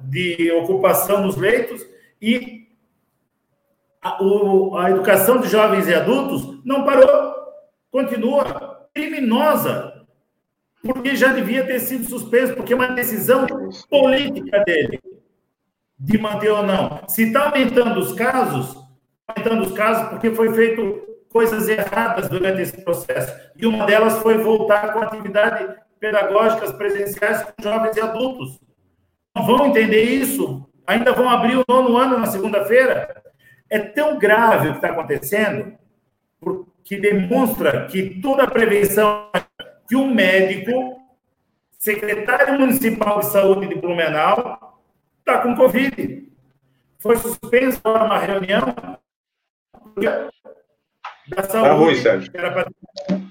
de 0.03 0.51
ocupação 0.53 1.23
nos 1.25 1.35
leitos 1.35 1.85
e 2.21 2.67
a, 4.01 4.23
o, 4.23 4.77
a 4.77 4.89
educação 4.91 5.41
de 5.41 5.49
jovens 5.49 5.87
e 5.87 5.93
adultos 5.93 6.63
não 6.63 6.85
parou, 6.85 7.33
continua 7.91 8.87
criminosa, 8.93 9.88
porque 10.81 11.15
já 11.15 11.33
devia 11.33 11.65
ter 11.65 11.79
sido 11.79 12.05
suspenso, 12.05 12.55
porque 12.55 12.73
é 12.73 12.75
uma 12.75 12.87
decisão 12.87 13.45
política 13.89 14.63
dele 14.63 14.99
de 15.97 16.17
manter 16.17 16.49
ou 16.49 16.63
não. 16.63 17.01
Se 17.07 17.23
está 17.23 17.47
aumentando 17.47 17.99
os 17.99 18.13
casos, 18.13 18.75
aumentando 19.27 19.63
os 19.63 19.73
casos 19.73 20.09
porque 20.09 20.31
foi 20.31 20.53
feito 20.53 21.07
coisas 21.29 21.67
erradas 21.67 22.29
durante 22.29 22.61
esse 22.61 22.81
processo. 22.83 23.35
E 23.55 23.65
uma 23.65 23.85
delas 23.85 24.19
foi 24.19 24.37
voltar 24.37 24.93
com 24.93 24.99
atividades 24.99 25.67
pedagógicas 25.99 26.71
presenciais 26.71 27.43
com 27.43 27.61
jovens 27.61 27.97
e 27.97 28.01
adultos. 28.01 28.59
Não 29.35 29.45
vão 29.45 29.67
entender 29.67 30.03
isso? 30.03 30.67
Ainda 30.87 31.11
vão 31.11 31.29
abrir 31.29 31.57
o 31.57 31.65
nono 31.67 31.97
ano 31.97 32.17
na 32.17 32.25
segunda-feira? 32.25 33.19
é 33.69 33.79
tão 33.79 34.17
grave 34.17 34.69
o 34.69 34.71
que 34.71 34.77
está 34.77 34.89
acontecendo, 34.89 35.73
que 36.83 36.97
demonstra 36.97 37.85
que 37.85 38.19
toda 38.21 38.43
a 38.43 38.49
prevenção 38.49 39.29
que 39.89 39.95
um 39.95 40.13
médico, 40.13 41.01
secretário 41.79 42.59
municipal 42.59 43.19
de 43.19 43.25
saúde 43.25 43.67
de 43.67 43.75
Blumenau, 43.75 44.79
está 45.17 45.39
com 45.39 45.55
Covid. 45.55 46.29
Foi 46.99 47.17
suspenso 47.17 47.81
para 47.81 48.03
uma 48.03 48.19
reunião 48.19 48.75
da 51.27 51.43
saúde, 51.43 51.69
tá 51.69 51.73
ruim, 51.73 51.95
Sérgio. 51.95 52.31
que 52.31 52.37
era 52.37 52.51
para 52.51 52.71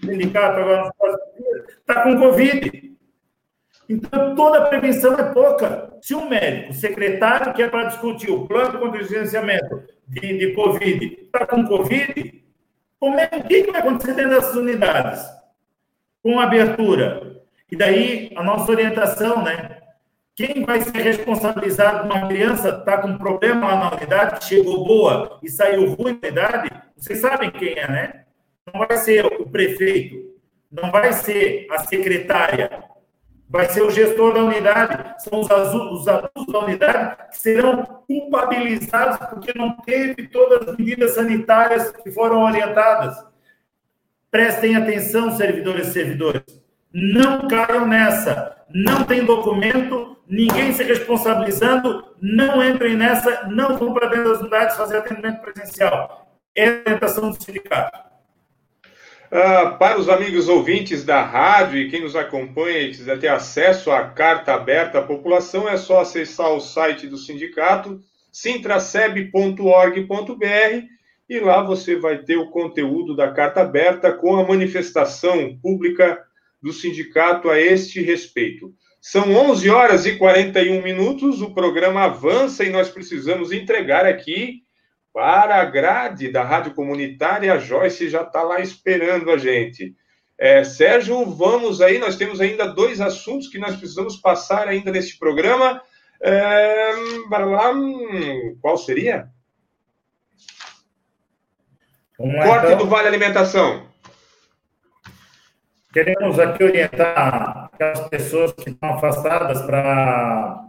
sindicato 0.05 0.61
agora 0.61 0.81
nos 0.83 0.93
próximos 0.97 1.35
dias, 1.37 1.69
está 1.69 2.03
com 2.03 2.19
Covid. 2.19 2.89
Então, 3.89 4.35
toda 4.35 4.59
a 4.59 4.67
prevenção 4.67 5.15
é 5.15 5.33
pouca. 5.33 5.97
Se 6.03 6.15
um 6.15 6.29
médico, 6.29 6.75
secretário, 6.75 7.55
que 7.55 7.63
é 7.63 7.69
para 7.69 7.85
discutir 7.85 8.31
o 8.31 8.47
plano 8.47 8.73
de 8.73 8.79
contingenciamento 8.79 9.85
de, 10.09 10.39
de 10.39 10.53
Covid, 10.55 11.23
está 11.23 11.47
com 11.47 11.65
Covid, 11.67 12.45
como 12.99 13.19
é, 13.19 13.31
o 13.33 13.43
que, 13.45 13.63
que 13.63 13.71
vai 13.71 13.81
acontecer 13.81 14.15
dentro 14.15 14.31
dessas 14.33 14.57
unidades? 14.57 15.38
Com 16.23 16.41
abertura. 16.41 17.43
E 17.71 17.77
daí, 17.77 18.33
a 18.37 18.43
nossa 18.43 18.71
orientação, 18.71 19.43
né? 19.43 19.79
Quem 20.35 20.65
vai 20.65 20.81
ser 20.81 21.01
responsabilizado 21.01 22.05
uma 22.07 22.29
criança 22.29 22.69
está 22.69 22.99
com 22.99 23.19
problema 23.19 23.67
lá 23.67 23.77
na 23.77 23.97
unidade, 23.97 24.45
chegou 24.45 24.85
boa 24.85 25.39
e 25.43 25.49
saiu 25.49 25.95
ruim 25.95 26.13
na 26.13 26.29
unidade? 26.29 26.71
Vocês 26.97 27.21
sabem 27.21 27.51
quem 27.51 27.75
é, 27.75 27.89
né? 27.89 28.25
Não 28.73 28.87
vai 28.87 28.97
ser 28.99 29.27
o 29.27 29.49
prefeito, 29.49 30.37
não 30.71 30.91
vai 30.93 31.13
ser 31.13 31.67
a 31.71 31.79
secretária, 31.81 32.71
vai 33.49 33.69
ser 33.69 33.83
o 33.83 33.91
gestor 33.91 34.35
da 34.35 34.45
unidade, 34.45 35.23
são 35.25 35.41
os, 35.41 35.49
os 35.49 36.07
adultos 36.07 36.47
da 36.53 36.59
unidade 36.61 37.17
que 37.31 37.39
serão 37.39 37.85
culpabilizados 38.07 39.19
porque 39.29 39.53
não 39.57 39.77
teve 39.79 40.29
todas 40.29 40.69
as 40.69 40.77
medidas 40.77 41.15
sanitárias 41.15 41.91
que 41.91 42.11
foram 42.11 42.45
orientadas. 42.45 43.17
Prestem 44.31 44.77
atenção, 44.77 45.37
servidores 45.37 45.89
e 45.89 45.93
servidores. 45.93 46.43
Não 46.93 47.49
caiam 47.49 47.87
nessa. 47.87 48.57
Não 48.75 49.05
tem 49.05 49.25
documento, 49.25 50.17
ninguém 50.29 50.75
se 50.75 50.83
responsabilizando, 50.83 52.05
não 52.21 52.63
entrem 52.63 52.97
nessa, 52.97 53.47
não 53.47 53.79
vão 53.79 53.95
para 53.95 54.09
dentro 54.09 54.31
das 54.31 54.41
unidades 54.41 54.77
fazer 54.77 54.99
atendimento 54.99 55.41
presencial. 55.41 56.37
É 56.55 56.69
a 56.69 56.83
orientação 56.85 57.31
do 57.31 57.43
sindicato. 57.43 58.09
Uh, 59.29 59.77
para 59.79 59.99
os 59.99 60.09
amigos 60.09 60.49
ouvintes 60.49 61.05
da 61.05 61.23
rádio 61.23 61.79
e 61.79 61.91
quem 61.91 62.03
nos 62.03 62.17
acompanha 62.17 62.81
e 62.81 62.91
quiser 62.91 63.19
ter 63.19 63.29
acesso 63.29 63.91
à 63.91 64.09
carta 64.09 64.55
aberta 64.55 64.99
à 64.99 65.03
população, 65.03 65.69
é 65.69 65.77
só 65.77 66.01
acessar 66.01 66.51
o 66.51 66.61
site 66.61 67.07
do 67.07 67.17
sindicato, 67.17 68.01
sintraceb.org.br, 68.33 70.98
e 71.29 71.39
lá 71.39 71.63
você 71.63 71.97
vai 71.97 72.19
ter 72.19 72.37
o 72.37 72.51
conteúdo 72.51 73.15
da 73.15 73.31
carta 73.33 73.61
aberta 73.61 74.13
com 74.13 74.37
a 74.37 74.47
manifestação 74.47 75.59
pública 75.61 76.25
do 76.63 76.73
sindicato 76.73 77.51
a 77.51 77.61
este 77.61 78.01
respeito. 78.01 78.73
São 79.01 79.33
11 79.33 79.71
horas 79.71 80.07
e 80.07 80.17
41 80.17 80.83
minutos, 80.83 81.41
o 81.41 81.55
programa 81.55 82.05
avança 82.05 82.65
e 82.65 82.71
nós 82.71 82.89
precisamos 82.89 83.53
entregar 83.53 84.07
aqui 84.07 84.63
para 85.13 85.61
a 85.61 85.65
grade 85.65 86.31
da 86.31 86.43
Rádio 86.43 86.75
Comunitária, 86.75 87.53
a 87.53 87.59
Joyce 87.59 88.09
já 88.09 88.23
está 88.23 88.43
lá 88.43 88.61
esperando 88.61 89.31
a 89.31 89.37
gente. 89.37 89.95
É, 90.39 90.63
Sérgio, 90.63 91.25
vamos 91.27 91.81
aí, 91.81 91.99
nós 91.99 92.17
temos 92.17 92.41
ainda 92.41 92.67
dois 92.67 93.01
assuntos 93.01 93.49
que 93.49 93.59
nós 93.59 93.77
precisamos 93.77 94.17
passar 94.17 94.69
ainda 94.69 94.93
neste 94.93 95.19
programa. 95.19 95.83
É, 96.21 96.93
lá, 97.31 97.73
qual 98.61 98.77
seria? 98.77 99.29
Corte 102.19 102.67
então. 102.67 102.79
do 102.79 102.87
Vale 102.89 103.07
Alimentação. 103.07 103.87
Queremos 105.93 106.37
aqui 106.39 106.65
orientar 106.65 107.71
aquelas 107.73 108.09
pessoas 108.09 108.53
que 108.53 108.71
estão 108.71 108.95
afastadas 108.95 109.63
para, 109.63 110.69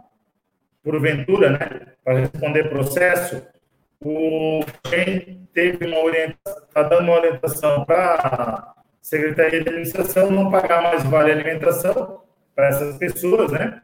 porventura, 0.82 1.50
né, 1.50 1.94
para 2.04 2.20
responder 2.20 2.68
processo, 2.68 3.44
o 4.00 4.64
quem 4.84 5.48
teve 5.52 5.86
uma 5.86 5.98
orientação, 5.98 6.62
está 6.68 6.82
dando 6.84 7.02
uma 7.02 7.18
orientação 7.18 7.84
para 7.84 8.14
a 8.14 8.74
Secretaria 9.02 9.62
de 9.62 9.68
Administração 9.68 10.30
não 10.30 10.50
pagar 10.50 10.82
mais 10.82 11.02
vale 11.02 11.32
alimentação 11.32 12.22
para 12.54 12.68
essas 12.68 12.96
pessoas, 12.96 13.50
né? 13.50 13.82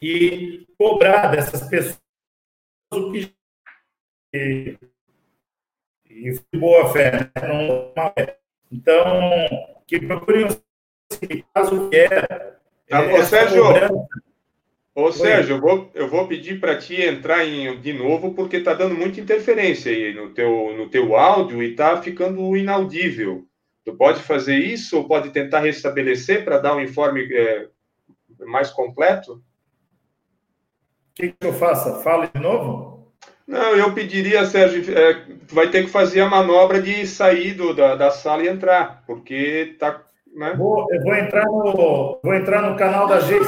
E 0.00 0.66
cobrar 0.78 1.28
dessas 1.28 1.68
pessoas 1.68 2.00
o 2.90 3.12
que 3.12 3.32
e, 6.22 6.40
e 6.52 6.58
boa 6.58 6.92
fé, 6.92 7.12
né? 7.12 7.30
não 7.48 7.92
Então, 8.70 9.04
que 9.86 10.00
procurem 10.00 10.46
caso 11.54 11.90
que 11.90 11.96
é. 11.96 12.56
Ah, 12.90 13.22
Sérgio, 13.24 13.64
cobrança, 13.64 14.08
Ô, 14.94 15.10
Sérgio, 15.10 15.56
eu 15.56 15.60
vou, 15.60 15.90
eu 15.94 16.08
vou 16.08 16.28
pedir 16.28 16.60
para 16.60 16.76
ti 16.76 17.00
entrar 17.00 17.46
em, 17.46 17.80
de 17.80 17.94
novo, 17.94 18.34
porque 18.34 18.56
está 18.56 18.74
dando 18.74 18.94
muita 18.94 19.20
interferência 19.20 19.90
aí 19.90 20.12
no 20.12 20.34
teu, 20.34 20.76
no 20.76 20.88
teu 20.90 21.16
áudio 21.16 21.62
e 21.62 21.70
está 21.70 22.00
ficando 22.02 22.54
inaudível. 22.54 23.46
Tu 23.84 23.96
pode 23.96 24.22
fazer 24.22 24.58
isso 24.58 24.98
ou 24.98 25.08
pode 25.08 25.30
tentar 25.30 25.60
restabelecer 25.60 26.44
para 26.44 26.58
dar 26.58 26.76
um 26.76 26.80
informe 26.80 27.26
é, 27.32 27.68
mais 28.40 28.70
completo? 28.70 29.32
O 29.32 31.14
que, 31.14 31.32
que 31.32 31.46
eu 31.46 31.54
faça? 31.54 32.02
Fale 32.02 32.28
de 32.32 32.40
novo? 32.40 32.91
Não, 33.52 33.76
eu 33.76 33.92
pediria, 33.92 34.46
Sérgio, 34.46 34.98
é, 34.98 35.26
vai 35.52 35.68
ter 35.68 35.84
que 35.84 35.90
fazer 35.90 36.22
a 36.22 36.28
manobra 36.28 36.80
de 36.80 37.06
sair 37.06 37.52
do, 37.52 37.74
da, 37.74 37.94
da 37.94 38.10
sala 38.10 38.42
e 38.42 38.48
entrar, 38.48 39.04
porque 39.06 39.76
tá 39.78 40.02
né? 40.34 40.54
Vou, 40.54 40.86
eu 40.90 41.02
vou 41.02 41.14
entrar 41.14 41.44
no, 41.44 42.18
vou 42.22 42.34
entrar 42.34 42.62
no 42.62 42.78
canal 42.78 43.06
da 43.06 43.20
Geis. 43.20 43.46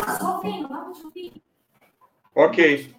Ok. 2.34 2.94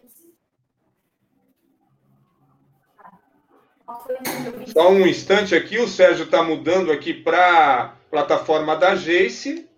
Só 4.65 4.89
um 4.89 5.05
instante 5.05 5.53
aqui, 5.53 5.77
o 5.77 5.87
Sérgio 5.87 6.25
está 6.25 6.41
mudando 6.41 6.91
aqui 6.91 7.13
para 7.13 7.83
a 7.83 7.87
plataforma 8.09 8.75
da 8.75 8.95
Jace. 8.95 9.69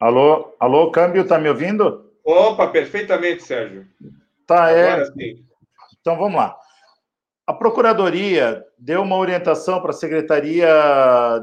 Alô, 0.00 0.54
alô, 0.58 0.90
câmbio, 0.90 1.26
tá 1.26 1.38
me 1.38 1.48
ouvindo? 1.48 2.12
Opa, 2.24 2.68
perfeitamente, 2.68 3.42
Sérgio. 3.42 3.86
Tá, 4.46 4.64
Agora 4.64 5.02
é. 5.02 5.04
Sim. 5.06 5.44
Então 6.00 6.16
vamos 6.16 6.36
lá. 6.36 6.56
A 7.46 7.52
Procuradoria 7.52 8.64
deu 8.78 9.02
uma 9.02 9.16
orientação 9.16 9.80
para 9.80 9.90
a 9.90 9.94
Secretaria 9.94 10.68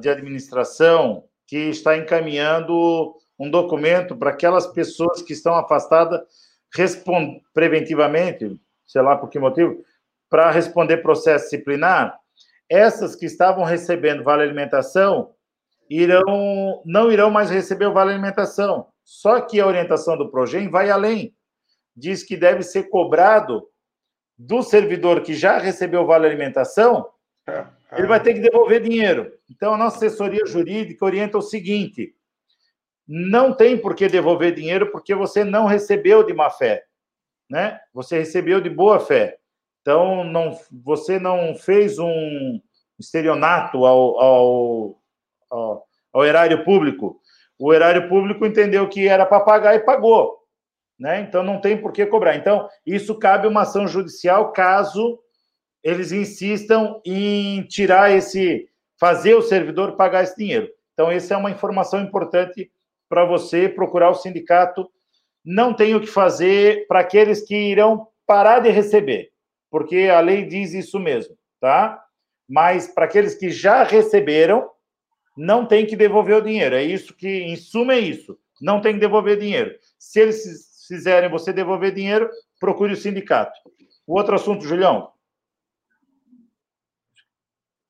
de 0.02 0.10
Administração 0.10 1.26
que 1.48 1.58
está 1.58 1.96
encaminhando 1.96 3.16
um 3.40 3.50
documento 3.50 4.16
para 4.16 4.32
aquelas 4.32 4.68
pessoas 4.68 5.22
que 5.22 5.34
estão 5.34 5.56
afastadas 5.56 6.22
preventivamente, 7.54 8.60
sei 8.86 9.02
lá 9.02 9.18
por 9.18 9.30
que 9.30 9.38
motivo, 9.38 9.84
para 10.30 10.50
responder 10.50 10.98
processo 10.98 11.46
disciplinar. 11.46 12.18
Essas 12.70 13.16
que 13.16 13.26
estavam 13.26 13.64
recebendo 13.64 14.24
vale 14.24 14.44
alimentação 14.44 15.32
irão 15.92 16.82
não 16.86 17.12
irão 17.12 17.30
mais 17.30 17.50
receber 17.50 17.86
o 17.88 17.94
vale 17.94 18.12
alimentação. 18.12 18.88
Só 19.04 19.42
que 19.42 19.60
a 19.60 19.68
orientação 19.68 20.18
do 20.18 20.32
Progen 20.32 20.70
vai 20.70 20.90
além. 20.90 21.36
Diz 21.94 22.24
que 22.24 22.38
deve 22.38 22.64
ser 22.64 22.84
cobrado 22.84 23.68
do 24.38 24.64
servidor 24.64 25.22
que 25.22 25.34
já 25.34 25.58
recebeu 25.58 26.02
o 26.02 26.06
vale 26.06 26.26
alimentação, 26.26 27.08
é, 27.46 27.52
é. 27.52 27.68
ele 27.98 28.08
vai 28.08 28.22
ter 28.22 28.34
que 28.34 28.40
devolver 28.40 28.82
dinheiro. 28.82 29.32
Então, 29.50 29.74
a 29.74 29.78
nossa 29.78 29.98
assessoria 29.98 30.46
jurídica 30.46 31.04
orienta 31.04 31.38
o 31.38 31.42
seguinte: 31.42 32.16
não 33.06 33.54
tem 33.54 33.78
por 33.78 33.94
que 33.94 34.08
devolver 34.08 34.56
dinheiro 34.56 34.92
porque 34.92 35.14
você 35.14 35.44
não 35.44 35.66
recebeu 35.66 36.24
de 36.24 36.34
má 36.34 36.50
fé, 36.50 36.86
né? 37.50 37.80
Você 37.94 38.18
recebeu 38.18 38.62
de 38.62 38.70
boa 38.70 39.00
fé. 39.00 39.38
Então, 39.82 40.24
não, 40.24 40.58
você 40.72 41.20
não 41.20 41.54
fez 41.54 42.00
um 42.00 42.62
estelionato 42.98 43.86
ao, 43.86 44.20
ao, 44.20 45.01
ao, 45.52 45.86
ao 46.14 46.26
erário 46.26 46.64
público. 46.64 47.20
O 47.60 47.74
erário 47.74 48.10
público 48.10 48.46
entendeu 48.46 48.88
que 48.90 49.08
era 49.08 49.26
para 49.26 49.42
pagar 49.42 49.76
e 49.76 49.82
pagou 49.82 50.42
né? 51.02 51.20
Então 51.22 51.42
não 51.42 51.60
tem 51.60 51.76
por 51.76 51.92
que 51.92 52.06
cobrar. 52.06 52.36
Então, 52.36 52.70
isso 52.86 53.18
cabe 53.18 53.48
uma 53.48 53.64
ação 53.64 53.88
judicial 53.88 54.52
caso 54.52 55.20
eles 55.84 56.12
insistam 56.12 57.02
em 57.04 57.64
tirar 57.64 58.12
esse, 58.12 58.70
fazer 59.00 59.34
o 59.34 59.42
servidor 59.42 59.98
pagar 59.98 60.22
esse 60.24 60.38
dinheiro. 60.38 60.70
Então, 60.94 61.10
essa 61.10 61.34
é 61.34 61.38
uma 61.38 61.50
informação 61.50 62.02
importante 62.02 62.72
para 63.10 63.26
você 63.26 63.68
procurar 63.68 64.12
o 64.12 64.16
sindicato. 64.16 64.88
Não 65.44 65.74
tem 65.74 65.96
o 65.96 66.00
que 66.00 66.06
fazer 66.06 66.86
para 66.88 67.00
aqueles 67.00 67.42
que 67.42 67.56
irão 67.56 68.08
parar 68.28 68.60
de 68.60 68.70
receber, 68.70 69.32
porque 69.72 70.08
a 70.08 70.20
lei 70.20 70.46
diz 70.46 70.72
isso 70.76 71.00
mesmo, 71.00 71.36
tá? 71.60 72.00
Mas 72.48 72.88
para 72.88 73.06
aqueles 73.06 73.34
que 73.34 73.50
já 73.50 73.82
receberam, 73.82 74.70
não 75.36 75.66
tem 75.66 75.86
que 75.86 75.96
devolver 75.96 76.38
o 76.38 76.42
dinheiro. 76.42 76.76
É 76.76 76.84
isso 76.84 77.14
que, 77.14 77.28
em 77.28 77.56
suma, 77.56 77.94
é 77.94 78.00
isso. 78.00 78.38
não 78.62 78.80
tem 78.80 78.94
que 78.94 79.00
devolver 79.00 79.40
dinheiro. 79.40 79.76
Se 79.98 80.20
eles 80.20 80.86
fizerem 80.88 81.30
você 81.30 81.52
devolver 81.52 81.94
dinheiro, 81.94 82.30
procure 82.60 82.94
o 82.94 82.98
sindicato. 82.98 83.60
O 84.06 84.18
outro 84.18 84.36
assunto, 84.36 84.66
Julião. 84.66 85.12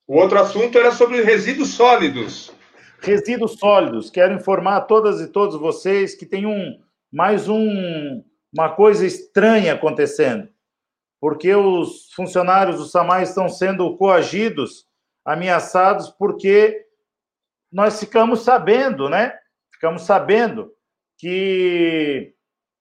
O 0.07 0.17
outro 0.17 0.39
assunto 0.39 0.77
era 0.77 0.91
sobre 0.91 1.21
resíduos 1.21 1.69
sólidos. 1.69 2.51
Resíduos 3.01 3.53
sólidos. 3.57 4.09
Quero 4.09 4.33
informar 4.33 4.77
a 4.77 4.81
todas 4.81 5.19
e 5.19 5.27
todos 5.27 5.59
vocês 5.59 6.15
que 6.15 6.25
tem 6.25 6.45
um 6.45 6.79
mais 7.11 7.49
um, 7.49 8.23
uma 8.53 8.69
coisa 8.69 9.05
estranha 9.05 9.73
acontecendo, 9.73 10.47
porque 11.19 11.53
os 11.53 12.11
funcionários 12.13 12.77
do 12.77 12.85
SAMAI 12.85 13.23
estão 13.23 13.49
sendo 13.49 13.97
coagidos, 13.97 14.85
ameaçados, 15.25 16.09
porque 16.09 16.85
nós 17.71 17.99
ficamos 17.99 18.41
sabendo, 18.41 19.09
né? 19.09 19.33
Ficamos 19.71 20.03
sabendo 20.03 20.71
que 21.17 22.33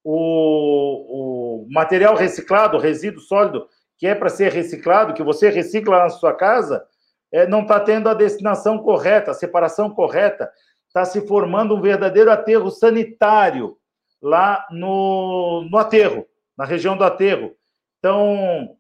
o, 0.02 1.64
o 1.64 1.66
material 1.70 2.14
reciclado, 2.14 2.76
o 2.76 2.80
resíduo 2.80 3.20
sólido, 3.20 3.68
que 3.98 4.06
é 4.06 4.14
para 4.14 4.28
ser 4.28 4.50
reciclado, 4.50 5.14
que 5.14 5.22
você 5.22 5.50
recicla 5.50 5.98
na 5.98 6.08
sua 6.08 6.34
casa, 6.34 6.84
é, 7.32 7.46
não 7.46 7.62
está 7.62 7.78
tendo 7.78 8.08
a 8.08 8.14
destinação 8.14 8.78
correta, 8.78 9.30
a 9.30 9.34
separação 9.34 9.90
correta, 9.90 10.50
está 10.88 11.04
se 11.04 11.26
formando 11.26 11.76
um 11.76 11.80
verdadeiro 11.80 12.30
aterro 12.30 12.70
sanitário 12.70 13.76
lá 14.20 14.66
no, 14.70 15.68
no 15.70 15.78
aterro, 15.78 16.26
na 16.56 16.64
região 16.64 16.96
do 16.96 17.04
aterro. 17.04 17.54
Então, 17.98 18.76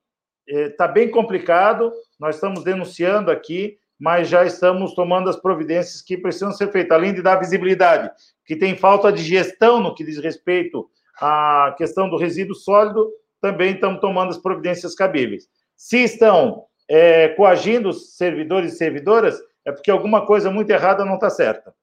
está 0.46 0.86
é, 0.86 0.92
bem 0.92 1.10
complicado, 1.10 1.92
nós 2.18 2.34
estamos 2.34 2.64
denunciando 2.64 3.30
aqui, 3.30 3.78
mas 4.00 4.28
já 4.28 4.46
estamos 4.46 4.94
tomando 4.94 5.28
as 5.28 5.36
providências 5.36 6.00
que 6.00 6.16
precisam 6.16 6.52
ser 6.52 6.72
feitas, 6.72 6.96
além 6.96 7.12
de 7.12 7.20
dar 7.20 7.36
visibilidade, 7.36 8.10
que 8.46 8.56
tem 8.56 8.74
falta 8.74 9.12
de 9.12 9.22
gestão 9.22 9.78
no 9.78 9.94
que 9.94 10.02
diz 10.02 10.16
respeito 10.16 10.90
à 11.20 11.74
questão 11.76 12.08
do 12.08 12.16
resíduo 12.16 12.54
sólido, 12.54 13.12
também 13.42 13.74
estamos 13.74 14.00
tomando 14.00 14.30
as 14.30 14.38
providências 14.38 14.94
cabíveis. 14.94 15.46
Se 15.76 15.98
estão 15.98 16.64
é, 16.88 17.28
coagindo 17.28 17.92
servidores 17.92 18.72
e 18.72 18.76
servidoras, 18.76 19.38
é 19.66 19.70
porque 19.70 19.90
alguma 19.90 20.24
coisa 20.24 20.50
muito 20.50 20.70
errada 20.70 21.04
não 21.04 21.16
está 21.16 21.28
certa. 21.28 21.74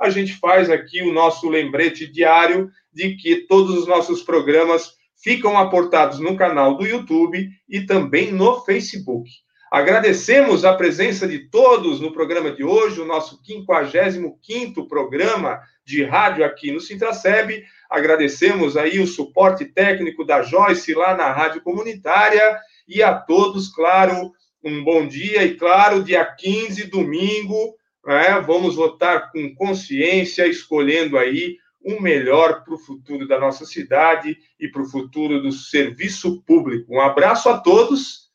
a 0.00 0.10
gente 0.10 0.34
faz 0.34 0.70
aqui 0.70 1.02
o 1.02 1.12
nosso 1.12 1.48
lembrete 1.48 2.10
diário 2.10 2.70
de 2.92 3.16
que 3.16 3.46
todos 3.46 3.76
os 3.78 3.86
nossos 3.86 4.22
programas 4.22 4.94
ficam 5.22 5.56
aportados 5.56 6.18
no 6.18 6.36
canal 6.36 6.76
do 6.76 6.84
YouTube 6.84 7.48
e 7.68 7.80
também 7.82 8.32
no 8.32 8.60
Facebook. 8.64 9.30
Agradecemos 9.72 10.66
a 10.66 10.74
presença 10.74 11.26
de 11.26 11.48
todos 11.48 11.98
no 11.98 12.12
programa 12.12 12.50
de 12.50 12.62
hoje, 12.62 13.00
o 13.00 13.06
nosso 13.06 13.40
55º 13.42 14.86
programa 14.86 15.60
de 15.82 16.04
rádio 16.04 16.44
aqui 16.44 16.70
no 16.70 16.80
Sintraceb. 16.80 17.64
Agradecemos 17.92 18.74
aí 18.74 18.98
o 19.00 19.06
suporte 19.06 19.66
técnico 19.66 20.24
da 20.24 20.40
Joyce 20.40 20.94
lá 20.94 21.14
na 21.14 21.30
Rádio 21.30 21.60
Comunitária 21.60 22.58
e 22.88 23.02
a 23.02 23.12
todos, 23.12 23.68
claro, 23.68 24.32
um 24.64 24.82
bom 24.82 25.06
dia 25.06 25.44
e 25.44 25.56
claro, 25.56 26.02
dia 26.02 26.24
15, 26.24 26.84
domingo, 26.84 27.76
né, 28.06 28.40
vamos 28.40 28.76
votar 28.76 29.30
com 29.30 29.54
consciência, 29.54 30.46
escolhendo 30.46 31.18
aí 31.18 31.58
o 31.84 32.00
melhor 32.00 32.64
para 32.64 32.72
o 32.72 32.78
futuro 32.78 33.28
da 33.28 33.38
nossa 33.38 33.66
cidade 33.66 34.38
e 34.58 34.68
para 34.68 34.80
o 34.80 34.88
futuro 34.88 35.42
do 35.42 35.52
serviço 35.52 36.42
público. 36.46 36.94
Um 36.94 37.00
abraço 37.00 37.50
a 37.50 37.58
todos 37.58 38.30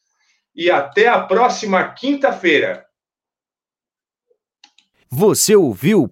e 0.56 0.70
até 0.70 1.08
a 1.08 1.20
próxima 1.20 1.84
quinta-feira. 1.94 2.86
Você 5.10 5.56
ouviu 5.56 6.12